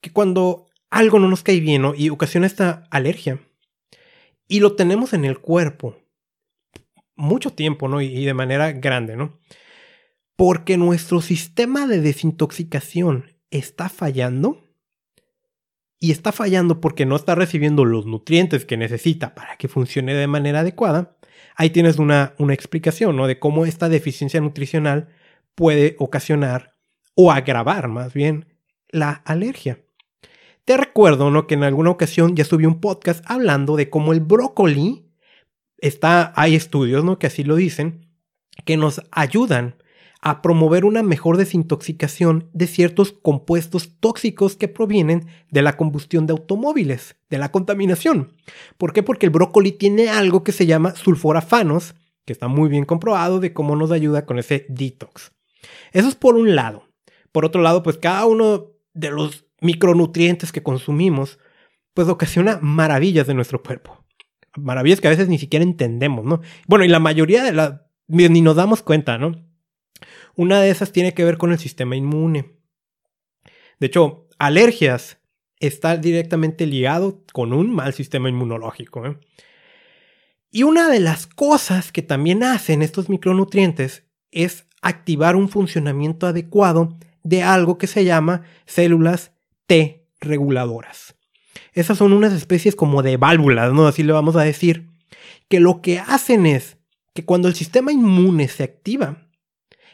que 0.00 0.12
cuando 0.12 0.68
algo 0.90 1.18
no 1.18 1.28
nos 1.28 1.42
cae 1.42 1.60
bien 1.60 1.82
¿no? 1.82 1.94
y 1.94 2.10
ocasiona 2.10 2.46
esta 2.46 2.86
alergia, 2.90 3.40
y 4.48 4.60
lo 4.60 4.74
tenemos 4.74 5.12
en 5.12 5.24
el 5.24 5.38
cuerpo 5.38 5.96
mucho 7.14 7.52
tiempo, 7.52 7.86
¿no? 7.86 8.00
Y, 8.00 8.24
de 8.24 8.34
manera 8.34 8.72
grande, 8.72 9.16
¿no? 9.16 9.38
Porque 10.40 10.78
nuestro 10.78 11.20
sistema 11.20 11.86
de 11.86 12.00
desintoxicación 12.00 13.36
está 13.50 13.90
fallando. 13.90 14.64
Y 15.98 16.12
está 16.12 16.32
fallando 16.32 16.80
porque 16.80 17.04
no 17.04 17.16
está 17.16 17.34
recibiendo 17.34 17.84
los 17.84 18.06
nutrientes 18.06 18.64
que 18.64 18.78
necesita 18.78 19.34
para 19.34 19.58
que 19.58 19.68
funcione 19.68 20.14
de 20.14 20.26
manera 20.26 20.60
adecuada. 20.60 21.18
Ahí 21.56 21.68
tienes 21.68 21.98
una, 21.98 22.32
una 22.38 22.54
explicación, 22.54 23.16
¿no? 23.16 23.26
De 23.26 23.38
cómo 23.38 23.66
esta 23.66 23.90
deficiencia 23.90 24.40
nutricional 24.40 25.10
puede 25.54 25.94
ocasionar 25.98 26.74
o 27.14 27.30
agravar 27.30 27.88
más 27.88 28.14
bien 28.14 28.46
la 28.88 29.10
alergia. 29.26 29.84
Te 30.64 30.78
recuerdo, 30.78 31.30
¿no? 31.30 31.46
Que 31.46 31.52
en 31.56 31.64
alguna 31.64 31.90
ocasión 31.90 32.34
ya 32.34 32.46
subí 32.46 32.64
un 32.64 32.80
podcast 32.80 33.22
hablando 33.26 33.76
de 33.76 33.90
cómo 33.90 34.14
el 34.14 34.20
brócoli 34.20 35.04
está, 35.76 36.32
hay 36.34 36.54
estudios, 36.54 37.04
¿no? 37.04 37.18
Que 37.18 37.26
así 37.26 37.44
lo 37.44 37.56
dicen, 37.56 38.06
que 38.64 38.78
nos 38.78 39.02
ayudan 39.10 39.74
a 40.22 40.42
promover 40.42 40.84
una 40.84 41.02
mejor 41.02 41.36
desintoxicación 41.36 42.48
de 42.52 42.66
ciertos 42.66 43.12
compuestos 43.12 43.98
tóxicos 44.00 44.56
que 44.56 44.68
provienen 44.68 45.26
de 45.50 45.62
la 45.62 45.76
combustión 45.76 46.26
de 46.26 46.32
automóviles, 46.32 47.16
de 47.30 47.38
la 47.38 47.50
contaminación. 47.50 48.32
¿Por 48.76 48.92
qué? 48.92 49.02
Porque 49.02 49.26
el 49.26 49.30
brócoli 49.30 49.72
tiene 49.72 50.10
algo 50.10 50.44
que 50.44 50.52
se 50.52 50.66
llama 50.66 50.94
sulforafanos, 50.94 51.94
que 52.26 52.32
está 52.32 52.48
muy 52.48 52.68
bien 52.68 52.84
comprobado 52.84 53.40
de 53.40 53.54
cómo 53.54 53.76
nos 53.76 53.90
ayuda 53.90 54.26
con 54.26 54.38
ese 54.38 54.66
detox. 54.68 55.32
Eso 55.92 56.08
es 56.08 56.14
por 56.14 56.36
un 56.36 56.54
lado. 56.54 56.84
Por 57.32 57.44
otro 57.44 57.62
lado, 57.62 57.82
pues 57.82 57.96
cada 57.96 58.26
uno 58.26 58.72
de 58.92 59.10
los 59.10 59.46
micronutrientes 59.60 60.52
que 60.52 60.62
consumimos, 60.62 61.38
pues 61.94 62.08
ocasiona 62.08 62.58
maravillas 62.60 63.26
de 63.26 63.34
nuestro 63.34 63.62
cuerpo. 63.62 64.04
Maravillas 64.56 65.00
que 65.00 65.06
a 65.06 65.10
veces 65.10 65.28
ni 65.28 65.38
siquiera 65.38 65.62
entendemos, 65.62 66.24
¿no? 66.24 66.40
Bueno, 66.66 66.84
y 66.84 66.88
la 66.88 66.98
mayoría 66.98 67.42
de 67.42 67.52
las 67.52 67.80
ni 68.08 68.40
nos 68.40 68.56
damos 68.56 68.82
cuenta, 68.82 69.16
¿no? 69.18 69.49
Una 70.36 70.60
de 70.60 70.70
esas 70.70 70.92
tiene 70.92 71.14
que 71.14 71.24
ver 71.24 71.38
con 71.38 71.52
el 71.52 71.58
sistema 71.58 71.96
inmune. 71.96 72.56
De 73.78 73.86
hecho, 73.86 74.28
alergias 74.38 75.18
está 75.58 75.96
directamente 75.96 76.66
ligado 76.66 77.22
con 77.32 77.52
un 77.52 77.74
mal 77.74 77.94
sistema 77.94 78.28
inmunológico. 78.28 79.06
¿eh? 79.06 79.18
Y 80.50 80.64
una 80.64 80.88
de 80.88 81.00
las 81.00 81.26
cosas 81.26 81.92
que 81.92 82.02
también 82.02 82.42
hacen 82.42 82.82
estos 82.82 83.08
micronutrientes 83.08 84.04
es 84.30 84.66
activar 84.82 85.36
un 85.36 85.48
funcionamiento 85.48 86.26
adecuado 86.26 86.96
de 87.22 87.42
algo 87.42 87.78
que 87.78 87.86
se 87.86 88.04
llama 88.04 88.42
células 88.66 89.32
T 89.66 90.08
reguladoras. 90.20 91.14
Esas 91.72 91.98
son 91.98 92.12
unas 92.12 92.32
especies 92.32 92.74
como 92.74 93.02
de 93.02 93.16
válvulas, 93.16 93.72
¿no? 93.72 93.86
Así 93.86 94.02
le 94.02 94.12
vamos 94.12 94.36
a 94.36 94.42
decir. 94.42 94.88
Que 95.48 95.60
lo 95.60 95.82
que 95.82 95.98
hacen 95.98 96.46
es 96.46 96.78
que 97.12 97.24
cuando 97.24 97.48
el 97.48 97.54
sistema 97.54 97.92
inmune 97.92 98.48
se 98.48 98.62
activa, 98.62 99.28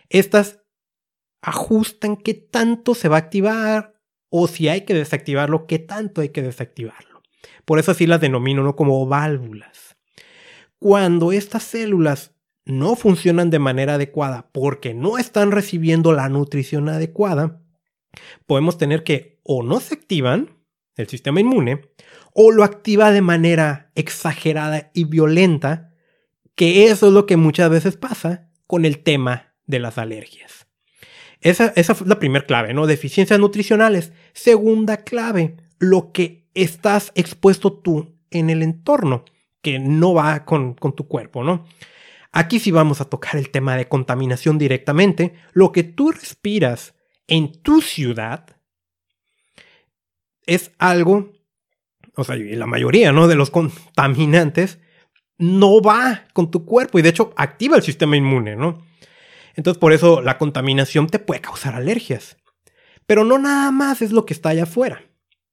estas 0.09 0.61
ajustan 1.43 2.17
qué 2.17 2.35
tanto 2.35 2.95
se 2.95 3.09
va 3.09 3.17
a 3.17 3.21
activar 3.21 3.95
o 4.29 4.49
si 4.49 4.69
hay 4.69 4.83
que 4.83 4.95
desactivarlo, 4.95 5.67
qué 5.67 5.79
tanto 5.79 6.21
hay 6.21 6.31
que 6.31 6.43
desactivarlo. 6.43 7.23
Por 7.65 7.79
eso 7.79 7.93
así 7.93 8.07
las 8.07 8.21
denomino 8.21 8.63
¿no? 8.63 8.77
como 8.77 9.07
válvulas. 9.07 9.97
Cuando 10.79 11.33
estas 11.33 11.63
células 11.63 12.35
no 12.65 12.97
funcionan 12.97 13.51
de 13.51 13.59
manera 13.59 13.95
adecuada 13.95 14.51
porque 14.53 14.93
no 14.93 15.19
están 15.19 15.53
recibiendo 15.53 16.13
la 16.13 16.29
nutrición 16.29 16.89
adecuada, 16.89 17.63
podemos 18.47 18.77
tener 18.77 19.05
que 19.05 19.41
o 19.45 19.63
no 19.63 19.81
se 19.81 19.95
activan 19.95 20.57
el 20.97 21.09
sistema 21.09 21.41
inmune 21.41 21.83
o 22.33 22.51
lo 22.51 22.65
activa 22.65 23.13
de 23.13 23.23
manera 23.23 23.93
exagerada 23.95 24.91
y 24.95 25.05
violenta, 25.05 25.93
que 26.55 26.87
eso 26.87 27.07
es 27.09 27.13
lo 27.13 27.27
que 27.27 27.37
muchas 27.37 27.71
veces 27.71 27.97
pasa 27.97 28.51
con 28.67 28.85
el 28.85 29.03
tema 29.03 29.46
de 29.67 29.79
las 29.79 29.99
alergias. 29.99 30.67
Esa, 31.41 31.73
esa 31.77 31.93
es 31.93 32.01
la 32.03 32.19
primera 32.19 32.47
clave, 32.47 32.75
¿no? 32.75 32.87
Deficiencias 32.87 33.39
nutricionales. 33.39 34.13
Segunda 34.33 34.99
clave, 34.99 35.57
lo 35.79 36.13
que 36.13 36.49
estás 36.55 37.13
expuesto 37.15 37.73
tú 37.73 38.17
en 38.31 38.51
el 38.51 38.63
entorno, 38.63 39.25
que 39.63 39.79
no 39.79 40.15
va 40.15 40.45
con, 40.45 40.75
con 40.75 40.95
tu 40.95 41.07
cuerpo, 41.07 41.45
¿no? 41.45 41.67
Aquí 42.33 42.59
sí 42.59 42.71
vamos 42.71 43.01
a 43.01 43.07
tocar 43.07 43.37
el 43.37 43.51
tema 43.51 43.77
de 43.77 43.89
contaminación 43.89 44.59
directamente. 44.59 45.35
Lo 45.53 45.73
que 45.73 45.85
tú 45.85 46.13
respiras 46.13 46.95
en 47.27 47.63
tu 47.63 47.81
ciudad 47.81 48.57
es 50.47 50.73
algo, 50.79 51.33
o 52.15 52.25
sea, 52.25 52.37
la 52.37 52.67
mayoría, 52.67 53.13
¿no? 53.13 53.27
De 53.27 53.35
los 53.35 53.51
contaminantes 53.51 54.79
no 55.39 55.83
va 55.83 56.25
con 56.33 56.51
tu 56.51 56.65
cuerpo 56.65 56.99
y 56.99 57.03
de 57.03 57.11
hecho 57.11 57.33
activa 57.37 57.77
el 57.77 57.83
sistema 57.83 58.17
inmune, 58.17 58.57
¿no? 58.57 58.86
Entonces 59.57 59.79
por 59.79 59.93
eso 59.93 60.21
la 60.21 60.39
contaminación 60.39 61.09
te 61.09 61.19
puede 61.19 61.41
causar 61.41 61.75
alergias. 61.75 62.37
Pero 63.07 63.25
no 63.25 63.39
nada 63.39 63.71
más 63.71 64.03
es 64.03 64.13
lo 64.13 64.27
que 64.27 64.35
está 64.35 64.51
allá 64.51 64.65
afuera. 64.65 65.03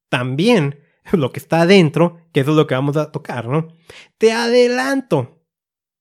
También 0.10 0.80
lo 1.12 1.32
que 1.32 1.40
está 1.40 1.62
adentro, 1.62 2.20
que 2.32 2.42
eso 2.42 2.52
es 2.52 2.58
lo 2.58 2.68
que 2.68 2.76
vamos 2.76 2.98
a 2.98 3.12
tocar, 3.12 3.48
¿no? 3.48 3.70
Te 4.18 4.32
adelanto, 4.32 5.44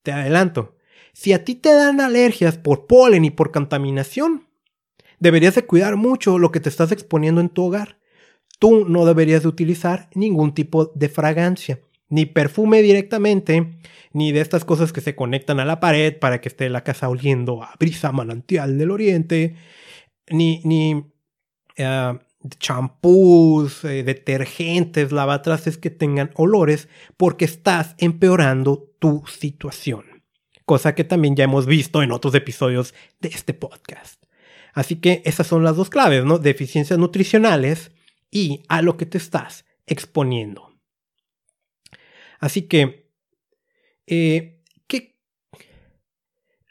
te 0.03 0.13
adelanto. 0.13 0.77
Si 1.13 1.33
a 1.33 1.45
ti 1.45 1.55
te 1.55 1.73
dan 1.73 2.01
alergias 2.01 2.59
por 2.59 2.87
polen 2.87 3.25
y 3.25 3.31
por 3.31 3.53
contaminación, 3.53 4.49
deberías 5.19 5.55
de 5.55 5.67
cuidar 5.67 5.97
mucho 5.97 6.39
lo 6.39 6.51
que 6.51 6.61
te 6.61 6.69
estás 6.69 6.91
exponiendo 6.91 7.41
en 7.41 7.51
tu 7.51 7.65
hogar. 7.65 7.99
Tú 8.59 8.87
no 8.89 9.05
deberías 9.05 9.43
de 9.43 9.49
utilizar 9.49 10.09
ningún 10.15 10.55
tipo 10.55 10.87
de 10.87 11.09
fragancia 11.09 11.81
ni 12.13 12.27
perfume 12.27 12.83
directamente, 12.83 13.79
ni 14.13 14.33
de 14.33 14.43
estas 14.43 14.67
cosas 14.67 14.93
que 14.93 15.01
se 15.01 15.17
conectan 15.17 15.61
a 15.61 15.65
la 15.65 15.81
pared 15.81 16.19
para 16.19 16.43
que 16.43 16.51
esté 16.51 16.69
la 16.69 16.85
casa 16.85 17.09
oliendo 17.09 17.63
a 17.63 17.75
brisa 17.81 18.13
manantial 18.13 18.77
del 18.77 18.91
oriente, 18.91 19.57
ni, 20.29 20.61
ni 20.63 21.07
eh, 21.77 22.19
champús, 22.59 23.83
eh, 23.85 24.03
detergentes, 24.03 25.11
lavatrastes 25.11 25.79
que 25.79 25.89
tengan 25.89 26.33
olores, 26.35 26.91
porque 27.17 27.47
estás 27.47 27.95
empeorando 27.97 28.93
tu 28.99 29.25
situación. 29.27 30.05
Cosa 30.67 30.95
que 30.95 31.05
también 31.05 31.35
ya 31.35 31.45
hemos 31.45 31.65
visto 31.65 32.03
en 32.03 32.13
otros 32.13 32.35
episodios 32.35 32.93
de 33.21 33.31
este 33.31 33.55
podcast. 33.55 34.23
Así 34.75 34.97
que 34.97 35.23
esas 35.25 35.47
son 35.47 35.65
las 35.65 35.77
dos 35.77 35.89
claves, 35.89 36.27
¿no? 36.27 36.39
Deficiencias 36.39 36.99
nutricionales 36.99 37.91
y 38.31 38.65
a 38.69 38.83
lo 38.83 38.99
que 38.99 39.07
te 39.07 39.17
estás 39.17 39.65
exponiendo. 39.87 40.72
Así 42.43 42.63
que, 42.63 43.09
eh, 44.09 44.59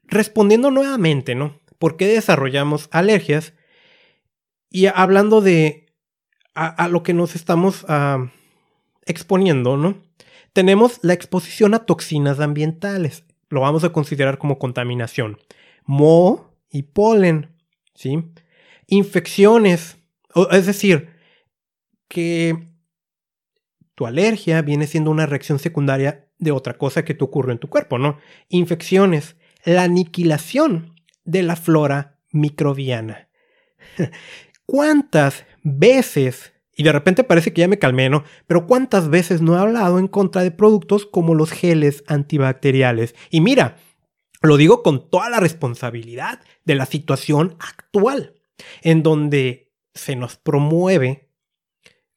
respondiendo 0.03 0.69
nuevamente, 0.69 1.33
¿no? 1.33 1.59
¿Por 1.79 1.95
qué 1.95 2.07
desarrollamos 2.07 2.89
alergias? 2.91 3.53
Y 4.69 4.87
hablando 4.87 5.39
de 5.39 5.87
a, 6.53 6.89
lo 6.89 7.01
que 7.01 7.13
nos 7.13 7.35
estamos 7.35 7.85
ah, 7.87 8.29
exponiendo, 9.05 9.77
¿no? 9.77 10.03
Tenemos 10.51 10.99
la 11.01 11.13
exposición 11.13 11.73
a 11.73 11.85
toxinas 11.85 12.41
ambientales. 12.41 13.23
Lo 13.47 13.61
vamos 13.61 13.85
a 13.85 13.93
considerar 13.93 14.37
como 14.37 14.59
contaminación. 14.59 15.39
Moho 15.85 16.53
y 16.69 16.83
polen, 16.83 17.55
¿sí? 17.95 18.25
Infecciones. 18.87 19.97
es 20.51 20.65
decir, 20.65 21.15
que 22.09 22.70
tu 23.95 24.05
alergia 24.05 24.61
viene 24.61 24.87
siendo 24.87 25.11
una 25.11 25.25
reacción 25.25 25.59
secundaria 25.59 26.27
de 26.39 26.51
otra 26.51 26.77
cosa 26.77 27.05
que 27.05 27.13
te 27.13 27.23
ocurre 27.23 27.51
en 27.53 27.59
tu 27.59 27.69
cuerpo, 27.69 27.97
¿no? 27.97 28.17
Infecciones, 28.49 29.35
la 29.63 29.83
aniquilación 29.83 30.95
de 31.23 31.43
la 31.43 31.55
flora 31.55 32.19
microbiana. 32.31 33.29
¿Cuántas 34.65 35.45
veces, 35.63 36.53
y 36.75 36.83
de 36.83 36.91
repente 36.91 37.23
parece 37.23 37.53
que 37.53 37.61
ya 37.61 37.67
me 37.67 37.79
calmé, 37.79 38.09
¿no? 38.09 38.23
Pero 38.47 38.65
cuántas 38.65 39.09
veces 39.09 39.41
no 39.41 39.55
he 39.55 39.59
hablado 39.59 39.99
en 39.99 40.07
contra 40.07 40.41
de 40.41 40.51
productos 40.51 41.05
como 41.05 41.35
los 41.35 41.51
geles 41.51 42.03
antibacteriales? 42.07 43.15
Y 43.29 43.41
mira, 43.41 43.77
lo 44.41 44.57
digo 44.57 44.81
con 44.81 45.09
toda 45.09 45.29
la 45.29 45.39
responsabilidad 45.39 46.39
de 46.65 46.75
la 46.75 46.85
situación 46.85 47.55
actual, 47.59 48.35
en 48.81 49.03
donde 49.03 49.71
se 49.93 50.15
nos 50.15 50.37
promueve 50.37 51.30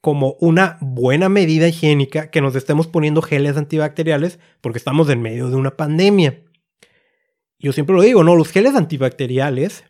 como 0.05 0.37
una 0.39 0.77
buena 0.83 1.31
medida 1.31 1.67
higiénica 1.67 2.31
que 2.31 2.43
nos 2.43 2.55
estemos 2.57 2.87
poniendo 2.87 3.23
geles 3.23 3.57
antibacteriales 3.57 4.39
porque 4.61 4.77
estamos 4.77 5.09
en 5.09 5.23
medio 5.23 5.49
de 5.49 5.57
una 5.57 5.79
pandemia. 5.79 6.43
Yo 7.59 7.73
siempre 7.73 7.97
lo 7.97 8.03
digo, 8.03 8.23
¿no? 8.23 8.37
Los 8.37 8.51
geles 8.51 8.75
antibacteriales 8.75 9.85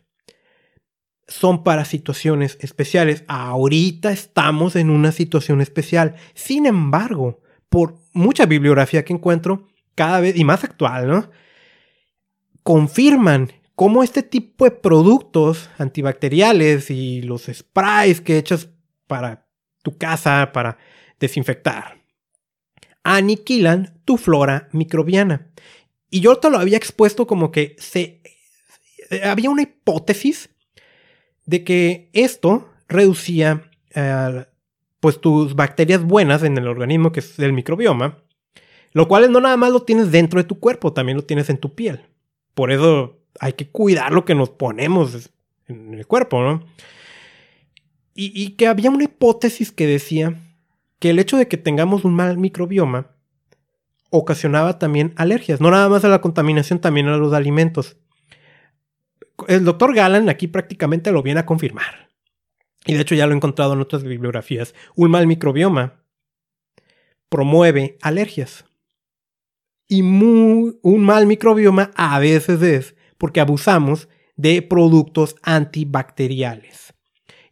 son 1.27 1.65
para 1.65 1.83
situaciones 1.83 2.57
especiales. 2.61 3.25
Ahorita 3.27 4.13
estamos 4.13 4.77
en 4.77 4.89
una 4.89 5.11
situación 5.11 5.59
especial. 5.59 6.15
Sin 6.33 6.65
embargo, 6.65 7.41
por 7.67 7.97
mucha 8.13 8.45
bibliografía 8.45 9.03
que 9.03 9.11
encuentro, 9.11 9.67
cada 9.95 10.21
vez, 10.21 10.37
y 10.37 10.45
más 10.45 10.63
actual, 10.63 11.09
¿no? 11.09 11.29
Confirman 12.63 13.51
cómo 13.75 14.01
este 14.01 14.23
tipo 14.23 14.63
de 14.63 14.71
productos 14.71 15.69
antibacteriales 15.77 16.89
y 16.89 17.21
los 17.21 17.49
sprays 17.53 18.21
que 18.21 18.37
echas 18.37 18.69
para 19.07 19.44
tu 19.85 19.97
casa 19.97 20.51
para 20.51 20.77
desinfectar. 21.19 22.01
Aniquilan 23.03 24.01
tu 24.03 24.17
flora 24.17 24.67
microbiana. 24.71 25.47
Y 26.09 26.21
yo 26.21 26.37
te 26.37 26.49
lo 26.49 26.57
había 26.57 26.77
expuesto 26.77 27.27
como 27.27 27.51
que 27.51 27.75
se, 27.77 28.21
eh, 29.11 29.21
había 29.23 29.51
una 29.51 29.61
hipótesis 29.61 30.49
de 31.45 31.63
que 31.63 32.09
esto 32.13 32.67
reducía 32.87 33.69
eh, 33.93 34.45
pues 34.99 35.21
tus 35.21 35.55
bacterias 35.55 36.03
buenas 36.03 36.41
en 36.41 36.57
el 36.57 36.67
organismo 36.67 37.11
que 37.11 37.19
es 37.19 37.37
el 37.37 37.53
microbioma, 37.53 38.23
lo 38.91 39.07
cual 39.07 39.31
no 39.31 39.39
nada 39.39 39.57
más 39.57 39.71
lo 39.71 39.83
tienes 39.83 40.11
dentro 40.11 40.41
de 40.41 40.47
tu 40.47 40.59
cuerpo, 40.59 40.93
también 40.93 41.17
lo 41.17 41.23
tienes 41.23 41.49
en 41.51 41.59
tu 41.59 41.75
piel. 41.75 42.01
Por 42.55 42.71
eso 42.71 43.19
hay 43.39 43.53
que 43.53 43.69
cuidar 43.69 44.11
lo 44.11 44.25
que 44.25 44.33
nos 44.33 44.49
ponemos 44.49 45.29
en 45.67 45.93
el 45.93 46.07
cuerpo, 46.07 46.41
¿no? 46.41 46.65
Y, 48.17 48.51
que 48.51 48.67
había 48.67 48.89
una 48.89 49.03
hipótesis 49.03 49.73
que 49.73 49.85
decía 49.85 50.39
que 50.99 51.09
el 51.09 51.19
hecho 51.19 51.35
de 51.35 51.49
que 51.49 51.57
tengamos 51.57 52.05
un 52.05 52.15
mal 52.15 52.37
microbioma 52.37 53.11
ocasionaba 54.09 54.79
también 54.79 55.13
alergias, 55.17 55.59
no 55.59 55.69
nada 55.69 55.89
más 55.89 56.05
a 56.05 56.07
la 56.07 56.21
contaminación, 56.21 56.79
también 56.79 57.07
a 57.09 57.17
los 57.17 57.33
alimentos. 57.33 57.97
El 59.49 59.65
doctor 59.65 59.93
Gallen 59.93 60.29
aquí 60.29 60.47
prácticamente 60.47 61.11
lo 61.11 61.23
viene 61.23 61.41
a 61.41 61.45
confirmar. 61.45 62.07
Y 62.85 62.93
de 62.93 63.01
hecho 63.01 63.15
ya 63.15 63.25
lo 63.25 63.33
he 63.33 63.35
encontrado 63.35 63.73
en 63.73 63.81
otras 63.81 64.03
bibliografías. 64.03 64.73
Un 64.95 65.11
mal 65.11 65.27
microbioma 65.27 66.01
promueve 67.27 67.97
alergias. 68.01 68.63
Y 69.89 70.01
un 70.01 71.03
mal 71.03 71.27
microbioma 71.27 71.91
a 71.95 72.17
veces 72.19 72.61
es 72.61 72.95
porque 73.17 73.41
abusamos 73.41 74.07
de 74.37 74.61
productos 74.61 75.35
antibacteriales. 75.41 76.84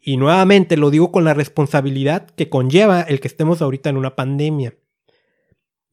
Y 0.05 0.17
nuevamente 0.17 0.75
lo 0.75 0.91
digo 0.91 1.13
con 1.13 1.23
la 1.23 1.33
responsabilidad 1.33 2.27
que 2.31 2.49
conlleva 2.49 3.01
el 3.01 3.21
que 3.21 3.29
estemos 3.29 3.61
ahorita 3.61 3.89
en 3.89 3.95
una 3.95 4.17
pandemia. 4.17 4.75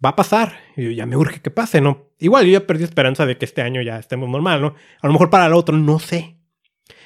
Va 0.05 0.11
a 0.11 0.16
pasar, 0.16 0.55
y 0.77 0.96
ya 0.96 1.07
me 1.07 1.16
urge 1.16 1.40
que 1.40 1.53
pase, 1.53 1.81
¿no? 1.81 2.09
Igual 2.18 2.46
yo 2.46 2.53
ya 2.53 2.66
perdí 2.66 2.83
esperanza 2.83 3.25
de 3.25 3.38
que 3.38 3.44
este 3.44 3.62
año 3.62 3.83
ya 3.83 4.01
estemos 4.01 4.29
normal, 4.29 4.62
¿no? 4.62 4.75
A 5.01 5.07
lo 5.07 5.12
mejor 5.12 5.31
para 5.31 5.46
el 5.46 5.53
otro, 5.53 5.77
no 5.77 6.01
sé. 6.01 6.37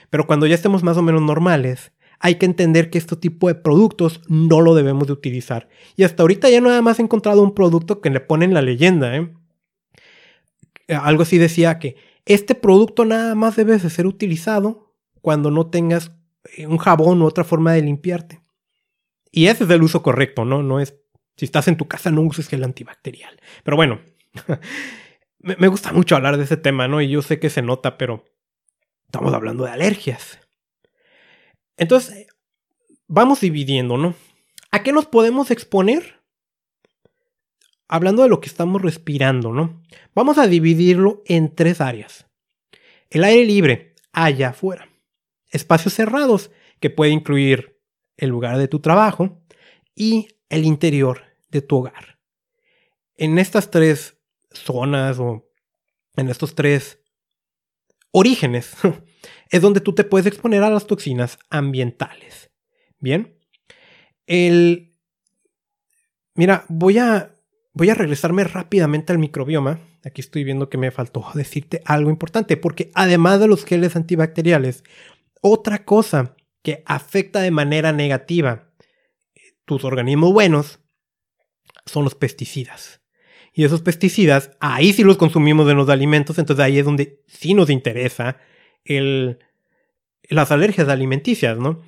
Pero 0.08 0.26
cuando 0.26 0.46
ya 0.46 0.54
estemos 0.54 0.82
más 0.82 0.96
o 0.96 1.02
menos 1.02 1.20
normales, 1.20 1.92
hay 2.20 2.36
que 2.36 2.46
entender 2.46 2.88
que 2.88 2.96
este 2.96 3.16
tipo 3.16 3.48
de 3.48 3.54
productos 3.54 4.22
no 4.28 4.62
lo 4.62 4.74
debemos 4.74 5.06
de 5.06 5.12
utilizar. 5.12 5.68
Y 5.96 6.04
hasta 6.04 6.22
ahorita 6.22 6.48
ya 6.48 6.62
nada 6.62 6.80
más 6.80 6.98
he 6.98 7.02
encontrado 7.02 7.42
un 7.42 7.54
producto 7.54 8.00
que 8.00 8.08
le 8.08 8.20
ponen 8.20 8.54
la 8.54 8.62
leyenda, 8.62 9.14
¿eh? 9.14 9.30
Algo 10.88 11.24
así 11.24 11.36
decía 11.36 11.78
que 11.78 11.96
este 12.24 12.54
producto 12.54 13.04
nada 13.04 13.34
más 13.34 13.56
debe 13.56 13.76
de 13.76 13.90
ser 13.90 14.06
utilizado 14.06 14.94
cuando 15.20 15.50
no 15.50 15.66
tengas 15.66 16.08
eh, 16.08 16.23
un 16.66 16.78
jabón 16.78 17.22
u 17.22 17.26
otra 17.26 17.44
forma 17.44 17.72
de 17.72 17.82
limpiarte. 17.82 18.40
Y 19.30 19.46
ese 19.46 19.64
es 19.64 19.70
el 19.70 19.82
uso 19.82 20.02
correcto, 20.02 20.44
¿no? 20.44 20.62
No 20.62 20.80
es, 20.80 20.94
si 21.36 21.44
estás 21.44 21.68
en 21.68 21.76
tu 21.76 21.88
casa 21.88 22.10
no 22.10 22.22
uses 22.22 22.48
gel 22.48 22.64
antibacterial. 22.64 23.40
Pero 23.64 23.76
bueno, 23.76 24.00
me 25.38 25.68
gusta 25.68 25.92
mucho 25.92 26.16
hablar 26.16 26.36
de 26.36 26.44
ese 26.44 26.56
tema, 26.56 26.86
¿no? 26.88 27.00
Y 27.00 27.08
yo 27.08 27.22
sé 27.22 27.40
que 27.40 27.50
se 27.50 27.62
nota, 27.62 27.98
pero 27.98 28.24
estamos 29.06 29.34
hablando 29.34 29.64
de 29.64 29.72
alergias. 29.72 30.38
Entonces, 31.76 32.28
vamos 33.08 33.40
dividiendo, 33.40 33.96
¿no? 33.96 34.14
¿A 34.70 34.82
qué 34.82 34.92
nos 34.92 35.06
podemos 35.06 35.50
exponer? 35.50 36.20
Hablando 37.88 38.22
de 38.22 38.28
lo 38.28 38.40
que 38.40 38.48
estamos 38.48 38.82
respirando, 38.82 39.52
¿no? 39.52 39.82
Vamos 40.14 40.38
a 40.38 40.46
dividirlo 40.46 41.22
en 41.26 41.54
tres 41.54 41.80
áreas. 41.80 42.26
El 43.10 43.24
aire 43.24 43.44
libre, 43.44 43.94
allá 44.12 44.50
afuera 44.50 44.88
espacios 45.54 45.94
cerrados, 45.94 46.50
que 46.80 46.90
puede 46.90 47.12
incluir 47.12 47.80
el 48.16 48.30
lugar 48.30 48.58
de 48.58 48.68
tu 48.68 48.80
trabajo 48.80 49.42
y 49.94 50.28
el 50.48 50.64
interior 50.64 51.22
de 51.48 51.62
tu 51.62 51.76
hogar. 51.76 52.18
En 53.16 53.38
estas 53.38 53.70
tres 53.70 54.16
zonas 54.50 55.18
o 55.18 55.48
en 56.16 56.28
estos 56.28 56.54
tres 56.54 56.98
orígenes 58.10 58.74
es 59.50 59.60
donde 59.62 59.80
tú 59.80 59.94
te 59.94 60.04
puedes 60.04 60.26
exponer 60.26 60.62
a 60.62 60.70
las 60.70 60.86
toxinas 60.86 61.38
ambientales. 61.48 62.50
Bien. 62.98 63.38
El 64.26 64.94
Mira, 66.36 66.64
voy 66.68 66.98
a 66.98 67.32
voy 67.74 67.90
a 67.90 67.94
regresarme 67.94 68.44
rápidamente 68.44 69.12
al 69.12 69.18
microbioma. 69.18 69.78
Aquí 70.04 70.20
estoy 70.20 70.44
viendo 70.44 70.68
que 70.68 70.78
me 70.78 70.90
faltó 70.90 71.24
decirte 71.34 71.80
algo 71.84 72.10
importante 72.10 72.56
porque 72.56 72.90
además 72.94 73.40
de 73.40 73.48
los 73.48 73.64
geles 73.64 73.96
antibacteriales 73.96 74.82
otra 75.46 75.84
cosa 75.84 76.34
que 76.62 76.82
afecta 76.86 77.42
de 77.42 77.50
manera 77.50 77.92
negativa 77.92 78.72
tus 79.66 79.84
organismos 79.84 80.32
buenos 80.32 80.80
son 81.84 82.04
los 82.04 82.14
pesticidas. 82.14 83.02
Y 83.52 83.64
esos 83.64 83.82
pesticidas, 83.82 84.52
ahí 84.58 84.94
sí 84.94 85.04
los 85.04 85.18
consumimos 85.18 85.70
en 85.70 85.76
los 85.76 85.90
alimentos, 85.90 86.38
entonces 86.38 86.64
ahí 86.64 86.78
es 86.78 86.86
donde 86.86 87.22
sí 87.26 87.52
nos 87.52 87.68
interesa 87.68 88.38
el, 88.86 89.38
las 90.30 90.50
alergias 90.50 90.88
alimenticias, 90.88 91.58
¿no? 91.58 91.82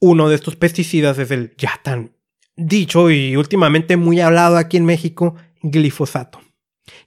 Uno 0.00 0.28
de 0.28 0.34
estos 0.34 0.56
pesticidas 0.56 1.18
es 1.18 1.30
el 1.30 1.54
ya 1.56 1.80
tan 1.84 2.16
dicho 2.56 3.08
y 3.08 3.36
últimamente 3.36 3.96
muy 3.96 4.20
hablado 4.20 4.56
aquí 4.56 4.78
en 4.78 4.84
México, 4.84 5.36
glifosato. 5.62 6.40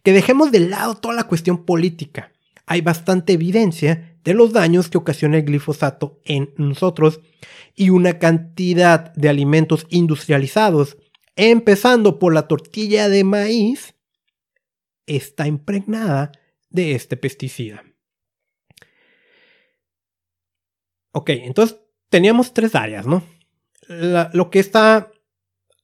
Que 0.02 0.14
dejemos 0.14 0.54
de 0.54 0.62
lado 0.62 0.96
toda 0.96 1.14
la 1.14 1.26
cuestión 1.26 1.66
política. 1.66 2.32
Hay 2.66 2.80
bastante 2.80 3.34
evidencia 3.34 4.15
de 4.26 4.34
los 4.34 4.52
daños 4.52 4.90
que 4.90 4.98
ocasiona 4.98 5.38
el 5.38 5.46
glifosato 5.46 6.20
en 6.26 6.54
nosotros 6.58 7.22
y 7.76 7.92
una 7.92 8.18
cantidad 8.18 9.14
de 9.14 9.30
alimentos 9.30 9.86
industrializados, 9.90 10.98
empezando 11.36 12.18
por 12.18 12.34
la 12.34 12.48
tortilla 12.48 13.08
de 13.08 13.24
maíz, 13.24 13.96
está 15.06 15.48
impregnada 15.48 16.32
de 16.70 16.94
este 16.94 17.18
pesticida. 17.18 17.84
Ok, 21.12 21.30
entonces 21.30 21.80
teníamos 22.10 22.54
tres 22.54 22.76
áreas, 22.76 23.06
¿no? 23.06 23.24
lo 23.88 24.50
que 24.50 24.58
está 24.58 25.12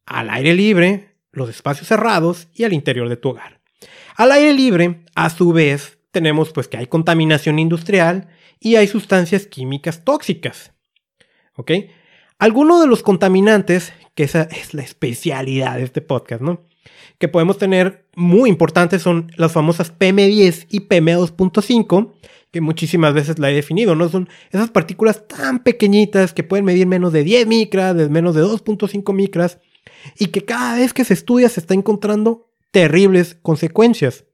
al 0.08 0.32
aire 0.32 0.56
libre, 0.56 1.16
los 1.32 1.50
espacios 1.52 1.88
cerrados 1.88 2.48
y 2.52 2.64
al 2.64 2.74
interior 2.74 3.08
de 3.08 3.18
tu 3.18 3.30
hogar. 3.30 3.62
Al 4.16 4.32
aire 4.32 4.54
libre, 4.54 5.06
a 5.14 5.30
su 5.30 5.54
vez, 5.54 6.01
tenemos 6.12 6.52
pues 6.52 6.68
que 6.68 6.78
hay 6.78 6.88
contaminación 6.88 7.60
industrial 7.60 8.28
y 8.60 8.76
hay 8.76 8.88
sustancias 8.88 9.48
químicas 9.48 10.04
tóxicas. 10.04 10.74
¿Ok? 11.56 11.72
Algunos 12.38 12.82
de 12.82 12.88
los 12.88 13.04
contaminantes, 13.04 13.94
que 14.16 14.24
esa 14.24 14.44
es 14.44 14.74
la 14.74 14.82
especialidad 14.82 15.78
de 15.78 15.84
este 15.84 16.02
podcast, 16.02 16.42
¿no? 16.42 16.68
Que 17.20 17.28
podemos 17.28 17.58
tener 17.58 18.08
muy 18.16 18.50
importantes 18.50 19.04
son 19.04 19.32
las 19.38 19.52
famosas 19.52 19.98
PM10 19.98 20.66
y 20.70 20.88
PM2.5, 20.88 22.14
que 22.52 22.62
muchísimas 22.62 23.14
veces 23.14 23.38
la 23.38 23.52
he 23.52 23.54
definido, 23.54 23.96
¿no? 23.96 24.10
Son 24.10 24.28
esas 24.52 24.72
partículas 24.72 25.28
tan 25.28 25.60
pequeñitas 25.60 26.34
que 26.34 26.44
pueden 26.44 26.66
medir 26.66 26.88
menos 26.88 27.14
de 27.14 27.24
10 27.24 27.46
micras, 27.46 27.96
de 27.96 28.10
menos 28.10 28.34
de 28.34 28.42
2.5 28.42 29.14
micras, 29.14 29.60
y 30.18 30.28
que 30.28 30.44
cada 30.44 30.78
vez 30.78 30.94
que 30.94 31.06
se 31.06 31.14
estudia 31.14 31.48
se 31.48 31.60
está 31.60 31.76
encontrando 31.76 32.50
terribles 32.72 33.38
consecuencias. 33.42 34.26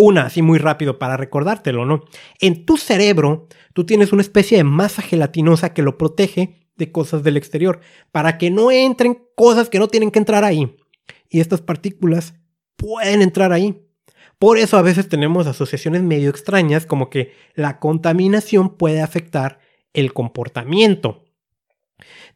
Una, 0.00 0.22
así 0.22 0.40
muy 0.40 0.58
rápido 0.58 0.98
para 0.98 1.18
recordártelo, 1.18 1.84
¿no? 1.84 2.04
En 2.40 2.64
tu 2.64 2.78
cerebro, 2.78 3.48
tú 3.74 3.84
tienes 3.84 4.14
una 4.14 4.22
especie 4.22 4.56
de 4.56 4.64
masa 4.64 5.02
gelatinosa 5.02 5.74
que 5.74 5.82
lo 5.82 5.98
protege 5.98 6.70
de 6.76 6.90
cosas 6.90 7.22
del 7.22 7.36
exterior, 7.36 7.80
para 8.10 8.38
que 8.38 8.50
no 8.50 8.70
entren 8.70 9.22
cosas 9.34 9.68
que 9.68 9.78
no 9.78 9.88
tienen 9.88 10.10
que 10.10 10.18
entrar 10.18 10.42
ahí. 10.42 10.74
Y 11.28 11.40
estas 11.40 11.60
partículas 11.60 12.32
pueden 12.76 13.20
entrar 13.20 13.52
ahí. 13.52 13.86
Por 14.38 14.56
eso 14.56 14.78
a 14.78 14.82
veces 14.82 15.06
tenemos 15.06 15.46
asociaciones 15.46 16.02
medio 16.02 16.30
extrañas 16.30 16.86
como 16.86 17.10
que 17.10 17.34
la 17.54 17.78
contaminación 17.78 18.78
puede 18.78 19.02
afectar 19.02 19.60
el 19.92 20.14
comportamiento. 20.14 21.26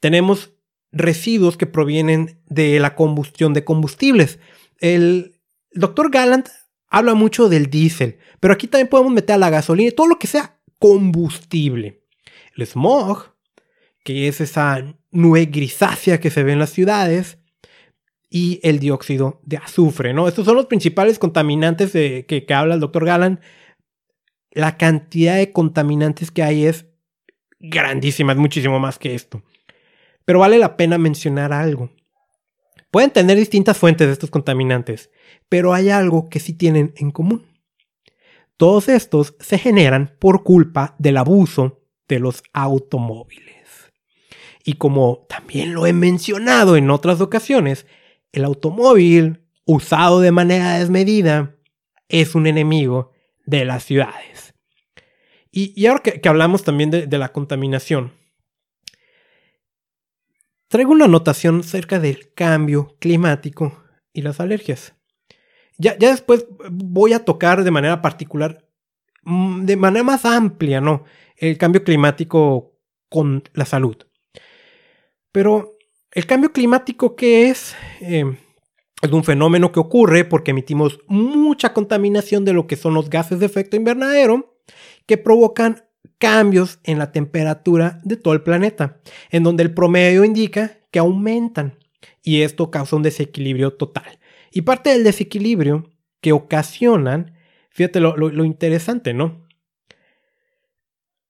Tenemos 0.01 0.53
residuos 0.93 1.57
que 1.57 1.65
provienen 1.65 2.43
de 2.45 2.79
la 2.79 2.95
combustión 2.95 3.55
de 3.55 3.65
combustibles. 3.65 4.39
El 4.81 5.41
doctor 5.73 6.11
Gallant 6.11 6.49
habla 6.95 7.15
mucho 7.15 7.49
del 7.49 7.71
diésel, 7.71 8.19
pero 8.39 8.55
aquí 8.55 8.69
también 8.69 8.89
podemos 8.89 9.13
meter 9.13 9.35
a 9.35 9.39
la 9.39 9.51
gasolina 9.51 9.91
todo 9.91 10.07
lo 10.07 10.19
que 10.19 10.29
sea 10.29 10.59
combustible. 10.79 12.05
El 12.57 12.67
smog, 12.67 13.35
que 14.05 14.29
es 14.29 14.41
esa 14.41 14.95
nube 15.11 15.47
grisácea 15.47 16.21
que 16.21 16.31
se 16.31 16.45
ve 16.45 16.53
en 16.53 16.61
las 16.61 16.71
ciudades, 16.71 17.39
y 18.31 18.61
el 18.63 18.79
dióxido 18.79 19.41
de 19.45 19.57
azufre, 19.57 20.13
¿no? 20.13 20.29
Estos 20.29 20.45
son 20.45 20.57
los 20.57 20.67
principales 20.67 21.19
contaminantes 21.19 21.93
de, 21.93 22.27
que, 22.27 22.45
que 22.45 22.55
habla 22.55 22.75
el 22.75 22.81
doctor 22.81 23.05
Galán. 23.05 23.41
La 24.51 24.77
cantidad 24.77 25.37
de 25.37 25.53
contaminantes 25.53 26.31
que 26.31 26.43
hay 26.43 26.67
es 26.67 26.87
grandísima, 27.59 28.33
es 28.33 28.39
muchísimo 28.39 28.79
más 28.79 28.99
que 28.99 29.15
esto. 29.15 29.43
Pero 30.25 30.41
vale 30.41 30.59
la 30.59 30.77
pena 30.77 30.99
mencionar 30.99 31.53
algo. 31.53 31.91
Pueden 32.95 33.11
tener 33.11 33.37
distintas 33.37 33.77
fuentes 33.77 34.07
de 34.07 34.13
estos 34.13 34.31
contaminantes, 34.31 35.11
pero 35.49 35.75
hay 35.75 35.91
algo 35.91 36.29
que 36.29 36.39
sí 36.39 36.53
tienen 36.53 36.95
en 36.97 37.11
común. 37.11 37.45
Todos 38.57 38.89
estos 38.89 39.35
se 39.41 39.59
generan 39.59 40.15
por 40.21 40.45
culpa 40.45 40.95
del 41.01 41.17
abuso 41.17 41.83
de 42.07 42.21
los 42.21 42.45
automóviles. 42.53 43.91
Y 44.65 44.75
como 44.75 45.27
también 45.29 45.75
lo 45.75 45.87
he 45.87 45.93
mencionado 45.93 46.77
en 46.77 46.89
otras 46.89 47.21
ocasiones, 47.21 47.85
el 48.31 48.45
automóvil 48.45 49.45
usado 49.65 50.21
de 50.21 50.31
manera 50.31 50.79
desmedida 50.79 51.57
es 52.09 52.37
un 52.37 52.47
enemigo 52.47 53.11
de 53.45 53.65
las 53.65 53.83
ciudades. 53.83 54.55
Y, 55.51 55.85
ahora 55.87 56.01
que, 56.01 56.29
hablamos 56.29 56.63
también 56.63 56.93
de, 56.93 57.19
la 57.19 57.33
contaminación, 57.33 58.13
traigo 60.69 60.93
una 60.93 61.07
anotación 61.07 61.61
acerca 61.61 61.99
del 61.99 62.33
cambio 62.35 62.97
climático 62.99 63.85
y 64.13 64.23
las 64.23 64.41
alergias. 64.41 64.95
Ya, 65.79 65.99
ya 65.99 66.11
después 66.11 66.47
voy 66.71 67.13
a 67.13 67.25
tocar 67.25 67.65
de 67.65 67.71
manera 67.71 68.01
particular, 68.01 68.67
mm, 69.23 69.65
de 69.65 69.77
manera 69.77 70.05
más 70.05 70.25
amplia, 70.25 70.81
¿no? 70.81 71.05
El 71.37 71.59
cambio 71.59 71.83
climático 71.83 72.79
con 73.09 73.43
la 73.55 73.65
salud. 73.65 73.97
Pero 75.33 75.77
el 76.13 76.27
cambio 76.27 76.53
climático, 76.53 77.17
¿qué 77.17 77.49
es? 77.51 77.75
Eh, 78.01 78.25
es 79.03 79.13
un 79.13 79.25
fenómeno 79.25 79.73
que 79.73 79.81
ocurre 79.81 80.25
porque 80.25 80.53
emitimos 80.53 81.01
mucha 81.09 81.73
contaminación 81.75 82.45
de 82.45 82.53
lo 82.53 82.67
que 82.67 82.77
son 82.77 82.95
los 82.95 83.11
gases 83.11 83.41
de 83.41 83.47
efecto 83.47 83.77
invernadero 83.77 84.57
que 85.07 85.19
provocan 85.19 85.85
cambios 86.19 86.79
en 86.85 86.99
la 86.99 87.13
temperatura 87.13 88.01
de 88.05 88.17
todo 88.17 88.35
el 88.35 88.43
planeta, 88.43 89.01
en 89.31 89.43
donde 89.43 89.63
el 89.63 89.75
promedio 89.75 90.25
indica 90.25 90.79
que 90.91 90.99
aumentan 90.99 91.79
y 92.23 92.43
esto 92.43 92.71
causa 92.71 92.97
un 92.97 93.03
desequilibrio 93.03 93.73
total. 93.75 94.19
Y 94.51 94.63
parte 94.63 94.91
del 94.91 95.05
desequilibrio 95.05 95.91
que 96.21 96.33
ocasionan, 96.33 97.35
fíjate 97.71 98.01
lo, 98.01 98.17
lo 98.17 98.45
interesante, 98.45 99.13
¿no? 99.13 99.47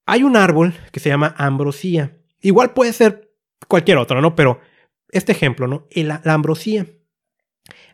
Hay 0.06 0.22
un 0.22 0.36
árbol 0.36 0.74
que 0.92 1.00
se 1.00 1.08
llama 1.08 1.34
ambrosía. 1.38 2.18
Igual 2.40 2.74
puede 2.74 2.92
ser 2.92 3.32
cualquier 3.68 3.96
otro, 3.96 4.20
¿no? 4.20 4.34
Pero 4.36 4.60
este 5.10 5.32
ejemplo, 5.32 5.66
¿no? 5.66 5.86
la 5.94 6.20
ambrosía. 6.26 6.86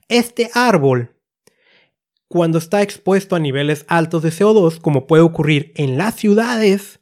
Este 0.09 0.51
árbol, 0.55 1.15
cuando 2.31 2.59
está 2.59 2.81
expuesto 2.81 3.35
a 3.35 3.41
niveles 3.41 3.85
altos 3.89 4.23
de 4.23 4.29
CO2, 4.29 4.81
como 4.81 5.09
puede 5.09 5.25
ocurrir 5.25 5.73
en 5.75 5.99
las 5.99 6.15
ciudades, 6.15 7.01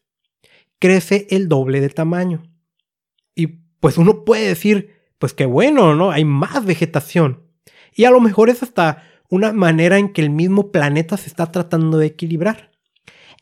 crece 0.79 1.27
el 1.29 1.51
doble 1.51 1.83
de 1.83 1.91
tamaño. 1.91 2.45
Y 3.35 3.49
pues 3.79 3.99
uno 3.99 4.25
puede 4.25 4.49
decir, 4.49 4.97
pues 5.19 5.35
qué 5.35 5.45
bueno, 5.45 5.95
¿no? 5.95 6.13
Hay 6.13 6.25
más 6.25 6.65
vegetación. 6.65 7.43
Y 7.95 8.07
a 8.07 8.11
lo 8.11 8.23
mejor 8.23 8.49
es 8.49 8.63
hasta 8.63 9.03
una 9.29 9.53
manera 9.53 9.99
en 9.99 10.15
que 10.15 10.23
el 10.23 10.31
mismo 10.31 10.73
planeta 10.73 11.19
se 11.19 11.29
está 11.29 11.53
tratando 11.53 11.99
de 11.99 12.07
equilibrar. 12.07 12.71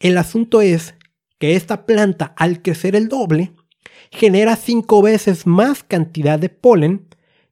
El 0.01 0.19
asunto 0.19 0.63
es 0.63 0.97
que 1.39 1.55
esta 1.55 1.87
planta, 1.87 2.35
al 2.37 2.63
crecer 2.63 2.97
el 2.97 3.07
doble, 3.07 3.53
genera 4.11 4.57
cinco 4.57 5.03
veces 5.03 5.47
más 5.47 5.85
cantidad 5.85 6.41
de 6.41 6.49
polen 6.49 7.07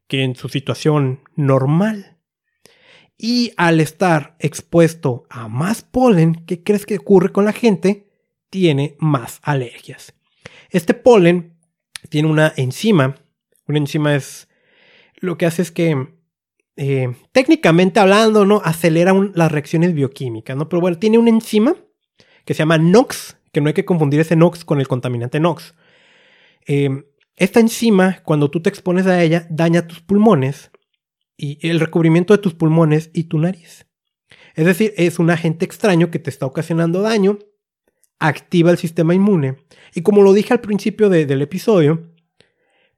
que 0.09 0.25
en 0.25 0.35
su 0.35 0.49
situación 0.49 1.21
normal. 1.37 2.14
Y 3.17 3.53
al 3.57 3.81
estar 3.81 4.37
expuesto 4.39 5.27
a 5.31 5.49
más 5.49 5.83
polen, 5.83 6.45
¿qué 6.47 6.63
crees 6.63 6.85
que 6.87 6.99
ocurre 6.99 7.33
con 7.33 7.45
la 7.45 7.53
gente? 7.53 8.09
Tiene 8.51 8.97
más 8.99 9.41
alergias. 9.43 10.15
Este 10.71 10.95
polen 10.95 11.55
tiene 12.09 12.29
una 12.29 12.53
enzima. 12.57 13.17
Una 13.67 13.79
enzima 13.79 14.15
es 14.15 14.49
lo 15.17 15.39
que 15.39 15.47
hace 15.47 15.63
es 15.63 15.71
que 15.71 16.09
eh, 16.77 17.15
técnicamente 17.33 18.01
hablando, 18.01 18.45
¿no? 18.45 18.61
Acelera 18.65 19.15
las 19.35 19.53
reacciones 19.53 19.95
bioquímicas, 19.95 20.57
¿no? 20.57 20.69
Pero 20.69 20.81
bueno, 20.81 20.99
tiene 20.99 21.19
una 21.19 21.31
enzima 21.31 21.77
que 22.45 22.55
se 22.55 22.59
llama 22.59 22.79
NOx, 22.79 23.37
que 23.53 23.61
no 23.61 23.69
hay 23.69 23.75
que 23.75 23.85
confundir 23.85 24.21
ese 24.21 24.37
NOx 24.37 24.65
con 24.65 24.81
el 24.81 24.89
contaminante 24.89 25.39
NOx. 25.39 25.75
Em, 26.67 27.05
esta 27.37 27.61
enzima, 27.61 28.23
cuando 28.25 28.51
tú 28.51 28.61
te 28.61 28.69
expones 28.71 29.07
a 29.07 29.23
ella, 29.23 29.47
daña 29.51 29.87
tus 29.87 30.01
pulmones 30.01 30.71
y 31.37 31.59
el 31.69 31.81
recubrimiento 31.81 32.35
de 32.35 32.39
tus 32.39 32.55
pulmones 32.55 33.11
y 33.13 33.25
tu 33.25 33.39
nariz. 33.39 33.87
Es 34.55 34.67
decir, 34.67 34.95
es 34.97 35.19
un 35.19 35.31
agente 35.31 35.65
extraño 35.65 36.11
que 36.11 36.19
te 36.19 36.31
está 36.31 36.47
ocasionando 36.47 37.03
daño, 37.03 37.39
activa 38.19 38.71
el 38.71 38.79
sistema 38.79 39.15
inmune 39.15 39.57
y 39.95 40.03
como 40.03 40.23
lo 40.23 40.33
dije 40.33 40.53
al 40.53 40.61
principio 40.61 41.09
del 41.09 41.43
episodio, 41.43 42.11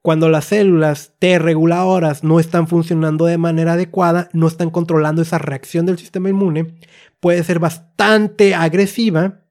cuando 0.01 0.29
las 0.29 0.45
células 0.45 1.15
T 1.19 1.37
reguladoras 1.37 2.23
no 2.23 2.39
están 2.39 2.67
funcionando 2.67 3.25
de 3.25 3.37
manera 3.37 3.73
adecuada, 3.73 4.29
no 4.31 4.47
están 4.47 4.69
controlando 4.69 5.21
esa 5.21 5.37
reacción 5.37 5.85
del 5.85 5.97
sistema 5.97 6.29
inmune, 6.29 6.77
puede 7.19 7.43
ser 7.43 7.59
bastante 7.59 8.55
agresiva 8.55 9.41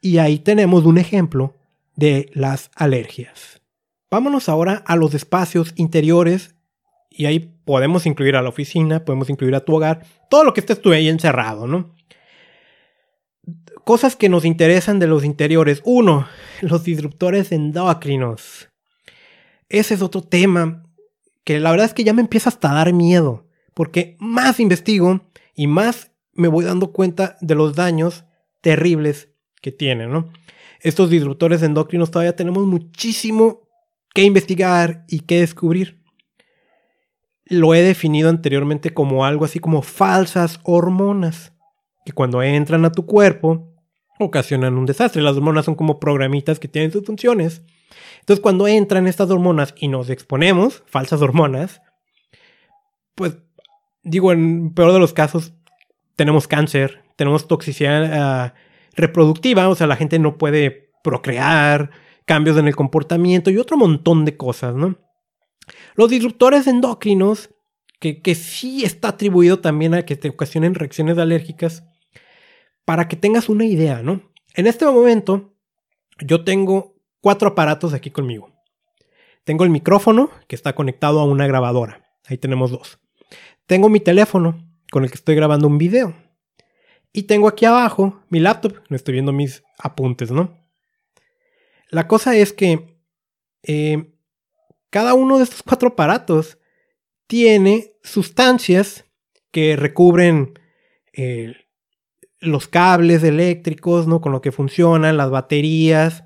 y 0.00 0.18
ahí 0.18 0.40
tenemos 0.40 0.86
un 0.86 0.98
ejemplo 0.98 1.54
de 1.94 2.30
las 2.34 2.70
alergias. 2.74 3.62
Vámonos 4.10 4.48
ahora 4.48 4.82
a 4.86 4.96
los 4.96 5.14
espacios 5.14 5.72
interiores 5.76 6.55
y 7.16 7.26
ahí 7.26 7.40
podemos 7.64 8.04
incluir 8.04 8.36
a 8.36 8.42
la 8.42 8.50
oficina, 8.50 9.04
podemos 9.04 9.30
incluir 9.30 9.54
a 9.54 9.64
tu 9.64 9.74
hogar, 9.74 10.04
todo 10.28 10.44
lo 10.44 10.52
que 10.52 10.60
estés 10.60 10.80
tú 10.80 10.92
ahí 10.92 11.08
encerrado, 11.08 11.66
¿no? 11.66 11.94
Cosas 13.84 14.16
que 14.16 14.28
nos 14.28 14.44
interesan 14.44 14.98
de 14.98 15.06
los 15.06 15.24
interiores. 15.24 15.80
Uno, 15.84 16.26
los 16.60 16.84
disruptores 16.84 17.52
endocrinos. 17.52 18.68
Ese 19.68 19.94
es 19.94 20.02
otro 20.02 20.22
tema 20.22 20.84
que 21.44 21.58
la 21.60 21.70
verdad 21.70 21.86
es 21.86 21.94
que 21.94 22.04
ya 22.04 22.12
me 22.12 22.20
empieza 22.20 22.50
hasta 22.50 22.70
a 22.70 22.74
dar 22.74 22.92
miedo, 22.92 23.46
porque 23.72 24.16
más 24.18 24.60
investigo 24.60 25.20
y 25.54 25.68
más 25.68 26.10
me 26.34 26.48
voy 26.48 26.64
dando 26.64 26.92
cuenta 26.92 27.38
de 27.40 27.54
los 27.54 27.74
daños 27.74 28.24
terribles 28.60 29.30
que 29.62 29.72
tienen, 29.72 30.10
¿no? 30.10 30.30
Estos 30.80 31.08
disruptores 31.08 31.62
endocrinos 31.62 32.10
todavía 32.10 32.36
tenemos 32.36 32.66
muchísimo 32.66 33.62
que 34.12 34.22
investigar 34.22 35.04
y 35.08 35.20
que 35.20 35.40
descubrir. 35.40 36.05
Lo 37.46 37.74
he 37.74 37.82
definido 37.82 38.28
anteriormente 38.28 38.92
como 38.92 39.24
algo 39.24 39.44
así 39.44 39.58
como 39.58 39.82
falsas 39.82 40.60
hormonas, 40.64 41.52
que 42.04 42.12
cuando 42.12 42.42
entran 42.42 42.84
a 42.84 42.92
tu 42.92 43.06
cuerpo 43.06 43.72
ocasionan 44.18 44.76
un 44.76 44.86
desastre. 44.86 45.22
Las 45.22 45.36
hormonas 45.36 45.64
son 45.64 45.74
como 45.74 46.00
programitas 46.00 46.58
que 46.58 46.68
tienen 46.68 46.92
sus 46.92 47.04
funciones. 47.04 47.62
Entonces 48.20 48.42
cuando 48.42 48.66
entran 48.66 49.06
estas 49.06 49.30
hormonas 49.30 49.74
y 49.78 49.88
nos 49.88 50.10
exponemos, 50.10 50.82
falsas 50.86 51.22
hormonas, 51.22 51.80
pues 53.14 53.38
digo, 54.02 54.32
en 54.32 54.72
peor 54.74 54.92
de 54.92 54.98
los 54.98 55.12
casos, 55.12 55.52
tenemos 56.16 56.48
cáncer, 56.48 57.02
tenemos 57.16 57.46
toxicidad 57.48 58.12
ah, 58.12 58.54
reproductiva, 58.94 59.68
o 59.68 59.74
sea, 59.74 59.86
la 59.86 59.96
gente 59.96 60.18
no 60.18 60.38
puede 60.38 60.90
procrear, 61.02 61.90
cambios 62.24 62.56
en 62.56 62.66
el 62.66 62.76
comportamiento 62.76 63.50
y 63.50 63.58
otro 63.58 63.76
montón 63.76 64.24
de 64.24 64.36
cosas, 64.36 64.74
¿no? 64.74 64.96
Los 65.94 66.10
disruptores 66.10 66.66
endocrinos, 66.66 67.50
que, 68.00 68.20
que 68.20 68.34
sí 68.34 68.84
está 68.84 69.08
atribuido 69.08 69.60
también 69.60 69.94
a 69.94 70.04
que 70.04 70.16
te 70.16 70.28
ocasionen 70.28 70.74
reacciones 70.74 71.18
alérgicas, 71.18 71.84
para 72.84 73.08
que 73.08 73.16
tengas 73.16 73.48
una 73.48 73.64
idea, 73.64 74.02
¿no? 74.02 74.22
En 74.54 74.66
este 74.66 74.86
momento, 74.86 75.54
yo 76.20 76.44
tengo 76.44 76.96
cuatro 77.20 77.48
aparatos 77.48 77.92
aquí 77.92 78.10
conmigo. 78.10 78.52
Tengo 79.44 79.64
el 79.64 79.70
micrófono, 79.70 80.30
que 80.48 80.56
está 80.56 80.74
conectado 80.74 81.20
a 81.20 81.24
una 81.24 81.46
grabadora. 81.46 82.04
Ahí 82.26 82.38
tenemos 82.38 82.70
dos. 82.70 82.98
Tengo 83.66 83.88
mi 83.88 84.00
teléfono, 84.00 84.64
con 84.90 85.04
el 85.04 85.10
que 85.10 85.16
estoy 85.16 85.34
grabando 85.34 85.66
un 85.66 85.78
video. 85.78 86.14
Y 87.12 87.24
tengo 87.24 87.48
aquí 87.48 87.64
abajo 87.64 88.22
mi 88.28 88.40
laptop, 88.40 88.78
no 88.88 88.96
estoy 88.96 89.12
viendo 89.12 89.32
mis 89.32 89.62
apuntes, 89.78 90.30
¿no? 90.30 90.58
La 91.90 92.08
cosa 92.08 92.36
es 92.36 92.52
que 92.52 92.98
eh, 93.62 94.15
cada 94.96 95.12
uno 95.12 95.36
de 95.36 95.44
estos 95.44 95.62
cuatro 95.62 95.88
aparatos 95.88 96.56
tiene 97.26 97.92
sustancias 98.02 99.04
que 99.50 99.76
recubren 99.76 100.58
eh, 101.12 101.54
los 102.40 102.66
cables 102.66 103.22
eléctricos, 103.22 104.06
¿no? 104.06 104.22
Con 104.22 104.32
lo 104.32 104.40
que 104.40 104.52
funcionan, 104.52 105.18
las 105.18 105.28
baterías. 105.28 106.24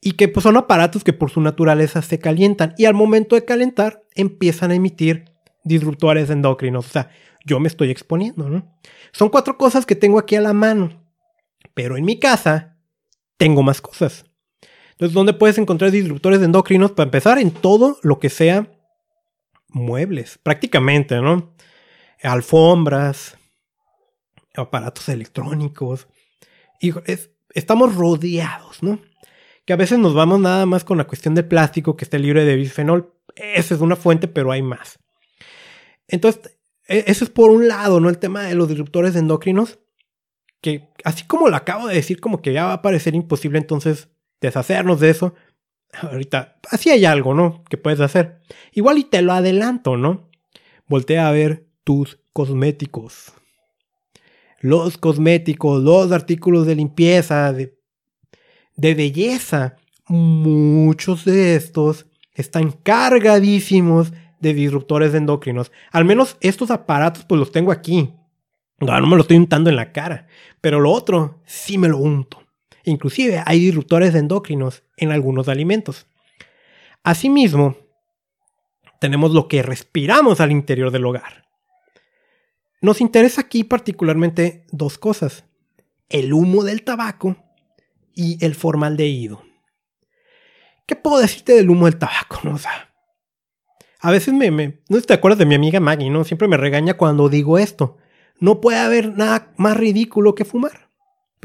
Y 0.00 0.12
que 0.12 0.28
pues, 0.28 0.44
son 0.44 0.56
aparatos 0.56 1.02
que 1.02 1.14
por 1.14 1.32
su 1.32 1.40
naturaleza 1.40 2.00
se 2.00 2.20
calientan. 2.20 2.74
Y 2.78 2.84
al 2.84 2.94
momento 2.94 3.34
de 3.34 3.44
calentar 3.44 4.04
empiezan 4.14 4.70
a 4.70 4.76
emitir 4.76 5.24
disruptores 5.64 6.30
endocrinos. 6.30 6.86
O 6.86 6.90
sea, 6.90 7.10
yo 7.44 7.58
me 7.58 7.66
estoy 7.66 7.90
exponiendo, 7.90 8.48
¿no? 8.48 8.72
Son 9.10 9.30
cuatro 9.30 9.58
cosas 9.58 9.84
que 9.84 9.96
tengo 9.96 10.20
aquí 10.20 10.36
a 10.36 10.40
la 10.40 10.52
mano. 10.52 11.04
Pero 11.74 11.96
en 11.96 12.04
mi 12.04 12.20
casa 12.20 12.76
tengo 13.36 13.64
más 13.64 13.80
cosas. 13.80 14.26
Entonces, 14.96 15.14
¿dónde 15.14 15.34
puedes 15.34 15.58
encontrar 15.58 15.90
disruptores 15.90 16.40
endocrinos? 16.40 16.92
Para 16.92 17.08
empezar, 17.08 17.38
en 17.38 17.50
todo 17.50 17.98
lo 18.02 18.18
que 18.18 18.30
sea 18.30 18.72
muebles, 19.68 20.38
prácticamente, 20.42 21.20
¿no? 21.20 21.54
Alfombras, 22.22 23.36
aparatos 24.54 25.10
electrónicos. 25.10 26.08
Y 26.80 26.94
estamos 27.50 27.94
rodeados, 27.94 28.82
¿no? 28.82 28.98
Que 29.66 29.74
a 29.74 29.76
veces 29.76 29.98
nos 29.98 30.14
vamos 30.14 30.40
nada 30.40 30.64
más 30.64 30.82
con 30.82 30.96
la 30.96 31.06
cuestión 31.06 31.34
del 31.34 31.46
plástico 31.46 31.94
que 31.94 32.06
esté 32.06 32.18
libre 32.18 32.46
de 32.46 32.56
bisfenol. 32.56 33.12
Esa 33.34 33.74
es 33.74 33.82
una 33.82 33.96
fuente, 33.96 34.28
pero 34.28 34.50
hay 34.50 34.62
más. 34.62 34.98
Entonces, 36.08 36.56
e, 36.88 37.04
eso 37.06 37.22
es 37.22 37.28
por 37.28 37.50
un 37.50 37.68
lado, 37.68 38.00
¿no? 38.00 38.08
El 38.08 38.16
tema 38.16 38.44
de 38.44 38.54
los 38.54 38.66
disruptores 38.66 39.14
endocrinos. 39.14 39.78
Que 40.62 40.88
así 41.04 41.26
como 41.26 41.50
lo 41.50 41.56
acabo 41.56 41.86
de 41.86 41.96
decir, 41.96 42.18
como 42.18 42.40
que 42.40 42.54
ya 42.54 42.64
va 42.64 42.72
a 42.72 42.82
parecer 42.82 43.14
imposible 43.14 43.58
entonces 43.58 44.08
deshacernos 44.40 45.00
de 45.00 45.10
eso. 45.10 45.34
Ahorita, 45.92 46.58
así 46.70 46.90
hay 46.90 47.04
algo, 47.04 47.34
¿no? 47.34 47.64
Que 47.64 47.76
puedes 47.76 48.00
hacer. 48.00 48.40
Igual 48.72 48.98
y 48.98 49.04
te 49.04 49.22
lo 49.22 49.32
adelanto, 49.32 49.96
¿no? 49.96 50.28
Voltea 50.88 51.28
a 51.28 51.32
ver 51.32 51.66
tus 51.84 52.18
cosméticos. 52.32 53.32
Los 54.60 54.98
cosméticos, 54.98 55.82
los 55.82 56.12
artículos 56.12 56.66
de 56.66 56.74
limpieza, 56.74 57.52
de, 57.52 57.78
de 58.76 58.94
belleza. 58.94 59.76
Muchos 60.08 61.24
de 61.24 61.56
estos 61.56 62.06
están 62.34 62.70
cargadísimos 62.70 64.12
de 64.40 64.54
disruptores 64.54 65.14
endocrinos. 65.14 65.72
Al 65.90 66.04
menos 66.04 66.36
estos 66.40 66.70
aparatos 66.70 67.24
pues 67.24 67.38
los 67.38 67.52
tengo 67.52 67.72
aquí. 67.72 68.12
No, 68.78 69.00
no 69.00 69.06
me 69.06 69.16
lo 69.16 69.22
estoy 69.22 69.38
untando 69.38 69.70
en 69.70 69.76
la 69.76 69.92
cara. 69.92 70.26
Pero 70.60 70.80
lo 70.80 70.92
otro 70.92 71.40
sí 71.46 71.78
me 71.78 71.88
lo 71.88 71.98
unto. 71.98 72.45
Inclusive 72.86 73.42
hay 73.44 73.58
disruptores 73.58 74.14
endocrinos 74.14 74.84
en 74.96 75.10
algunos 75.10 75.48
alimentos. 75.48 76.06
Asimismo, 77.02 77.76
tenemos 79.00 79.32
lo 79.32 79.48
que 79.48 79.62
respiramos 79.62 80.40
al 80.40 80.52
interior 80.52 80.92
del 80.92 81.04
hogar. 81.04 81.46
Nos 82.80 83.00
interesa 83.00 83.40
aquí 83.40 83.64
particularmente 83.64 84.64
dos 84.70 84.98
cosas. 84.98 85.44
El 86.08 86.32
humo 86.32 86.62
del 86.62 86.84
tabaco 86.84 87.36
y 88.14 88.42
el 88.44 88.54
formaldehído. 88.54 89.42
¿Qué 90.86 90.94
puedo 90.94 91.18
decirte 91.18 91.54
del 91.54 91.68
humo 91.68 91.86
del 91.86 91.98
tabaco? 91.98 92.38
No? 92.44 92.56
a 93.98 94.10
veces 94.12 94.32
me, 94.32 94.52
me, 94.52 94.78
No 94.88 95.00
te 95.00 95.12
acuerdas 95.12 95.40
de 95.40 95.46
mi 95.46 95.56
amiga 95.56 95.80
Maggie, 95.80 96.10
¿no? 96.10 96.22
Siempre 96.22 96.46
me 96.46 96.56
regaña 96.56 96.94
cuando 96.94 97.28
digo 97.28 97.58
esto. 97.58 97.96
No 98.38 98.60
puede 98.60 98.78
haber 98.78 99.18
nada 99.18 99.52
más 99.56 99.76
ridículo 99.76 100.36
que 100.36 100.44
fumar. 100.44 100.85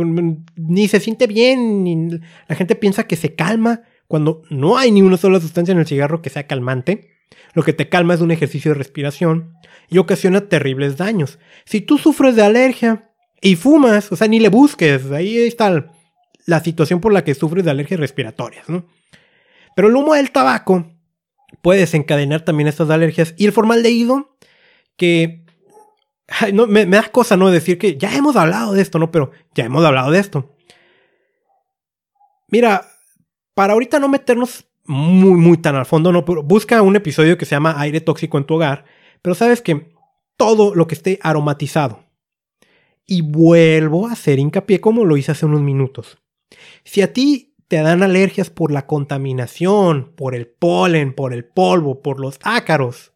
Pues, 0.01 0.37
ni 0.55 0.87
se 0.87 0.99
siente 0.99 1.27
bien, 1.27 1.83
ni 1.83 2.19
la 2.47 2.55
gente 2.55 2.75
piensa 2.75 3.07
que 3.07 3.15
se 3.15 3.35
calma 3.35 3.81
cuando 4.07 4.41
no 4.49 4.77
hay 4.77 4.91
ni 4.91 5.01
una 5.01 5.17
sola 5.17 5.39
sustancia 5.39 5.71
en 5.71 5.79
el 5.79 5.87
cigarro 5.87 6.21
que 6.21 6.29
sea 6.29 6.47
calmante. 6.47 7.09
Lo 7.53 7.63
que 7.63 7.73
te 7.73 7.89
calma 7.89 8.13
es 8.13 8.21
un 8.21 8.31
ejercicio 8.31 8.71
de 8.71 8.77
respiración 8.77 9.53
y 9.89 9.97
ocasiona 9.97 10.47
terribles 10.47 10.97
daños. 10.97 11.39
Si 11.65 11.81
tú 11.81 11.97
sufres 11.97 12.35
de 12.35 12.43
alergia 12.43 13.09
y 13.41 13.55
fumas, 13.55 14.11
o 14.11 14.15
sea, 14.15 14.27
ni 14.27 14.39
le 14.39 14.49
busques, 14.49 15.11
ahí 15.11 15.37
está 15.37 15.91
la 16.45 16.59
situación 16.61 16.99
por 16.99 17.13
la 17.13 17.23
que 17.23 17.35
sufres 17.35 17.65
de 17.65 17.71
alergias 17.71 17.99
respiratorias, 17.99 18.67
¿no? 18.69 18.85
Pero 19.75 19.87
el 19.87 19.95
humo 19.95 20.13
del 20.13 20.31
tabaco 20.31 20.91
puede 21.61 21.81
desencadenar 21.81 22.41
también 22.41 22.67
estas 22.67 22.89
alergias 22.89 23.33
y 23.37 23.45
el 23.45 23.51
formaldehído 23.51 24.37
que 24.97 25.45
no, 26.53 26.67
me, 26.67 26.85
da 26.85 27.03
cosa, 27.11 27.37
¿no? 27.37 27.49
Decir 27.49 27.77
que 27.77 27.97
ya 27.97 28.15
hemos 28.15 28.35
hablado 28.35 28.73
de 28.73 28.81
esto, 28.81 28.99
¿no? 28.99 29.11
Pero 29.11 29.31
ya 29.53 29.65
hemos 29.65 29.83
hablado 29.83 30.11
de 30.11 30.19
esto. 30.19 30.55
Mira, 32.47 32.87
para 33.53 33.73
ahorita 33.73 33.99
no 33.99 34.09
meternos 34.09 34.65
muy, 34.85 35.39
muy 35.39 35.57
tan 35.57 35.75
al 35.75 35.85
fondo, 35.85 36.11
¿no? 36.11 36.23
busca 36.23 36.81
un 36.81 36.95
episodio 36.95 37.37
que 37.37 37.45
se 37.45 37.55
llama 37.55 37.79
Aire 37.79 38.01
tóxico 38.01 38.37
en 38.37 38.45
tu 38.45 38.55
hogar. 38.55 38.85
Pero 39.21 39.35
sabes 39.35 39.61
que 39.61 39.93
todo 40.37 40.73
lo 40.75 40.87
que 40.87 40.95
esté 40.95 41.19
aromatizado. 41.21 42.03
Y 43.05 43.21
vuelvo 43.21 44.07
a 44.07 44.13
hacer 44.13 44.39
hincapié 44.39 44.81
como 44.81 45.05
lo 45.05 45.17
hice 45.17 45.31
hace 45.31 45.45
unos 45.45 45.61
minutos. 45.61 46.17
Si 46.83 47.01
a 47.01 47.13
ti 47.13 47.55
te 47.67 47.77
dan 47.77 48.03
alergias 48.03 48.49
por 48.49 48.71
la 48.71 48.85
contaminación, 48.85 50.13
por 50.15 50.35
el 50.35 50.47
polen, 50.47 51.13
por 51.13 51.33
el 51.33 51.45
polvo, 51.45 52.01
por 52.01 52.19
los 52.19 52.39
ácaros, 52.43 53.13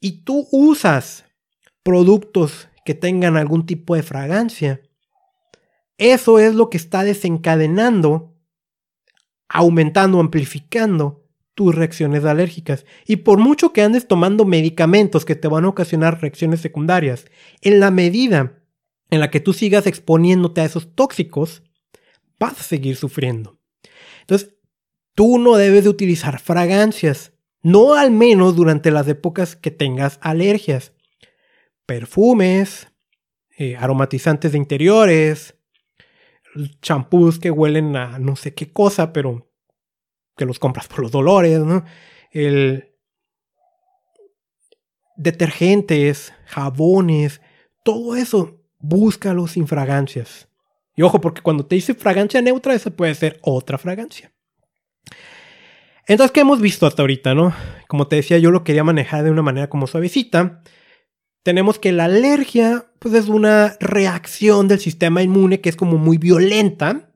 y 0.00 0.24
tú 0.24 0.48
usas 0.50 1.24
productos 1.82 2.68
que 2.84 2.94
tengan 2.94 3.36
algún 3.36 3.66
tipo 3.66 3.94
de 3.94 4.02
fragancia. 4.02 4.80
Eso 5.98 6.38
es 6.38 6.54
lo 6.54 6.70
que 6.70 6.76
está 6.76 7.04
desencadenando, 7.04 8.34
aumentando, 9.48 10.20
amplificando 10.20 11.22
tus 11.54 11.74
reacciones 11.74 12.24
alérgicas. 12.24 12.86
Y 13.06 13.16
por 13.16 13.38
mucho 13.38 13.72
que 13.72 13.82
andes 13.82 14.08
tomando 14.08 14.44
medicamentos 14.44 15.24
que 15.24 15.36
te 15.36 15.48
van 15.48 15.64
a 15.64 15.68
ocasionar 15.68 16.20
reacciones 16.20 16.60
secundarias, 16.60 17.26
en 17.60 17.78
la 17.78 17.90
medida 17.90 18.58
en 19.10 19.20
la 19.20 19.30
que 19.30 19.40
tú 19.40 19.52
sigas 19.52 19.86
exponiéndote 19.86 20.62
a 20.62 20.64
esos 20.64 20.94
tóxicos, 20.94 21.62
vas 22.38 22.58
a 22.58 22.62
seguir 22.62 22.96
sufriendo. 22.96 23.58
Entonces, 24.22 24.54
tú 25.14 25.38
no 25.38 25.56
debes 25.56 25.84
de 25.84 25.90
utilizar 25.90 26.40
fragancias, 26.40 27.32
no 27.62 27.94
al 27.94 28.10
menos 28.10 28.56
durante 28.56 28.90
las 28.90 29.06
épocas 29.06 29.54
que 29.54 29.70
tengas 29.70 30.18
alergias 30.22 30.92
perfumes, 31.86 32.88
eh, 33.58 33.76
aromatizantes 33.76 34.52
de 34.52 34.58
interiores, 34.58 35.54
champús 36.80 37.38
que 37.38 37.50
huelen 37.50 37.96
a 37.96 38.18
no 38.18 38.36
sé 38.36 38.54
qué 38.54 38.72
cosa, 38.72 39.12
pero 39.12 39.50
que 40.36 40.44
los 40.44 40.58
compras 40.58 40.88
por 40.88 41.00
los 41.00 41.10
dolores, 41.10 41.60
¿no? 41.60 41.84
El 42.30 42.92
detergentes, 45.16 46.32
jabones, 46.46 47.40
todo 47.84 48.16
eso, 48.16 48.62
búscalo 48.78 49.46
sin 49.46 49.66
fragancias. 49.66 50.48
Y 50.94 51.02
ojo, 51.02 51.20
porque 51.20 51.42
cuando 51.42 51.66
te 51.66 51.76
dice 51.76 51.94
fragancia 51.94 52.42
neutra, 52.42 52.74
esa 52.74 52.90
puede 52.90 53.14
ser 53.14 53.38
otra 53.42 53.78
fragancia. 53.78 54.32
Entonces, 56.06 56.32
¿qué 56.32 56.40
hemos 56.40 56.60
visto 56.60 56.86
hasta 56.86 57.02
ahorita, 57.02 57.34
no? 57.34 57.54
Como 57.86 58.08
te 58.08 58.16
decía, 58.16 58.38
yo 58.38 58.50
lo 58.50 58.64
quería 58.64 58.84
manejar 58.84 59.22
de 59.22 59.30
una 59.30 59.42
manera 59.42 59.68
como 59.68 59.86
suavecita. 59.86 60.62
Tenemos 61.42 61.78
que 61.78 61.92
la 61.92 62.04
alergia, 62.04 62.86
pues 62.98 63.14
es 63.14 63.28
una 63.28 63.76
reacción 63.80 64.68
del 64.68 64.78
sistema 64.78 65.22
inmune 65.22 65.60
que 65.60 65.68
es 65.68 65.76
como 65.76 65.98
muy 65.98 66.18
violenta, 66.18 67.10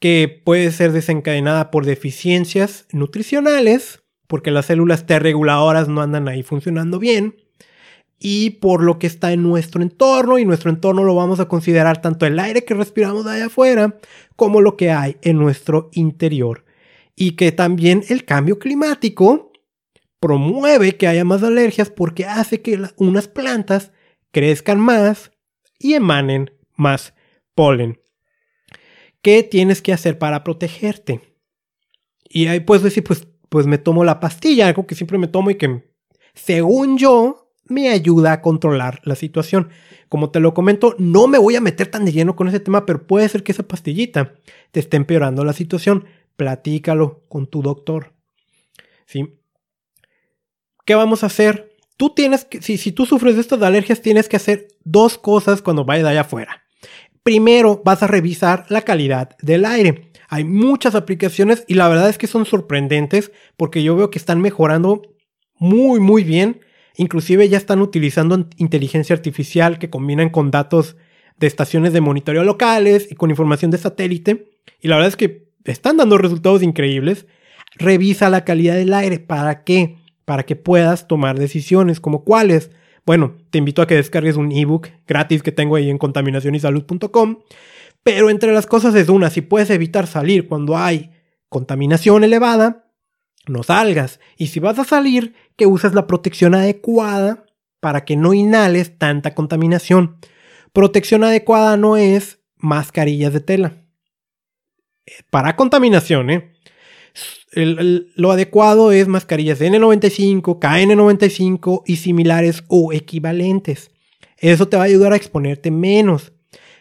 que 0.00 0.42
puede 0.44 0.70
ser 0.70 0.92
desencadenada 0.92 1.70
por 1.70 1.84
deficiencias 1.84 2.86
nutricionales, 2.92 4.02
porque 4.26 4.50
las 4.50 4.66
células 4.66 5.06
T 5.06 5.18
reguladoras 5.18 5.88
no 5.88 6.00
andan 6.00 6.28
ahí 6.28 6.42
funcionando 6.42 6.98
bien, 6.98 7.36
y 8.18 8.50
por 8.50 8.82
lo 8.82 8.98
que 8.98 9.06
está 9.06 9.32
en 9.32 9.42
nuestro 9.42 9.82
entorno, 9.82 10.38
y 10.38 10.46
nuestro 10.46 10.70
entorno 10.70 11.04
lo 11.04 11.14
vamos 11.14 11.40
a 11.40 11.48
considerar 11.48 12.00
tanto 12.00 12.24
el 12.24 12.38
aire 12.38 12.64
que 12.64 12.72
respiramos 12.72 13.26
de 13.26 13.32
allá 13.32 13.46
afuera, 13.46 13.98
como 14.36 14.62
lo 14.62 14.76
que 14.76 14.90
hay 14.90 15.16
en 15.20 15.36
nuestro 15.36 15.90
interior. 15.92 16.64
Y 17.16 17.32
que 17.32 17.52
también 17.52 18.02
el 18.08 18.24
cambio 18.24 18.58
climático 18.58 19.52
promueve 20.24 20.96
que 20.96 21.06
haya 21.06 21.22
más 21.22 21.42
alergias 21.42 21.90
porque 21.90 22.24
hace 22.24 22.62
que 22.62 22.80
unas 22.96 23.28
plantas 23.28 23.92
crezcan 24.32 24.80
más 24.80 25.32
y 25.78 25.92
emanen 25.92 26.50
más 26.76 27.12
polen. 27.54 28.00
¿Qué 29.20 29.42
tienes 29.42 29.82
que 29.82 29.92
hacer 29.92 30.18
para 30.18 30.42
protegerte? 30.42 31.20
Y 32.26 32.46
ahí 32.46 32.60
puedes 32.60 32.82
decir, 32.82 33.04
pues, 33.04 33.28
pues 33.50 33.66
me 33.66 33.76
tomo 33.76 34.02
la 34.02 34.18
pastilla, 34.18 34.66
algo 34.66 34.86
que 34.86 34.94
siempre 34.94 35.18
me 35.18 35.28
tomo 35.28 35.50
y 35.50 35.56
que, 35.56 35.92
según 36.32 36.96
yo, 36.96 37.52
me 37.66 37.90
ayuda 37.90 38.32
a 38.32 38.40
controlar 38.40 39.02
la 39.04 39.16
situación. 39.16 39.68
Como 40.08 40.30
te 40.30 40.40
lo 40.40 40.54
comento, 40.54 40.96
no 40.98 41.26
me 41.26 41.36
voy 41.36 41.56
a 41.56 41.60
meter 41.60 41.88
tan 41.88 42.06
de 42.06 42.12
lleno 42.12 42.34
con 42.34 42.48
ese 42.48 42.60
tema, 42.60 42.86
pero 42.86 43.06
puede 43.06 43.28
ser 43.28 43.42
que 43.42 43.52
esa 43.52 43.68
pastillita 43.68 44.36
te 44.70 44.80
esté 44.80 44.96
empeorando 44.96 45.44
la 45.44 45.52
situación. 45.52 46.06
Platícalo 46.36 47.24
con 47.28 47.46
tu 47.46 47.60
doctor. 47.60 48.14
¿Sí? 49.04 49.43
¿Qué 50.84 50.94
vamos 50.94 51.22
a 51.22 51.26
hacer? 51.26 51.76
Tú 51.96 52.10
tienes 52.10 52.44
que, 52.44 52.60
si, 52.60 52.92
tú 52.92 53.06
sufres 53.06 53.36
de 53.36 53.40
estas 53.40 53.62
alergias, 53.62 54.02
tienes 54.02 54.28
que 54.28 54.36
hacer 54.36 54.68
dos 54.84 55.18
cosas 55.18 55.62
cuando 55.62 55.84
vayas 55.84 56.06
allá 56.06 56.22
afuera. 56.22 56.62
Primero, 57.22 57.80
vas 57.84 58.02
a 58.02 58.06
revisar 58.06 58.66
la 58.68 58.82
calidad 58.82 59.36
del 59.40 59.64
aire. 59.64 60.10
Hay 60.28 60.44
muchas 60.44 60.94
aplicaciones 60.94 61.64
y 61.68 61.74
la 61.74 61.88
verdad 61.88 62.08
es 62.08 62.18
que 62.18 62.26
son 62.26 62.44
sorprendentes 62.44 63.32
porque 63.56 63.82
yo 63.82 63.96
veo 63.96 64.10
que 64.10 64.18
están 64.18 64.40
mejorando 64.40 65.02
muy, 65.58 66.00
muy 66.00 66.24
bien 66.24 66.60
Inclusive 66.96 67.48
ya 67.48 67.58
están 67.58 67.80
utilizando 67.80 68.48
inteligencia 68.56 69.14
artificial 69.14 69.78
que 69.78 69.90
combinan 69.90 70.30
con 70.30 70.50
datos 70.50 70.96
de 71.38 71.48
estaciones 71.48 71.92
de 71.92 72.00
monitoreo 72.00 72.44
locales 72.44 73.08
y 73.10 73.16
con 73.16 73.30
información 73.30 73.70
de 73.72 73.78
satélite. 73.78 74.52
Y 74.80 74.88
la 74.88 74.96
verdad 74.96 75.08
es 75.08 75.16
que 75.16 75.48
están 75.64 75.96
dando 75.96 76.18
resultados 76.18 76.62
increíbles. 76.62 77.26
Revisa 77.76 78.30
la 78.30 78.44
calidad 78.44 78.76
del 78.76 78.94
aire. 78.94 79.18
¿Para 79.18 79.64
qué? 79.64 79.96
Para 80.24 80.44
que 80.44 80.56
puedas 80.56 81.06
tomar 81.08 81.38
decisiones 81.38 82.00
como 82.00 82.24
cuáles. 82.24 82.70
Bueno, 83.04 83.36
te 83.50 83.58
invito 83.58 83.82
a 83.82 83.86
que 83.86 83.96
descargues 83.96 84.36
un 84.36 84.52
ebook 84.52 84.88
gratis 85.06 85.42
que 85.42 85.52
tengo 85.52 85.76
ahí 85.76 85.90
en 85.90 85.98
contaminacionysalud.com. 85.98 87.38
Pero 88.02 88.30
entre 88.30 88.52
las 88.52 88.66
cosas 88.66 88.94
es 88.94 89.08
una, 89.08 89.30
si 89.30 89.40
puedes 89.40 89.70
evitar 89.70 90.06
salir 90.06 90.46
cuando 90.46 90.76
hay 90.76 91.10
contaminación 91.48 92.24
elevada, 92.24 92.90
no 93.46 93.62
salgas. 93.62 94.20
Y 94.36 94.48
si 94.48 94.60
vas 94.60 94.78
a 94.78 94.84
salir, 94.84 95.34
que 95.56 95.66
uses 95.66 95.94
la 95.94 96.06
protección 96.06 96.54
adecuada 96.54 97.44
para 97.80 98.04
que 98.04 98.16
no 98.16 98.34
inhales 98.34 98.98
tanta 98.98 99.34
contaminación. 99.34 100.16
Protección 100.72 101.24
adecuada 101.24 101.76
no 101.76 101.96
es 101.96 102.40
mascarillas 102.56 103.32
de 103.32 103.40
tela. 103.40 103.84
Para 105.30 105.56
contaminación, 105.56 106.30
¿eh? 106.30 106.53
Lo 107.54 108.32
adecuado 108.32 108.92
es 108.92 109.08
mascarillas 109.08 109.60
N95, 109.60 110.58
KN95 110.58 111.82
y 111.86 111.96
similares 111.96 112.64
o 112.68 112.92
equivalentes. 112.92 113.90
Eso 114.38 114.68
te 114.68 114.76
va 114.76 114.84
a 114.84 114.86
ayudar 114.86 115.12
a 115.12 115.16
exponerte 115.16 115.70
menos. 115.70 116.32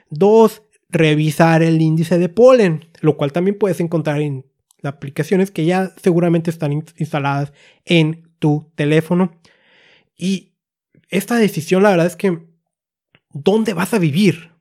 Dos, 0.09 0.63
revisar 0.89 1.63
el 1.63 1.82
índice 1.82 2.17
de 2.17 2.30
polen, 2.30 2.86
lo 3.01 3.17
cual 3.17 3.32
también 3.32 3.57
puedes 3.57 3.80
encontrar 3.80 4.21
en 4.21 4.45
aplicaciones 4.84 5.51
que 5.51 5.65
ya 5.65 5.93
seguramente 6.01 6.49
están 6.49 6.71
instaladas 6.71 7.53
en 7.86 8.30
tu 8.39 8.71
teléfono. 8.76 9.39
Y 10.17 10.53
esta 11.09 11.38
decisión, 11.38 11.84
la 11.84 11.91
verdad 11.91 12.07
es 12.07 12.15
que, 12.15 12.39
¿dónde 13.32 13.74
vas 13.74 13.93
a 13.93 13.99
vivir? 13.99 14.51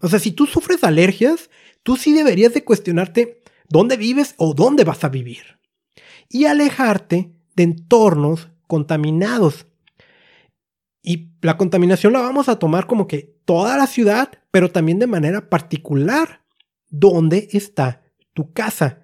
O 0.00 0.08
sea, 0.08 0.18
si 0.18 0.32
tú 0.32 0.46
sufres 0.46 0.84
alergias, 0.84 1.50
tú 1.82 1.96
sí 1.96 2.12
deberías 2.12 2.54
de 2.54 2.64
cuestionarte 2.64 3.41
dónde 3.68 3.96
vives 3.96 4.34
o 4.38 4.54
dónde 4.54 4.84
vas 4.84 5.04
a 5.04 5.08
vivir. 5.08 5.58
Y 6.28 6.44
alejarte 6.44 7.32
de 7.54 7.62
entornos 7.62 8.50
contaminados. 8.66 9.66
Y 11.02 11.32
la 11.42 11.56
contaminación 11.56 12.12
la 12.12 12.20
vamos 12.20 12.48
a 12.48 12.58
tomar 12.58 12.86
como 12.86 13.06
que 13.06 13.36
toda 13.44 13.76
la 13.76 13.86
ciudad, 13.86 14.30
pero 14.50 14.70
también 14.70 14.98
de 14.98 15.06
manera 15.06 15.48
particular. 15.50 16.42
¿Dónde 16.88 17.48
está 17.52 18.02
tu 18.34 18.52
casa? 18.52 19.02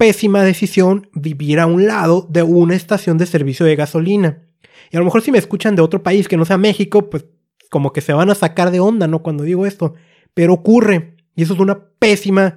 pésima 0.00 0.42
decisión 0.42 1.10
vivir 1.12 1.60
a 1.60 1.66
un 1.66 1.86
lado 1.86 2.26
de 2.30 2.42
una 2.42 2.74
estación 2.74 3.18
de 3.18 3.26
servicio 3.26 3.66
de 3.66 3.76
gasolina. 3.76 4.48
Y 4.90 4.96
a 4.96 4.98
lo 4.98 5.04
mejor 5.04 5.20
si 5.20 5.30
me 5.30 5.36
escuchan 5.36 5.76
de 5.76 5.82
otro 5.82 6.02
país 6.02 6.26
que 6.26 6.38
no 6.38 6.46
sea 6.46 6.56
México, 6.56 7.10
pues 7.10 7.26
como 7.68 7.92
que 7.92 8.00
se 8.00 8.14
van 8.14 8.30
a 8.30 8.34
sacar 8.34 8.70
de 8.70 8.80
onda, 8.80 9.06
¿no? 9.06 9.22
Cuando 9.22 9.44
digo 9.44 9.66
esto. 9.66 9.92
Pero 10.32 10.54
ocurre. 10.54 11.18
Y 11.36 11.42
eso 11.42 11.52
es 11.52 11.60
una 11.60 11.84
pésima 11.98 12.56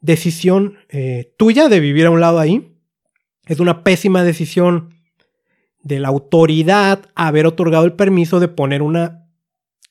decisión 0.00 0.78
eh, 0.88 1.34
tuya 1.36 1.68
de 1.68 1.80
vivir 1.80 2.06
a 2.06 2.10
un 2.10 2.20
lado 2.20 2.38
ahí. 2.38 2.72
Es 3.46 3.60
una 3.60 3.84
pésima 3.84 4.24
decisión 4.24 4.94
de 5.82 6.00
la 6.00 6.08
autoridad 6.08 7.10
haber 7.14 7.46
otorgado 7.46 7.84
el 7.84 7.92
permiso 7.92 8.40
de 8.40 8.48
poner 8.48 8.82
una 8.82 9.28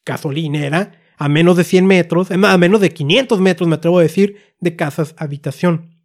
gasolinera 0.06 0.92
a 1.18 1.30
menos 1.30 1.56
de 1.56 1.64
100 1.64 1.86
metros, 1.86 2.30
a 2.32 2.58
menos 2.58 2.82
de 2.82 2.90
500 2.90 3.40
metros, 3.40 3.70
me 3.70 3.76
atrevo 3.76 4.00
a 4.00 4.02
decir, 4.02 4.38
de 4.60 4.76
casas 4.76 5.16
habitación 5.18 5.96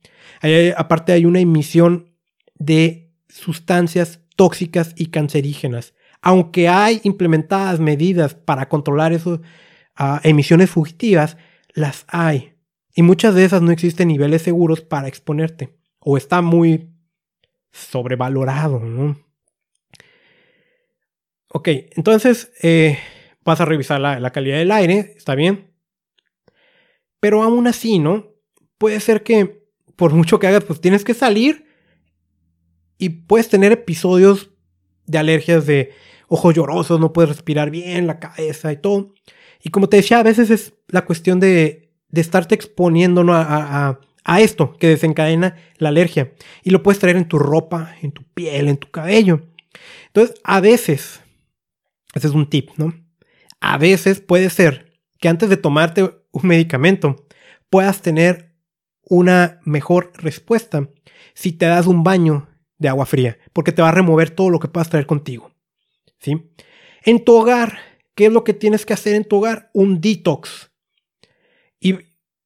aparte 0.77 1.13
hay 1.13 1.25
una 1.25 1.41
emisión 1.41 2.11
de 2.55 3.13
sustancias 3.29 4.21
tóxicas 4.37 4.95
y 4.97 5.07
cancerígenas. 5.07 5.95
Aunque 6.23 6.69
hay 6.69 7.01
implementadas 7.05 7.81
medidas 7.81 8.35
para 8.35 8.69
controlar 8.69 9.13
esas 9.13 9.41
ah, 9.97 10.21
emisiones 10.23 10.71
fugitivas, 10.71 11.37
las 11.73 12.05
hay. 12.09 12.50
Y 12.95 13.03
muchas 13.03 13.35
de 13.35 13.45
esas 13.45 13.63
no 13.63 13.71
existen 13.71 14.09
niveles 14.09 14.43
seguros 14.43 14.81
para 14.81 15.09
exponerte. 15.09 15.79
O 16.01 16.17
está 16.17 16.43
muy 16.43 16.91
sobrevalorado, 17.73 18.81
¿no? 18.81 19.19
Ok, 21.53 21.69
entonces 21.97 22.53
eh, 22.63 22.99
vas 23.45 23.61
a 23.61 23.65
revisar 23.65 24.01
la, 24.01 24.21
la 24.21 24.31
calidad 24.31 24.59
del 24.59 24.73
aire, 24.73 25.15
está 25.17 25.35
bien. 25.35 25.73
Pero 27.21 27.43
aún 27.43 27.67
así, 27.67 27.99
¿no? 27.99 28.35
Puede 28.79 29.01
ser 29.01 29.23
que 29.23 29.61
por 29.97 30.13
mucho 30.13 30.39
que 30.39 30.47
hagas, 30.47 30.65
pues 30.65 30.81
tienes 30.81 31.05
que 31.05 31.13
salir 31.13 31.67
y 32.97 33.11
puedes 33.11 33.49
tener 33.49 33.73
episodios 33.73 34.51
de 35.05 35.19
alergias 35.19 35.67
de 35.67 35.93
ojos 36.29 36.55
llorosos, 36.55 37.01
no 37.01 37.13
puedes 37.13 37.29
respirar 37.29 37.71
bien, 37.71 38.07
la 38.07 38.19
cabeza 38.21 38.73
y 38.73 38.77
todo. 38.77 39.13
Y 39.63 39.71
como 39.71 39.89
te 39.89 39.99
decía, 39.99 40.21
a 40.21 40.23
veces 40.23 40.49
es 40.51 40.73
la 40.89 41.05
cuestión 41.05 41.41
de, 41.41 41.90
de 42.11 42.21
estarte 42.21 42.55
exponiendo 42.55 43.23
a, 43.33 44.01
a, 44.25 44.41
esto 44.41 44.77
que 44.79 44.89
desencadena 44.89 45.57
la 45.79 45.89
alergia. 45.89 46.33
Y 46.63 46.71
lo 46.71 46.83
puedes 46.83 47.01
traer 47.01 47.17
en 47.17 47.29
tu 47.29 47.39
ropa, 47.39 47.97
en 48.03 48.13
tu 48.13 48.23
piel, 48.35 48.69
en 48.69 48.77
tu 48.77 48.91
cabello. 48.91 49.43
Entonces, 50.07 50.37
a 50.45 50.61
veces, 50.61 51.21
ese 52.15 52.29
es 52.29 52.35
un 52.35 52.49
tip, 52.49 52.71
¿no? 52.77 52.95
A 53.61 53.79
veces 53.79 54.21
puede 54.21 54.51
ser 54.51 54.93
que 55.19 55.29
antes 55.29 55.49
de 55.49 55.57
tomarte 55.57 56.03
un 56.33 56.47
medicamento 56.47 57.27
puedas 57.69 58.03
tener 58.03 58.55
una 59.03 59.61
mejor 59.65 60.13
respuesta 60.17 60.89
si 61.35 61.53
te 61.53 61.67
das 61.67 61.87
un 61.87 62.03
baño 62.03 62.49
de 62.79 62.89
agua 62.89 63.07
fría, 63.07 63.39
porque 63.53 63.73
te 63.73 63.83
va 63.83 63.89
a 63.89 63.93
remover 63.93 64.31
todo 64.31 64.51
lo 64.51 64.59
que 64.59 64.69
puedas 64.69 64.89
traer 64.89 65.07
contigo. 65.07 65.53
¿sí? 66.19 66.51
En 67.05 67.25
tu 67.25 67.37
hogar, 67.37 67.79
¿qué 68.15 68.27
es 68.27 68.33
lo 68.33 68.45
que 68.45 68.55
tienes 68.55 68.87
que 68.87 68.95
hacer 68.95 69.15
en 69.15 69.25
tu 69.25 69.37
hogar? 69.37 69.71
Un 69.75 70.01
detox. 70.01 70.70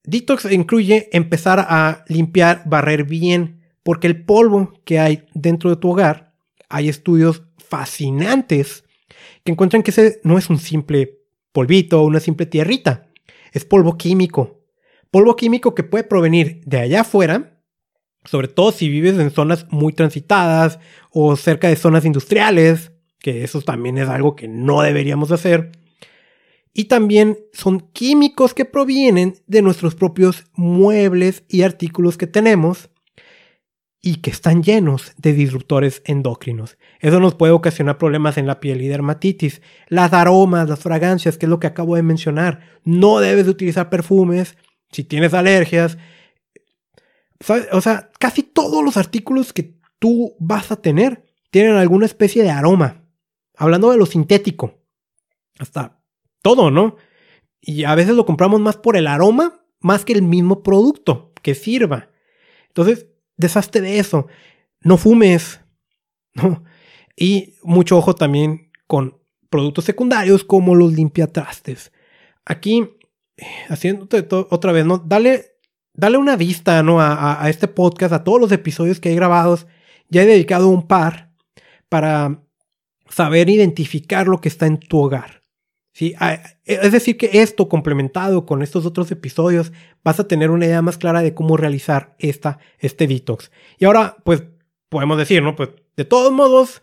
Detox 0.04 0.50
incluye 0.50 1.08
empezar 1.12 1.60
a 1.60 2.04
limpiar, 2.08 2.62
barrer 2.66 3.04
bien, 3.04 3.62
porque 3.82 4.06
el 4.06 4.24
polvo 4.24 4.72
que 4.84 4.98
hay 4.98 5.26
dentro 5.34 5.70
de 5.70 5.76
tu 5.76 5.90
hogar, 5.90 6.34
hay 6.68 6.88
estudios 6.88 7.42
fascinantes 7.58 8.84
que 9.44 9.52
encuentran 9.52 9.82
que 9.82 9.90
ese 9.90 10.20
no 10.24 10.38
es 10.38 10.50
un 10.50 10.58
simple 10.58 11.18
polvito 11.52 12.00
o 12.00 12.06
una 12.06 12.20
simple 12.20 12.46
tierrita, 12.46 13.08
es 13.52 13.64
polvo 13.64 13.96
químico 13.96 14.64
polvo 15.14 15.36
químico 15.36 15.76
que 15.76 15.84
puede 15.84 16.02
provenir 16.02 16.60
de 16.66 16.80
allá 16.80 17.02
afuera 17.02 17.60
Sobre 18.24 18.48
todo 18.48 18.72
si 18.72 18.88
vives 18.88 19.16
en 19.16 19.30
zonas 19.30 19.64
muy 19.70 19.92
transitadas 19.92 20.80
o 21.10 21.36
cerca 21.36 21.68
de 21.68 21.76
zonas 21.76 22.04
industriales, 22.04 22.90
que 23.20 23.44
eso 23.44 23.62
también 23.62 23.96
es 23.96 24.08
algo 24.08 24.34
que 24.34 24.48
no 24.48 24.82
deberíamos 24.82 25.30
hacer. 25.30 25.70
Y 26.74 26.86
también 26.86 27.38
son 27.52 27.80
químicos 27.92 28.52
que 28.52 28.64
provienen 28.64 29.36
de 29.46 29.62
nuestros 29.62 29.94
propios 29.94 30.44
muebles 30.54 31.44
y 31.48 31.62
artículos 31.62 32.18
que 32.18 32.26
tenemos 32.26 32.90
y 34.06 34.16
que 34.16 34.28
están 34.28 34.62
llenos 34.62 35.12
de 35.16 35.32
disruptores 35.32 36.02
endocrinos. 36.04 36.76
Eso 37.00 37.20
nos 37.20 37.36
puede 37.36 37.52
ocasionar 37.52 37.96
problemas 37.96 38.36
en 38.36 38.46
la 38.46 38.60
piel 38.60 38.82
y 38.82 38.88
dermatitis. 38.88 39.62
Las 39.88 40.12
aromas, 40.12 40.68
las 40.68 40.80
fragancias, 40.80 41.38
que 41.38 41.46
es 41.46 41.50
lo 41.50 41.58
que 41.58 41.68
acabo 41.68 41.96
de 41.96 42.02
mencionar. 42.02 42.60
No 42.84 43.20
debes 43.20 43.46
de 43.46 43.52
utilizar 43.52 43.88
perfumes 43.88 44.58
si 44.90 45.04
tienes 45.04 45.32
alergias. 45.32 45.96
O 47.72 47.80
sea, 47.80 48.10
casi 48.18 48.42
todos 48.42 48.84
los 48.84 48.98
artículos 48.98 49.54
que 49.54 49.78
tú 49.98 50.34
vas 50.38 50.70
a 50.70 50.76
tener 50.76 51.24
tienen 51.50 51.76
alguna 51.76 52.04
especie 52.04 52.42
de 52.42 52.50
aroma. 52.50 53.04
Hablando 53.56 53.90
de 53.90 53.96
lo 53.96 54.04
sintético. 54.04 54.82
Hasta 55.58 55.93
todo, 56.44 56.70
¿no? 56.70 56.96
Y 57.62 57.84
a 57.84 57.94
veces 57.94 58.14
lo 58.14 58.26
compramos 58.26 58.60
más 58.60 58.76
por 58.76 58.98
el 58.98 59.06
aroma, 59.06 59.64
más 59.80 60.04
que 60.04 60.12
el 60.12 60.20
mismo 60.20 60.62
producto 60.62 61.32
que 61.40 61.54
sirva. 61.54 62.10
Entonces, 62.68 63.06
deshazte 63.38 63.80
de 63.80 63.98
eso. 63.98 64.26
No 64.82 64.98
fumes. 64.98 65.60
¿no? 66.34 66.62
Y 67.16 67.54
mucho 67.62 67.96
ojo 67.96 68.14
también 68.14 68.70
con 68.86 69.18
productos 69.48 69.86
secundarios 69.86 70.44
como 70.44 70.74
los 70.74 70.92
limpiatrastes. 70.92 71.92
Aquí, 72.44 72.90
haciéndote 73.68 74.26
otra 74.30 74.72
vez, 74.72 74.84
¿no? 74.84 74.98
Dale, 74.98 75.56
dale 75.94 76.18
una 76.18 76.36
vista, 76.36 76.82
¿no? 76.82 77.00
A, 77.00 77.42
a, 77.42 77.48
este 77.48 77.68
podcast, 77.68 78.12
a 78.12 78.22
todos 78.22 78.38
los 78.38 78.52
episodios 78.52 79.00
que 79.00 79.12
he 79.12 79.14
grabados. 79.14 79.66
Ya 80.10 80.22
he 80.22 80.26
dedicado 80.26 80.68
un 80.68 80.86
par 80.86 81.32
para 81.88 82.42
saber 83.08 83.48
identificar 83.48 84.28
lo 84.28 84.42
que 84.42 84.48
está 84.48 84.66
en 84.66 84.78
tu 84.78 84.98
hogar. 84.98 85.43
¿Sí? 85.94 86.14
Ah, 86.18 86.40
es 86.64 86.92
decir, 86.92 87.16
que 87.16 87.30
esto 87.40 87.68
complementado 87.68 88.44
con 88.44 88.62
estos 88.62 88.84
otros 88.84 89.10
episodios, 89.10 89.72
vas 90.02 90.20
a 90.20 90.28
tener 90.28 90.50
una 90.50 90.66
idea 90.66 90.82
más 90.82 90.98
clara 90.98 91.22
de 91.22 91.32
cómo 91.32 91.56
realizar 91.56 92.14
esta, 92.18 92.58
este 92.78 93.06
detox. 93.06 93.50
Y 93.78 93.86
ahora, 93.86 94.16
pues, 94.24 94.42
podemos 94.90 95.16
decir, 95.16 95.42
¿no? 95.42 95.56
Pues, 95.56 95.70
de 95.96 96.04
todos 96.04 96.32
modos, 96.32 96.82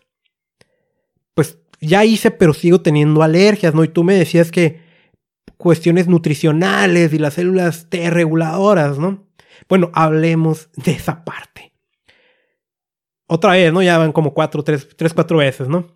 pues, 1.34 1.58
ya 1.80 2.04
hice, 2.04 2.30
pero 2.30 2.54
sigo 2.54 2.80
teniendo 2.80 3.22
alergias, 3.22 3.74
¿no? 3.74 3.84
Y 3.84 3.88
tú 3.88 4.02
me 4.02 4.14
decías 4.14 4.50
que 4.50 4.80
cuestiones 5.58 6.08
nutricionales 6.08 7.12
y 7.12 7.18
las 7.18 7.34
células 7.34 7.88
T 7.90 8.10
reguladoras, 8.10 8.98
¿no? 8.98 9.28
Bueno, 9.68 9.90
hablemos 9.94 10.70
de 10.76 10.92
esa 10.92 11.24
parte. 11.24 11.72
Otra 13.26 13.52
vez, 13.52 13.72
¿no? 13.72 13.82
Ya 13.82 13.98
van 13.98 14.12
como 14.12 14.34
cuatro, 14.34 14.64
tres, 14.64 14.88
tres, 14.96 15.14
cuatro 15.14 15.38
veces, 15.38 15.68
¿no? 15.68 15.94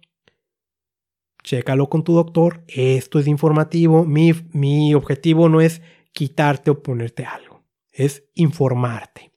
Chécalo 1.47 1.88
con 1.88 2.03
tu 2.03 2.12
doctor, 2.12 2.64
esto 2.66 3.20
es 3.20 3.28
informativo, 3.28 4.05
mi, 4.05 4.32
mi 4.53 4.94
objetivo 4.94 5.49
no 5.49 5.61
es 5.61 5.80
quitarte 6.12 6.72
o 6.72 6.82
ponerte 6.82 7.24
algo, 7.24 7.62
es 7.92 8.24
informarte. 8.34 9.32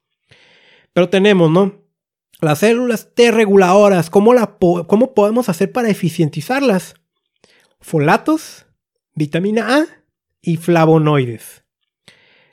Pero 0.92 1.10
tenemos, 1.10 1.52
¿no? 1.52 1.84
Las 2.42 2.60
células 2.60 3.14
T 3.14 3.30
reguladoras, 3.30 4.10
¿cómo, 4.10 4.34
la 4.34 4.58
¿cómo 4.58 5.14
podemos 5.14 5.50
hacer 5.50 5.72
para 5.72 5.90
eficientizarlas? 5.90 6.96
Folatos, 7.80 8.66
vitamina 9.14 9.78
A 9.78 9.86
y 10.42 10.58
flavonoides. 10.58 11.64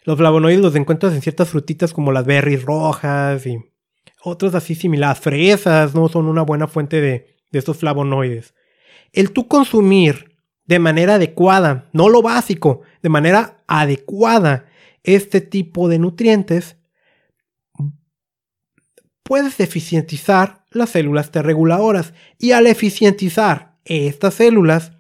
Los 0.05 0.19
flavonoides 0.19 0.61
los 0.61 0.77
encuentras 0.77 1.15
en 1.15 1.23
ciertas 1.23 1.49
frutitas 1.49 1.95
como 1.95 2.13
las 2.13 2.27
berries 2.27 2.63
rojas 2.63 3.47
y 3.47 3.59
otras 4.23 4.55
así 4.55 4.75
similares. 4.75 5.19
Fresas, 5.19 5.95
¿no? 5.95 6.09
Son 6.09 6.27
una 6.27 6.43
buena 6.43 6.69
fuente 6.69 7.01
de, 7.01 7.37
de 7.51 7.59
estos 7.59 7.79
flavonoides 7.79 8.55
el 9.17 9.33
tú 9.33 9.49
consumir 9.49 10.37
de 10.67 10.79
manera 10.79 11.15
adecuada, 11.15 11.89
no 11.93 12.09
lo 12.09 12.23
básico, 12.23 12.83
de 13.03 13.09
manera 13.09 13.65
adecuada 13.67 14.67
este 15.03 15.41
tipo 15.41 15.89
de 15.89 15.99
nutrientes, 15.99 16.77
puedes 19.23 19.59
eficientizar 19.59 20.65
las 20.71 20.91
células 20.91 21.31
T 21.31 21.41
reguladoras 21.43 22.13
y 22.39 22.53
al 22.53 22.67
eficientizar 22.67 23.77
estas 23.85 24.35
células, 24.35 24.93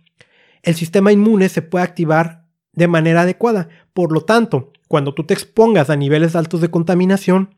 el 0.62 0.74
sistema 0.74 1.12
inmune 1.12 1.48
se 1.48 1.62
puede 1.62 1.84
activar 1.84 2.46
de 2.72 2.88
manera 2.88 3.22
adecuada. 3.22 3.68
Por 3.92 4.12
lo 4.12 4.22
tanto, 4.22 4.72
cuando 4.88 5.14
tú 5.14 5.24
te 5.24 5.34
expongas 5.34 5.90
a 5.90 5.96
niveles 5.96 6.34
altos 6.36 6.60
de 6.60 6.70
contaminación, 6.70 7.54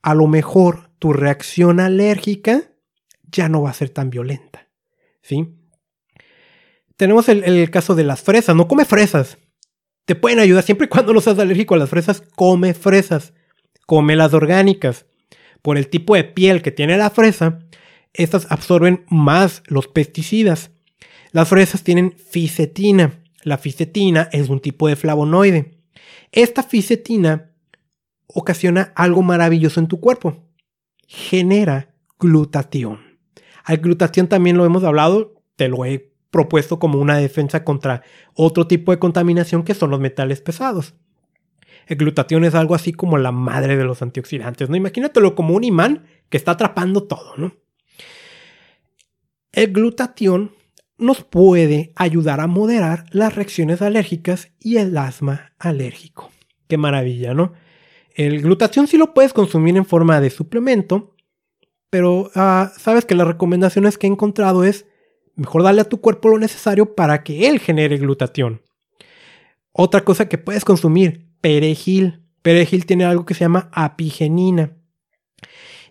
a 0.00 0.14
lo 0.14 0.26
mejor 0.28 0.90
tu 0.98 1.12
reacción 1.12 1.78
alérgica 1.78 2.62
ya 3.30 3.48
no 3.48 3.62
va 3.62 3.70
a 3.70 3.74
ser 3.74 3.90
tan 3.90 4.08
violenta. 4.10 4.61
¿Sí? 5.22 5.48
Tenemos 6.96 7.28
el, 7.28 7.70
caso 7.70 7.94
de 7.94 8.04
las 8.04 8.22
fresas. 8.22 8.54
No 8.54 8.68
come 8.68 8.84
fresas. 8.84 9.38
Te 10.04 10.14
pueden 10.14 10.38
ayudar 10.38 10.62
siempre 10.62 10.86
y 10.86 10.88
cuando 10.88 11.12
no 11.12 11.20
seas 11.20 11.38
alérgico 11.38 11.74
a 11.74 11.78
las 11.78 11.90
fresas. 11.90 12.22
Come 12.36 12.74
fresas. 12.74 13.32
Come 13.86 14.16
las 14.16 14.34
orgánicas. 14.34 15.06
Por 15.62 15.78
el 15.78 15.88
tipo 15.88 16.14
de 16.14 16.24
piel 16.24 16.62
que 16.62 16.70
tiene 16.70 16.96
la 16.96 17.10
fresa, 17.10 17.60
estas 18.12 18.50
absorben 18.50 19.04
más 19.08 19.62
los 19.66 19.88
pesticidas. 19.88 20.70
Las 21.30 21.48
fresas 21.48 21.82
tienen 21.82 22.12
fisetina. 22.12 23.22
La 23.42 23.58
fisetina 23.58 24.28
es 24.32 24.48
un 24.48 24.60
tipo 24.60 24.86
de 24.86 24.96
flavonoide. 24.96 25.78
Esta 26.30 26.62
fisetina 26.62 27.50
ocasiona 28.26 28.92
algo 28.94 29.22
maravilloso 29.22 29.80
en 29.80 29.88
tu 29.88 30.00
cuerpo. 30.00 30.36
Genera 31.06 31.94
glutatión. 32.18 33.11
Al 33.64 33.78
glutatión 33.78 34.28
también 34.28 34.56
lo 34.56 34.64
hemos 34.64 34.84
hablado, 34.84 35.34
te 35.56 35.68
lo 35.68 35.84
he 35.84 36.12
propuesto 36.30 36.78
como 36.78 36.98
una 36.98 37.18
defensa 37.18 37.62
contra 37.62 38.02
otro 38.34 38.66
tipo 38.66 38.90
de 38.90 38.98
contaminación 38.98 39.62
que 39.62 39.74
son 39.74 39.90
los 39.90 40.00
metales 40.00 40.40
pesados. 40.40 40.94
El 41.86 41.96
glutatión 41.98 42.44
es 42.44 42.54
algo 42.54 42.74
así 42.74 42.92
como 42.92 43.18
la 43.18 43.32
madre 43.32 43.76
de 43.76 43.84
los 43.84 44.02
antioxidantes, 44.02 44.70
¿no? 44.70 44.76
Imagínatelo 44.76 45.34
como 45.34 45.54
un 45.54 45.64
imán 45.64 46.06
que 46.28 46.36
está 46.36 46.52
atrapando 46.52 47.04
todo, 47.04 47.36
¿no? 47.36 47.54
El 49.52 49.72
glutatión 49.72 50.52
nos 50.96 51.24
puede 51.24 51.92
ayudar 51.96 52.40
a 52.40 52.46
moderar 52.46 53.04
las 53.10 53.34
reacciones 53.34 53.82
alérgicas 53.82 54.52
y 54.58 54.76
el 54.76 54.96
asma 54.96 55.52
alérgico. 55.58 56.30
Qué 56.68 56.78
maravilla, 56.78 57.34
¿no? 57.34 57.52
El 58.14 58.40
glutatión 58.40 58.86
sí 58.86 58.96
lo 58.96 59.12
puedes 59.12 59.32
consumir 59.32 59.76
en 59.76 59.84
forma 59.84 60.20
de 60.20 60.30
suplemento, 60.30 61.11
pero 61.92 62.30
ah, 62.34 62.72
sabes 62.78 63.04
que 63.04 63.14
las 63.14 63.26
recomendaciones 63.26 63.98
que 63.98 64.06
he 64.06 64.10
encontrado 64.10 64.64
es 64.64 64.86
mejor 65.34 65.62
darle 65.62 65.82
a 65.82 65.88
tu 65.90 66.00
cuerpo 66.00 66.30
lo 66.30 66.38
necesario 66.38 66.94
para 66.94 67.22
que 67.22 67.48
él 67.48 67.60
genere 67.60 67.98
glutatión. 67.98 68.62
Otra 69.72 70.02
cosa 70.02 70.26
que 70.26 70.38
puedes 70.38 70.64
consumir, 70.64 71.28
perejil. 71.42 72.22
Perejil 72.40 72.86
tiene 72.86 73.04
algo 73.04 73.26
que 73.26 73.34
se 73.34 73.40
llama 73.40 73.68
apigenina. 73.72 74.74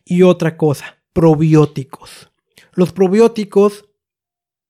Y 0.03 0.23
otra 0.23 0.57
cosa, 0.57 0.97
probióticos. 1.13 2.31
Los 2.73 2.93
probióticos, 2.93 3.85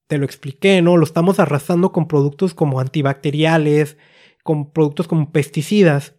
te 0.07 0.17
lo 0.17 0.25
expliqué, 0.25 0.81
¿no? 0.81 0.97
Lo 0.97 1.05
estamos 1.05 1.39
arrasando 1.39 1.93
con 1.93 2.09
productos 2.09 2.53
como 2.53 2.81
antibacteriales, 2.81 3.95
con 4.43 4.69
productos 4.69 5.07
como 5.07 5.31
pesticidas. 5.31 6.13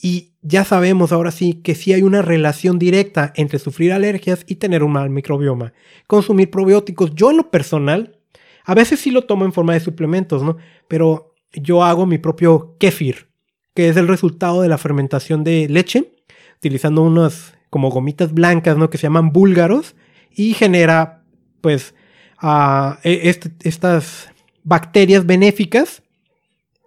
Y 0.00 0.34
ya 0.42 0.64
sabemos 0.64 1.10
ahora 1.10 1.32
sí 1.32 1.54
que 1.54 1.74
sí 1.74 1.92
hay 1.92 2.02
una 2.02 2.22
relación 2.22 2.78
directa 2.78 3.32
entre 3.34 3.58
sufrir 3.58 3.92
alergias 3.92 4.44
y 4.46 4.56
tener 4.56 4.84
un 4.84 4.92
mal 4.92 5.10
microbioma. 5.10 5.72
Consumir 6.06 6.50
probióticos, 6.50 7.14
yo 7.14 7.32
en 7.32 7.38
lo 7.38 7.50
personal, 7.50 8.16
a 8.64 8.74
veces 8.74 9.00
sí 9.00 9.10
lo 9.10 9.24
tomo 9.24 9.44
en 9.44 9.52
forma 9.52 9.72
de 9.72 9.80
suplementos, 9.80 10.42
¿no? 10.42 10.56
Pero 10.86 11.34
yo 11.52 11.82
hago 11.82 12.06
mi 12.06 12.18
propio 12.18 12.76
kefir, 12.78 13.28
que 13.74 13.88
es 13.88 13.96
el 13.96 14.06
resultado 14.06 14.62
de 14.62 14.68
la 14.68 14.78
fermentación 14.78 15.42
de 15.42 15.68
leche, 15.68 16.12
utilizando 16.58 17.02
unas 17.02 17.54
como 17.70 17.90
gomitas 17.90 18.32
blancas, 18.32 18.76
¿no? 18.76 18.90
Que 18.90 18.98
se 18.98 19.04
llaman 19.04 19.32
búlgaros 19.32 19.96
y 20.30 20.54
genera, 20.54 21.24
pues, 21.60 21.94
uh, 22.40 22.94
estas 23.02 24.30
bacterias 24.62 25.26
benéficas 25.26 26.02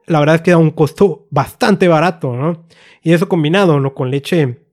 la 0.07 0.19
verdad 0.19 0.35
es 0.35 0.41
que 0.41 0.51
da 0.51 0.57
un 0.57 0.71
costo 0.71 1.27
bastante 1.29 1.87
barato, 1.87 2.35
¿no? 2.35 2.65
Y 3.01 3.13
eso 3.13 3.29
combinado, 3.29 3.79
¿no? 3.79 3.93
Con 3.93 4.11
leche, 4.11 4.65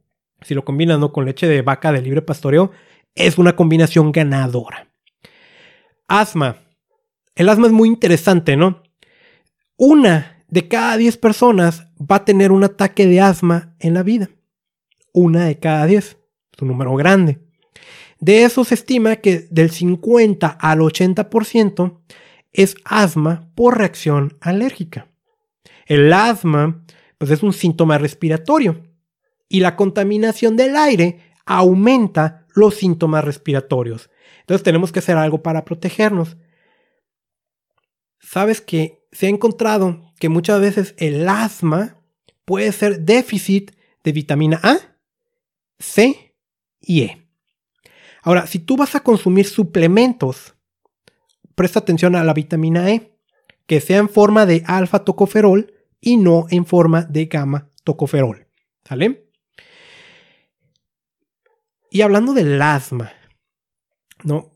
si 0.43 0.55
lo 0.55 0.65
combinas, 0.65 0.99
¿no? 0.99 1.13
Con 1.13 1.25
leche 1.25 1.47
de 1.47 1.63
vaca 1.63 1.93
de 1.93 2.03
libre 2.03 2.23
pastoreo, 2.23 2.71
es 3.15 3.39
una 3.39 3.57
combinación 3.57 4.13
ganadora. 4.13 4.89
Asma. 6.07 6.57
El 7.35 7.49
asma 7.49 7.67
es 7.67 7.73
muy 7.73 7.89
interesante, 7.89 8.57
¿no? 8.57 8.83
Una 9.77 10.45
de 10.49 10.67
cada 10.67 10.97
10 10.97 11.17
personas 11.19 11.87
va 12.01 12.17
a 12.17 12.25
tener 12.25 12.51
un 12.51 12.65
ataque 12.65 13.07
de 13.07 13.21
asma 13.21 13.77
en 13.79 13.95
la 13.95 14.03
vida. 14.03 14.31
Una 15.13 15.47
de 15.47 15.59
cada 15.59 15.87
10. 15.87 16.05
Es 16.05 16.63
un 16.63 16.69
número 16.69 16.95
grande. 16.95 17.39
De 18.21 18.43
eso 18.43 18.65
se 18.65 18.75
estima 18.75 19.17
que 19.17 19.47
del 19.51 19.71
50 19.71 20.49
al 20.49 20.81
80% 20.81 21.99
es 22.53 22.75
asma 22.85 23.51
por 23.55 23.79
reacción 23.79 24.37
alérgica. 24.41 25.07
El 25.89 26.13
asma, 26.13 26.85
pues 27.17 27.31
es 27.31 27.43
un 27.43 27.55
síntoma 27.55 27.97
respiratorio. 27.99 28.85
Y 29.49 29.61
la 29.61 29.75
contaminación 29.75 30.57
del 30.57 30.77
aire 30.77 31.33
aumenta 31.47 32.47
los 32.55 32.75
síntomas 32.75 33.25
respiratorios. 33.25 34.11
Entonces 34.41 34.63
tenemos 34.63 34.93
que 34.93 34.99
hacer 34.99 35.17
algo 35.17 35.43
para 35.43 35.65
protegernos. 35.65 36.37
Sabes 38.21 38.61
que 38.61 39.07
se 39.13 39.27
ha 39.27 39.31
encontrado 39.31 40.13
que 40.21 40.29
muchas 40.29 40.61
veces 40.61 40.95
el 40.99 41.27
asma 41.27 41.97
puede 42.45 42.71
ser 42.73 43.01
déficit 43.01 43.73
de 44.05 44.13
vitamina 44.13 44.61
A, 44.63 44.77
C 45.79 46.35
y 46.81 47.03
E. 47.03 47.29
Ahora, 48.23 48.47
si 48.47 48.59
tú 48.59 48.77
vas 48.77 48.95
a 48.95 49.01
consumir 49.01 49.47
suplementos, 49.47 50.55
presta 51.55 51.79
atención 51.79 52.15
a 52.15 52.25
la 52.25 52.35
vitamina 52.35 52.91
E, 52.91 53.17
que 53.67 53.81
sea 53.81 53.99
en 53.99 54.11
forma 54.11 54.45
de 54.45 54.63
alfa 54.67 55.05
tocoferol 55.05 55.73
y 56.01 56.17
no 56.17 56.47
en 56.51 56.67
forma 56.67 57.03
de 57.03 57.27
gamma 57.27 57.71
tocoferol. 57.85 58.47
¿Sale? 58.85 59.29
Y 61.91 62.03
hablando 62.03 62.35
del 62.35 62.61
asma, 62.61 63.13
¿no? 64.25 64.53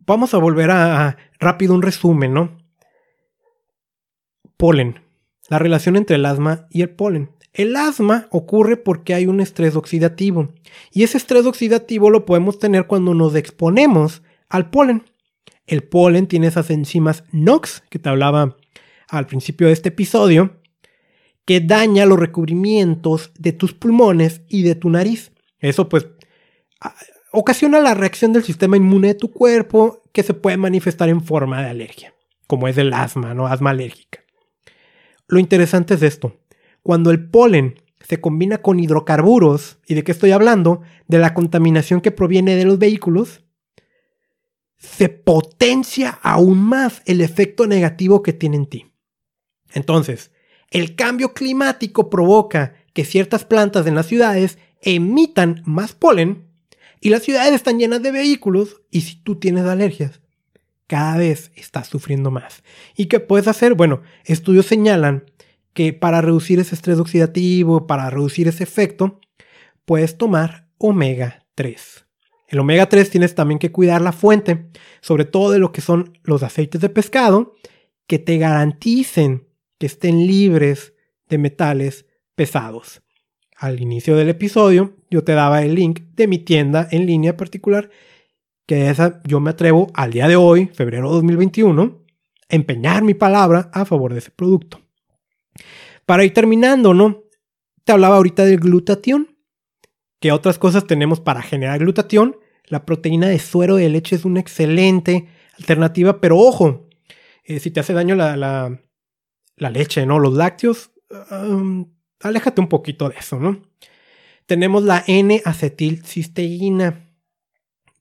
Vamos 0.00 0.34
a 0.34 0.38
volver 0.38 0.70
a, 0.70 1.16
rápido 1.38 1.74
un 1.74 1.82
resumen, 1.82 2.34
¿no? 2.34 2.58
Polen. 4.56 5.00
La 5.48 5.58
relación 5.58 5.96
entre 5.96 6.16
el 6.16 6.26
asma 6.26 6.66
y 6.70 6.82
el 6.82 6.90
polen. 6.90 7.30
El 7.52 7.76
asma 7.76 8.26
ocurre 8.30 8.76
porque 8.76 9.14
hay 9.14 9.26
un 9.26 9.40
estrés 9.40 9.76
oxidativo. 9.76 10.52
Y 10.90 11.04
ese 11.04 11.16
estrés 11.16 11.46
oxidativo 11.46 12.10
lo 12.10 12.24
podemos 12.26 12.58
tener 12.58 12.86
cuando 12.86 13.14
nos 13.14 13.34
exponemos 13.34 14.22
al 14.48 14.70
polen. 14.70 15.04
El 15.66 15.82
polen 15.84 16.26
tiene 16.26 16.48
esas 16.48 16.70
enzimas 16.70 17.24
NOx 17.32 17.82
que 17.88 17.98
te 17.98 18.08
hablaba 18.08 18.56
al 19.08 19.26
principio 19.26 19.68
de 19.68 19.72
este 19.72 19.90
episodio, 19.90 20.60
que 21.44 21.60
daña 21.60 22.06
los 22.06 22.18
recubrimientos 22.18 23.32
de 23.38 23.52
tus 23.52 23.74
pulmones 23.74 24.42
y 24.48 24.62
de 24.62 24.74
tu 24.74 24.90
nariz. 24.90 25.32
Eso 25.58 25.88
pues 25.88 26.06
ocasiona 27.32 27.80
la 27.80 27.94
reacción 27.94 28.32
del 28.32 28.44
sistema 28.44 28.76
inmune 28.76 29.08
de 29.08 29.14
tu 29.14 29.32
cuerpo 29.32 30.02
que 30.12 30.22
se 30.22 30.34
puede 30.34 30.56
manifestar 30.56 31.08
en 31.08 31.22
forma 31.22 31.62
de 31.62 31.70
alergia, 31.70 32.14
como 32.46 32.68
es 32.68 32.78
el 32.78 32.92
asma, 32.92 33.34
¿no? 33.34 33.46
Asma 33.46 33.70
alérgica. 33.70 34.20
Lo 35.26 35.38
interesante 35.38 35.94
es 35.94 36.02
esto. 36.02 36.40
Cuando 36.82 37.10
el 37.10 37.28
polen 37.28 37.80
se 38.00 38.20
combina 38.20 38.58
con 38.58 38.78
hidrocarburos, 38.78 39.78
¿y 39.86 39.94
de 39.94 40.04
qué 40.04 40.12
estoy 40.12 40.32
hablando? 40.32 40.82
De 41.08 41.18
la 41.18 41.34
contaminación 41.34 42.00
que 42.00 42.10
proviene 42.10 42.56
de 42.56 42.64
los 42.64 42.78
vehículos, 42.78 43.42
se 44.76 45.08
potencia 45.08 46.10
aún 46.22 46.62
más 46.62 47.02
el 47.06 47.22
efecto 47.22 47.66
negativo 47.66 48.22
que 48.22 48.34
tiene 48.34 48.56
en 48.56 48.66
ti. 48.66 48.92
Entonces, 49.72 50.30
el 50.74 50.96
cambio 50.96 51.32
climático 51.34 52.10
provoca 52.10 52.74
que 52.94 53.04
ciertas 53.04 53.44
plantas 53.44 53.86
en 53.86 53.94
las 53.94 54.06
ciudades 54.06 54.58
emitan 54.82 55.62
más 55.64 55.92
polen 55.92 56.48
y 57.00 57.10
las 57.10 57.22
ciudades 57.22 57.54
están 57.54 57.78
llenas 57.78 58.02
de 58.02 58.10
vehículos 58.10 58.82
y 58.90 59.02
si 59.02 59.14
tú 59.14 59.36
tienes 59.36 59.66
alergias, 59.66 60.20
cada 60.88 61.16
vez 61.16 61.52
estás 61.54 61.86
sufriendo 61.86 62.32
más. 62.32 62.64
¿Y 62.96 63.06
qué 63.06 63.20
puedes 63.20 63.46
hacer? 63.46 63.74
Bueno, 63.74 64.02
estudios 64.24 64.66
señalan 64.66 65.30
que 65.74 65.92
para 65.92 66.20
reducir 66.20 66.58
ese 66.58 66.74
estrés 66.74 66.98
oxidativo, 66.98 67.86
para 67.86 68.10
reducir 68.10 68.48
ese 68.48 68.64
efecto, 68.64 69.20
puedes 69.84 70.18
tomar 70.18 70.66
omega 70.78 71.46
3. 71.54 72.04
El 72.48 72.58
omega 72.58 72.88
3 72.88 73.10
tienes 73.10 73.36
también 73.36 73.60
que 73.60 73.70
cuidar 73.70 74.00
la 74.00 74.12
fuente, 74.12 74.66
sobre 75.02 75.24
todo 75.24 75.52
de 75.52 75.60
lo 75.60 75.70
que 75.70 75.82
son 75.82 76.18
los 76.24 76.42
aceites 76.42 76.80
de 76.80 76.88
pescado, 76.88 77.54
que 78.08 78.18
te 78.18 78.38
garanticen 78.38 79.43
que 79.78 79.86
estén 79.86 80.26
libres 80.26 80.94
de 81.28 81.38
metales 81.38 82.06
pesados 82.34 83.02
al 83.56 83.80
inicio 83.80 84.16
del 84.16 84.28
episodio, 84.28 84.96
yo 85.10 85.24
te 85.24 85.32
daba 85.32 85.62
el 85.62 85.74
link 85.74 86.00
de 86.14 86.26
mi 86.26 86.38
tienda 86.38 86.88
en 86.90 87.06
línea 87.06 87.36
particular, 87.36 87.90
que 88.66 88.90
esa 88.90 89.20
yo 89.24 89.40
me 89.40 89.50
atrevo 89.50 89.90
al 89.94 90.12
día 90.12 90.28
de 90.28 90.36
hoy, 90.36 90.66
febrero 90.66 91.08
de 91.08 91.14
2021, 91.16 92.02
a 92.48 92.54
empeñar 92.54 93.02
mi 93.02 93.14
palabra 93.14 93.70
a 93.72 93.84
favor 93.84 94.12
de 94.12 94.18
ese 94.18 94.30
producto. 94.30 94.80
Para 96.06 96.24
ir 96.24 96.34
terminando, 96.34 96.94
¿no? 96.94 97.22
Te 97.84 97.92
hablaba 97.92 98.16
ahorita 98.16 98.44
del 98.44 98.58
glutatión. 98.58 99.36
¿Qué 100.20 100.32
otras 100.32 100.58
cosas 100.58 100.86
tenemos 100.86 101.20
para 101.20 101.42
generar 101.42 101.78
glutatión? 101.78 102.36
La 102.66 102.86
proteína 102.86 103.28
de 103.28 103.38
suero 103.38 103.76
de 103.76 103.88
leche 103.88 104.16
es 104.16 104.24
una 104.24 104.40
excelente 104.40 105.28
alternativa, 105.58 106.20
pero 106.20 106.38
ojo, 106.38 106.88
eh, 107.44 107.60
si 107.60 107.70
te 107.70 107.80
hace 107.80 107.92
daño 107.92 108.14
la, 108.14 108.80
leche, 109.56 110.06
¿no? 110.06 110.18
Los 110.18 110.34
lácteos, 110.34 110.90
um, 111.30 111.92
aléjate 112.20 112.60
un 112.60 112.68
poquito 112.68 113.08
de 113.08 113.16
eso, 113.16 113.38
¿no? 113.38 113.62
Tenemos 114.46 114.84
la 114.84 115.04
N-acetilcisteína, 115.06 117.10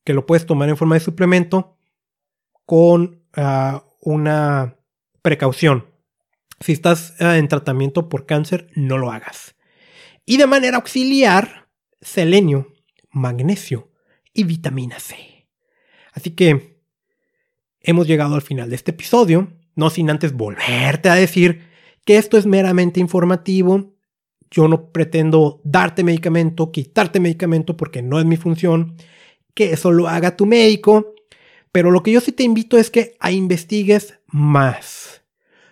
que 0.04 0.14
lo 0.14 0.26
puedes 0.26 0.46
tomar 0.46 0.70
en 0.70 0.78
forma 0.78 0.96
de 0.96 1.02
suplemento 1.02 1.78
con 2.66 3.24
ah, 3.34 3.86
una 4.02 4.78
precaución. 5.22 5.88
Si 6.60 6.74
estás 6.74 7.16
ah, 7.22 7.38
en 7.38 7.48
tratamiento 7.48 8.10
por 8.10 8.26
cáncer, 8.26 8.70
no 8.76 8.98
lo 8.98 9.12
hagas. 9.12 9.56
Y 10.26 10.38
de 10.38 10.48
manera 10.48 10.78
auxiliar, 10.78 11.70
selenio, 12.02 12.74
magnesio 13.10 13.92
y 14.34 14.44
vitamina 14.44 15.00
C. 15.00 15.48
Así 16.12 16.32
que 16.32 16.82
hemos 17.80 18.08
llegado 18.08 18.36
al 18.36 18.42
final 18.42 18.70
de 18.70 18.76
este 18.76 18.92
episodio, 18.92 19.54
no 19.76 19.90
sin 19.90 20.10
antes 20.10 20.34
volverte 20.34 21.10
a 21.10 21.16
decir 21.16 21.62
que 22.06 22.18
esto 22.18 22.38
es 22.38 22.46
meramente 22.46 23.00
informativo 23.00 23.94
yo 24.54 24.68
no 24.68 24.92
pretendo 24.92 25.62
darte 25.64 26.04
medicamento, 26.04 26.72
quitarte 26.72 27.20
medicamento 27.20 27.76
porque 27.76 28.04
no 28.04 28.20
es 28.20 28.26
mi 28.26 28.38
función, 28.38 28.96
que 29.56 29.74
eso 29.74 29.92
lo 29.92 30.08
haga 30.08 30.38
tu 30.38 30.46
médico, 30.46 31.16
pero 31.72 31.90
lo 31.90 32.04
que 32.04 32.12
yo 32.12 32.22
sí 32.22 32.32
te 32.32 32.44
invito 32.44 32.78
es 32.78 32.92
que 32.92 33.18
investigues 33.32 34.20
más. 34.28 35.24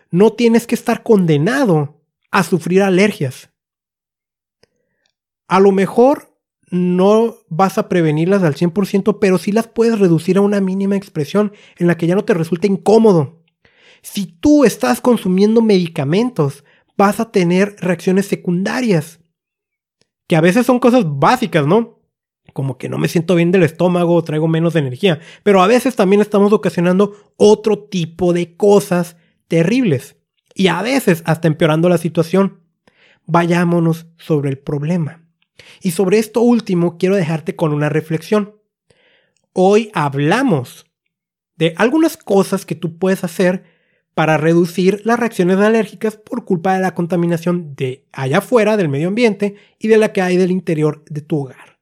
No 0.09 0.33
tienes 0.33 0.65
que 0.65 0.73
estar 0.73 1.03
condenado 1.03 2.01
a 2.31 2.43
sufrir 2.43 2.81
alergias. 2.81 3.51
A 5.47 5.59
lo 5.59 5.71
mejor 5.71 6.35
no 6.71 7.37
vas 7.49 7.77
a 7.77 7.87
prevenirlas 7.87 8.41
al 8.41 8.55
100%, 8.55 9.19
pero 9.21 9.37
sí 9.37 9.51
las 9.51 9.67
puedes 9.67 9.99
reducir 9.99 10.37
a 10.37 10.41
una 10.41 10.59
mínima 10.59 10.95
expresión 10.95 11.53
en 11.77 11.85
la 11.85 11.97
que 11.97 12.07
ya 12.07 12.15
no 12.15 12.25
te 12.25 12.33
resulte 12.33 12.65
incómodo. 12.65 13.40
Si 14.01 14.25
tú 14.25 14.63
estás 14.63 15.01
consumiendo 15.01 15.61
medicamentos 15.61 16.63
vas 17.01 17.19
a 17.19 17.31
tener 17.31 17.75
reacciones 17.79 18.27
secundarias. 18.27 19.19
Que 20.27 20.35
a 20.35 20.41
veces 20.41 20.67
son 20.67 20.79
cosas 20.79 21.03
básicas, 21.07 21.65
¿no? 21.65 21.99
Como 22.53 22.77
que 22.77 22.89
no 22.89 22.99
me 22.99 23.07
siento 23.07 23.33
bien 23.33 23.51
del 23.51 23.63
estómago, 23.63 24.23
traigo 24.23 24.47
menos 24.47 24.75
energía. 24.75 25.19
Pero 25.41 25.63
a 25.63 25.67
veces 25.67 25.95
también 25.95 26.21
estamos 26.21 26.53
ocasionando 26.53 27.33
otro 27.37 27.85
tipo 27.85 28.33
de 28.33 28.55
cosas 28.55 29.17
terribles. 29.47 30.15
Y 30.53 30.67
a 30.67 30.81
veces 30.83 31.23
hasta 31.25 31.47
empeorando 31.47 31.89
la 31.89 31.97
situación. 31.97 32.59
Vayámonos 33.25 34.05
sobre 34.17 34.51
el 34.51 34.59
problema. 34.59 35.25
Y 35.81 35.91
sobre 35.91 36.19
esto 36.19 36.41
último 36.41 36.99
quiero 36.99 37.15
dejarte 37.15 37.55
con 37.55 37.73
una 37.73 37.89
reflexión. 37.89 38.57
Hoy 39.53 39.89
hablamos 39.93 40.85
de 41.55 41.73
algunas 41.77 42.15
cosas 42.15 42.65
que 42.65 42.75
tú 42.75 42.99
puedes 42.99 43.23
hacer 43.23 43.63
para 44.21 44.37
reducir 44.37 45.01
las 45.03 45.19
reacciones 45.19 45.57
alérgicas 45.57 46.15
por 46.15 46.45
culpa 46.45 46.75
de 46.75 46.79
la 46.79 46.93
contaminación 46.93 47.75
de 47.75 48.05
allá 48.11 48.37
afuera 48.37 48.77
del 48.77 48.87
medio 48.87 49.07
ambiente 49.07 49.55
y 49.79 49.87
de 49.87 49.97
la 49.97 50.13
que 50.13 50.21
hay 50.21 50.37
del 50.37 50.51
interior 50.51 51.03
de 51.09 51.21
tu 51.21 51.39
hogar. 51.39 51.79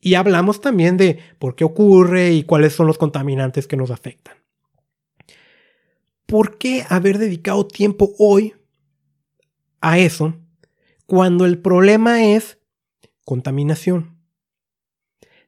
Y 0.00 0.14
hablamos 0.14 0.60
también 0.60 0.96
de 0.96 1.20
por 1.38 1.54
qué 1.54 1.62
ocurre 1.62 2.32
y 2.32 2.42
cuáles 2.42 2.72
son 2.72 2.88
los 2.88 2.98
contaminantes 2.98 3.68
que 3.68 3.76
nos 3.76 3.92
afectan. 3.92 4.34
¿Por 6.26 6.58
qué 6.58 6.84
haber 6.88 7.18
dedicado 7.18 7.68
tiempo 7.68 8.12
hoy 8.18 8.54
a 9.80 10.00
eso 10.00 10.34
cuando 11.06 11.46
el 11.46 11.60
problema 11.60 12.24
es 12.24 12.58
contaminación? 13.24 14.18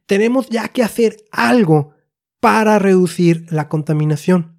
Tenemos 0.06 0.50
ya 0.50 0.68
que 0.68 0.84
hacer 0.84 1.16
algo 1.32 1.94
para 2.38 2.78
reducir 2.78 3.44
la 3.50 3.68
contaminación. 3.68 4.55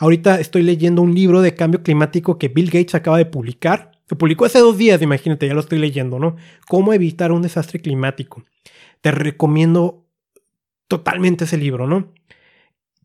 Ahorita 0.00 0.38
estoy 0.38 0.62
leyendo 0.62 1.02
un 1.02 1.12
libro 1.12 1.42
de 1.42 1.54
cambio 1.54 1.82
climático 1.82 2.38
que 2.38 2.46
Bill 2.46 2.70
Gates 2.70 2.94
acaba 2.94 3.18
de 3.18 3.26
publicar. 3.26 3.90
Se 4.08 4.14
publicó 4.14 4.44
hace 4.44 4.60
dos 4.60 4.78
días, 4.78 5.02
imagínate, 5.02 5.48
ya 5.48 5.54
lo 5.54 5.60
estoy 5.60 5.78
leyendo, 5.78 6.20
¿no? 6.20 6.36
Cómo 6.68 6.92
evitar 6.92 7.32
un 7.32 7.42
desastre 7.42 7.80
climático. 7.80 8.44
Te 9.00 9.10
recomiendo 9.10 10.06
totalmente 10.86 11.44
ese 11.44 11.56
libro, 11.56 11.88
¿no? 11.88 12.12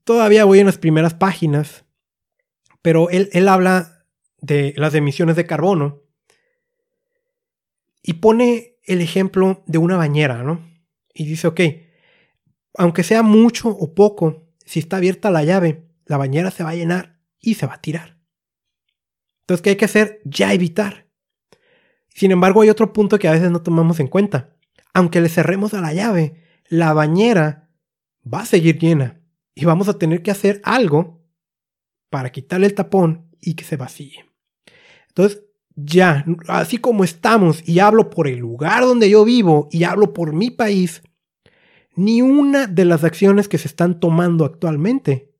Todavía 0.03 0.45
voy 0.45 0.59
en 0.59 0.67
las 0.67 0.77
primeras 0.77 1.15
páginas, 1.15 1.83
pero 2.83 3.09
él, 3.09 3.27
él 3.33 3.47
habla 3.47 4.05
de 4.39 4.75
las 4.77 4.93
emisiones 4.93 5.35
de 5.35 5.47
carbono 5.47 6.03
y 8.03 8.13
pone 8.13 8.75
el 8.83 9.01
ejemplo 9.01 9.63
de 9.65 9.79
una 9.79 9.97
bañera, 9.97 10.43
¿no? 10.43 10.61
Y 11.11 11.25
dice, 11.25 11.47
ok, 11.47 11.61
aunque 12.77 13.01
sea 13.01 13.23
mucho 13.23 13.69
o 13.69 13.95
poco, 13.95 14.45
si 14.63 14.79
está 14.79 14.97
abierta 14.97 15.31
la 15.31 15.43
llave, 15.43 15.87
la 16.05 16.17
bañera 16.17 16.51
se 16.51 16.63
va 16.63 16.71
a 16.71 16.75
llenar 16.75 17.19
y 17.39 17.55
se 17.55 17.65
va 17.65 17.75
a 17.75 17.81
tirar. 17.81 18.17
Entonces, 19.41 19.61
¿qué 19.61 19.71
hay 19.71 19.75
que 19.75 19.85
hacer? 19.85 20.21
Ya 20.23 20.53
evitar. 20.53 21.07
Sin 22.07 22.31
embargo, 22.31 22.61
hay 22.61 22.69
otro 22.69 22.93
punto 22.93 23.19
que 23.19 23.27
a 23.27 23.33
veces 23.33 23.51
no 23.51 23.61
tomamos 23.61 23.99
en 23.99 24.07
cuenta. 24.07 24.55
Aunque 24.93 25.21
le 25.21 25.29
cerremos 25.29 25.73
a 25.73 25.81
la 25.81 25.93
llave, 25.93 26.43
la 26.69 26.93
bañera 26.93 27.69
va 28.31 28.41
a 28.41 28.45
seguir 28.45 28.79
llena 28.79 29.21
y 29.55 29.65
vamos 29.65 29.89
a 29.89 29.97
tener 29.97 30.21
que 30.21 30.31
hacer 30.31 30.61
algo 30.63 31.21
para 32.09 32.31
quitarle 32.31 32.67
el 32.67 32.75
tapón 32.75 33.29
y 33.41 33.55
que 33.55 33.63
se 33.63 33.75
vacíe. 33.75 34.25
Entonces, 35.09 35.43
ya, 35.75 36.25
así 36.47 36.77
como 36.77 37.03
estamos 37.03 37.67
y 37.67 37.79
hablo 37.79 38.09
por 38.09 38.27
el 38.27 38.37
lugar 38.37 38.83
donde 38.83 39.09
yo 39.09 39.25
vivo 39.25 39.67
y 39.71 39.83
hablo 39.83 40.13
por 40.13 40.33
mi 40.33 40.51
país, 40.51 41.01
ni 41.95 42.21
una 42.21 42.67
de 42.67 42.85
las 42.85 43.03
acciones 43.03 43.47
que 43.47 43.57
se 43.57 43.67
están 43.67 43.99
tomando 43.99 44.45
actualmente 44.45 45.32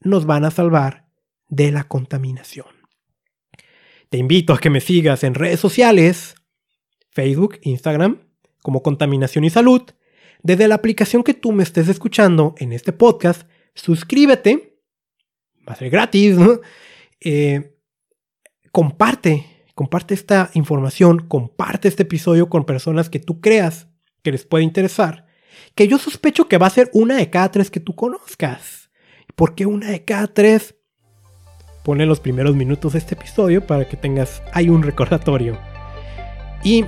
nos 0.00 0.26
van 0.26 0.44
a 0.44 0.50
salvar 0.50 1.06
de 1.48 1.70
la 1.70 1.84
contaminación. 1.84 2.66
Te 4.10 4.18
invito 4.18 4.52
a 4.52 4.58
que 4.58 4.70
me 4.70 4.80
sigas 4.80 5.24
en 5.24 5.34
redes 5.34 5.60
sociales, 5.60 6.34
Facebook, 7.10 7.58
Instagram, 7.62 8.20
como 8.62 8.82
Contaminación 8.82 9.44
y 9.44 9.50
Salud. 9.50 9.82
Desde 10.42 10.68
la 10.68 10.76
aplicación 10.76 11.22
que 11.22 11.34
tú 11.34 11.52
me 11.52 11.62
estés 11.62 11.88
escuchando 11.88 12.54
en 12.58 12.72
este 12.72 12.92
podcast, 12.92 13.48
suscríbete, 13.74 14.78
va 15.68 15.72
a 15.72 15.76
ser 15.76 15.90
gratis, 15.90 16.36
eh, 17.20 17.76
comparte, 18.72 19.46
comparte 19.74 20.14
esta 20.14 20.50
información, 20.54 21.26
comparte 21.28 21.88
este 21.88 22.04
episodio 22.04 22.48
con 22.48 22.64
personas 22.64 23.10
que 23.10 23.18
tú 23.18 23.40
creas 23.40 23.88
que 24.22 24.32
les 24.32 24.44
puede 24.44 24.64
interesar, 24.64 25.26
que 25.74 25.88
yo 25.88 25.98
sospecho 25.98 26.48
que 26.48 26.58
va 26.58 26.66
a 26.66 26.70
ser 26.70 26.90
una 26.92 27.16
de 27.16 27.30
cada 27.30 27.50
tres 27.50 27.70
que 27.70 27.80
tú 27.80 27.94
conozcas. 27.94 28.77
¿Por 29.38 29.54
qué 29.54 29.66
una 29.66 29.86
de 29.86 30.04
cada 30.04 30.26
tres? 30.26 30.74
Pone 31.84 32.06
los 32.06 32.18
primeros 32.18 32.56
minutos 32.56 32.94
de 32.94 32.98
este 32.98 33.14
episodio 33.14 33.64
para 33.64 33.88
que 33.88 33.96
tengas 33.96 34.42
ahí 34.52 34.68
un 34.68 34.82
recordatorio. 34.82 35.56
Y 36.64 36.84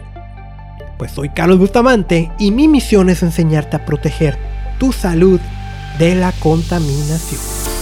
pues 0.99 1.13
soy 1.13 1.29
Carlos 1.29 1.61
Bustamante 1.61 2.33
y 2.41 2.51
mi 2.51 2.67
misión 2.67 3.09
es 3.09 3.23
enseñarte 3.23 3.77
a 3.77 3.87
proteger 3.87 4.37
tu 4.81 4.91
salud 4.91 5.39
de 6.01 6.17
la 6.17 6.33
contaminación. 6.33 7.80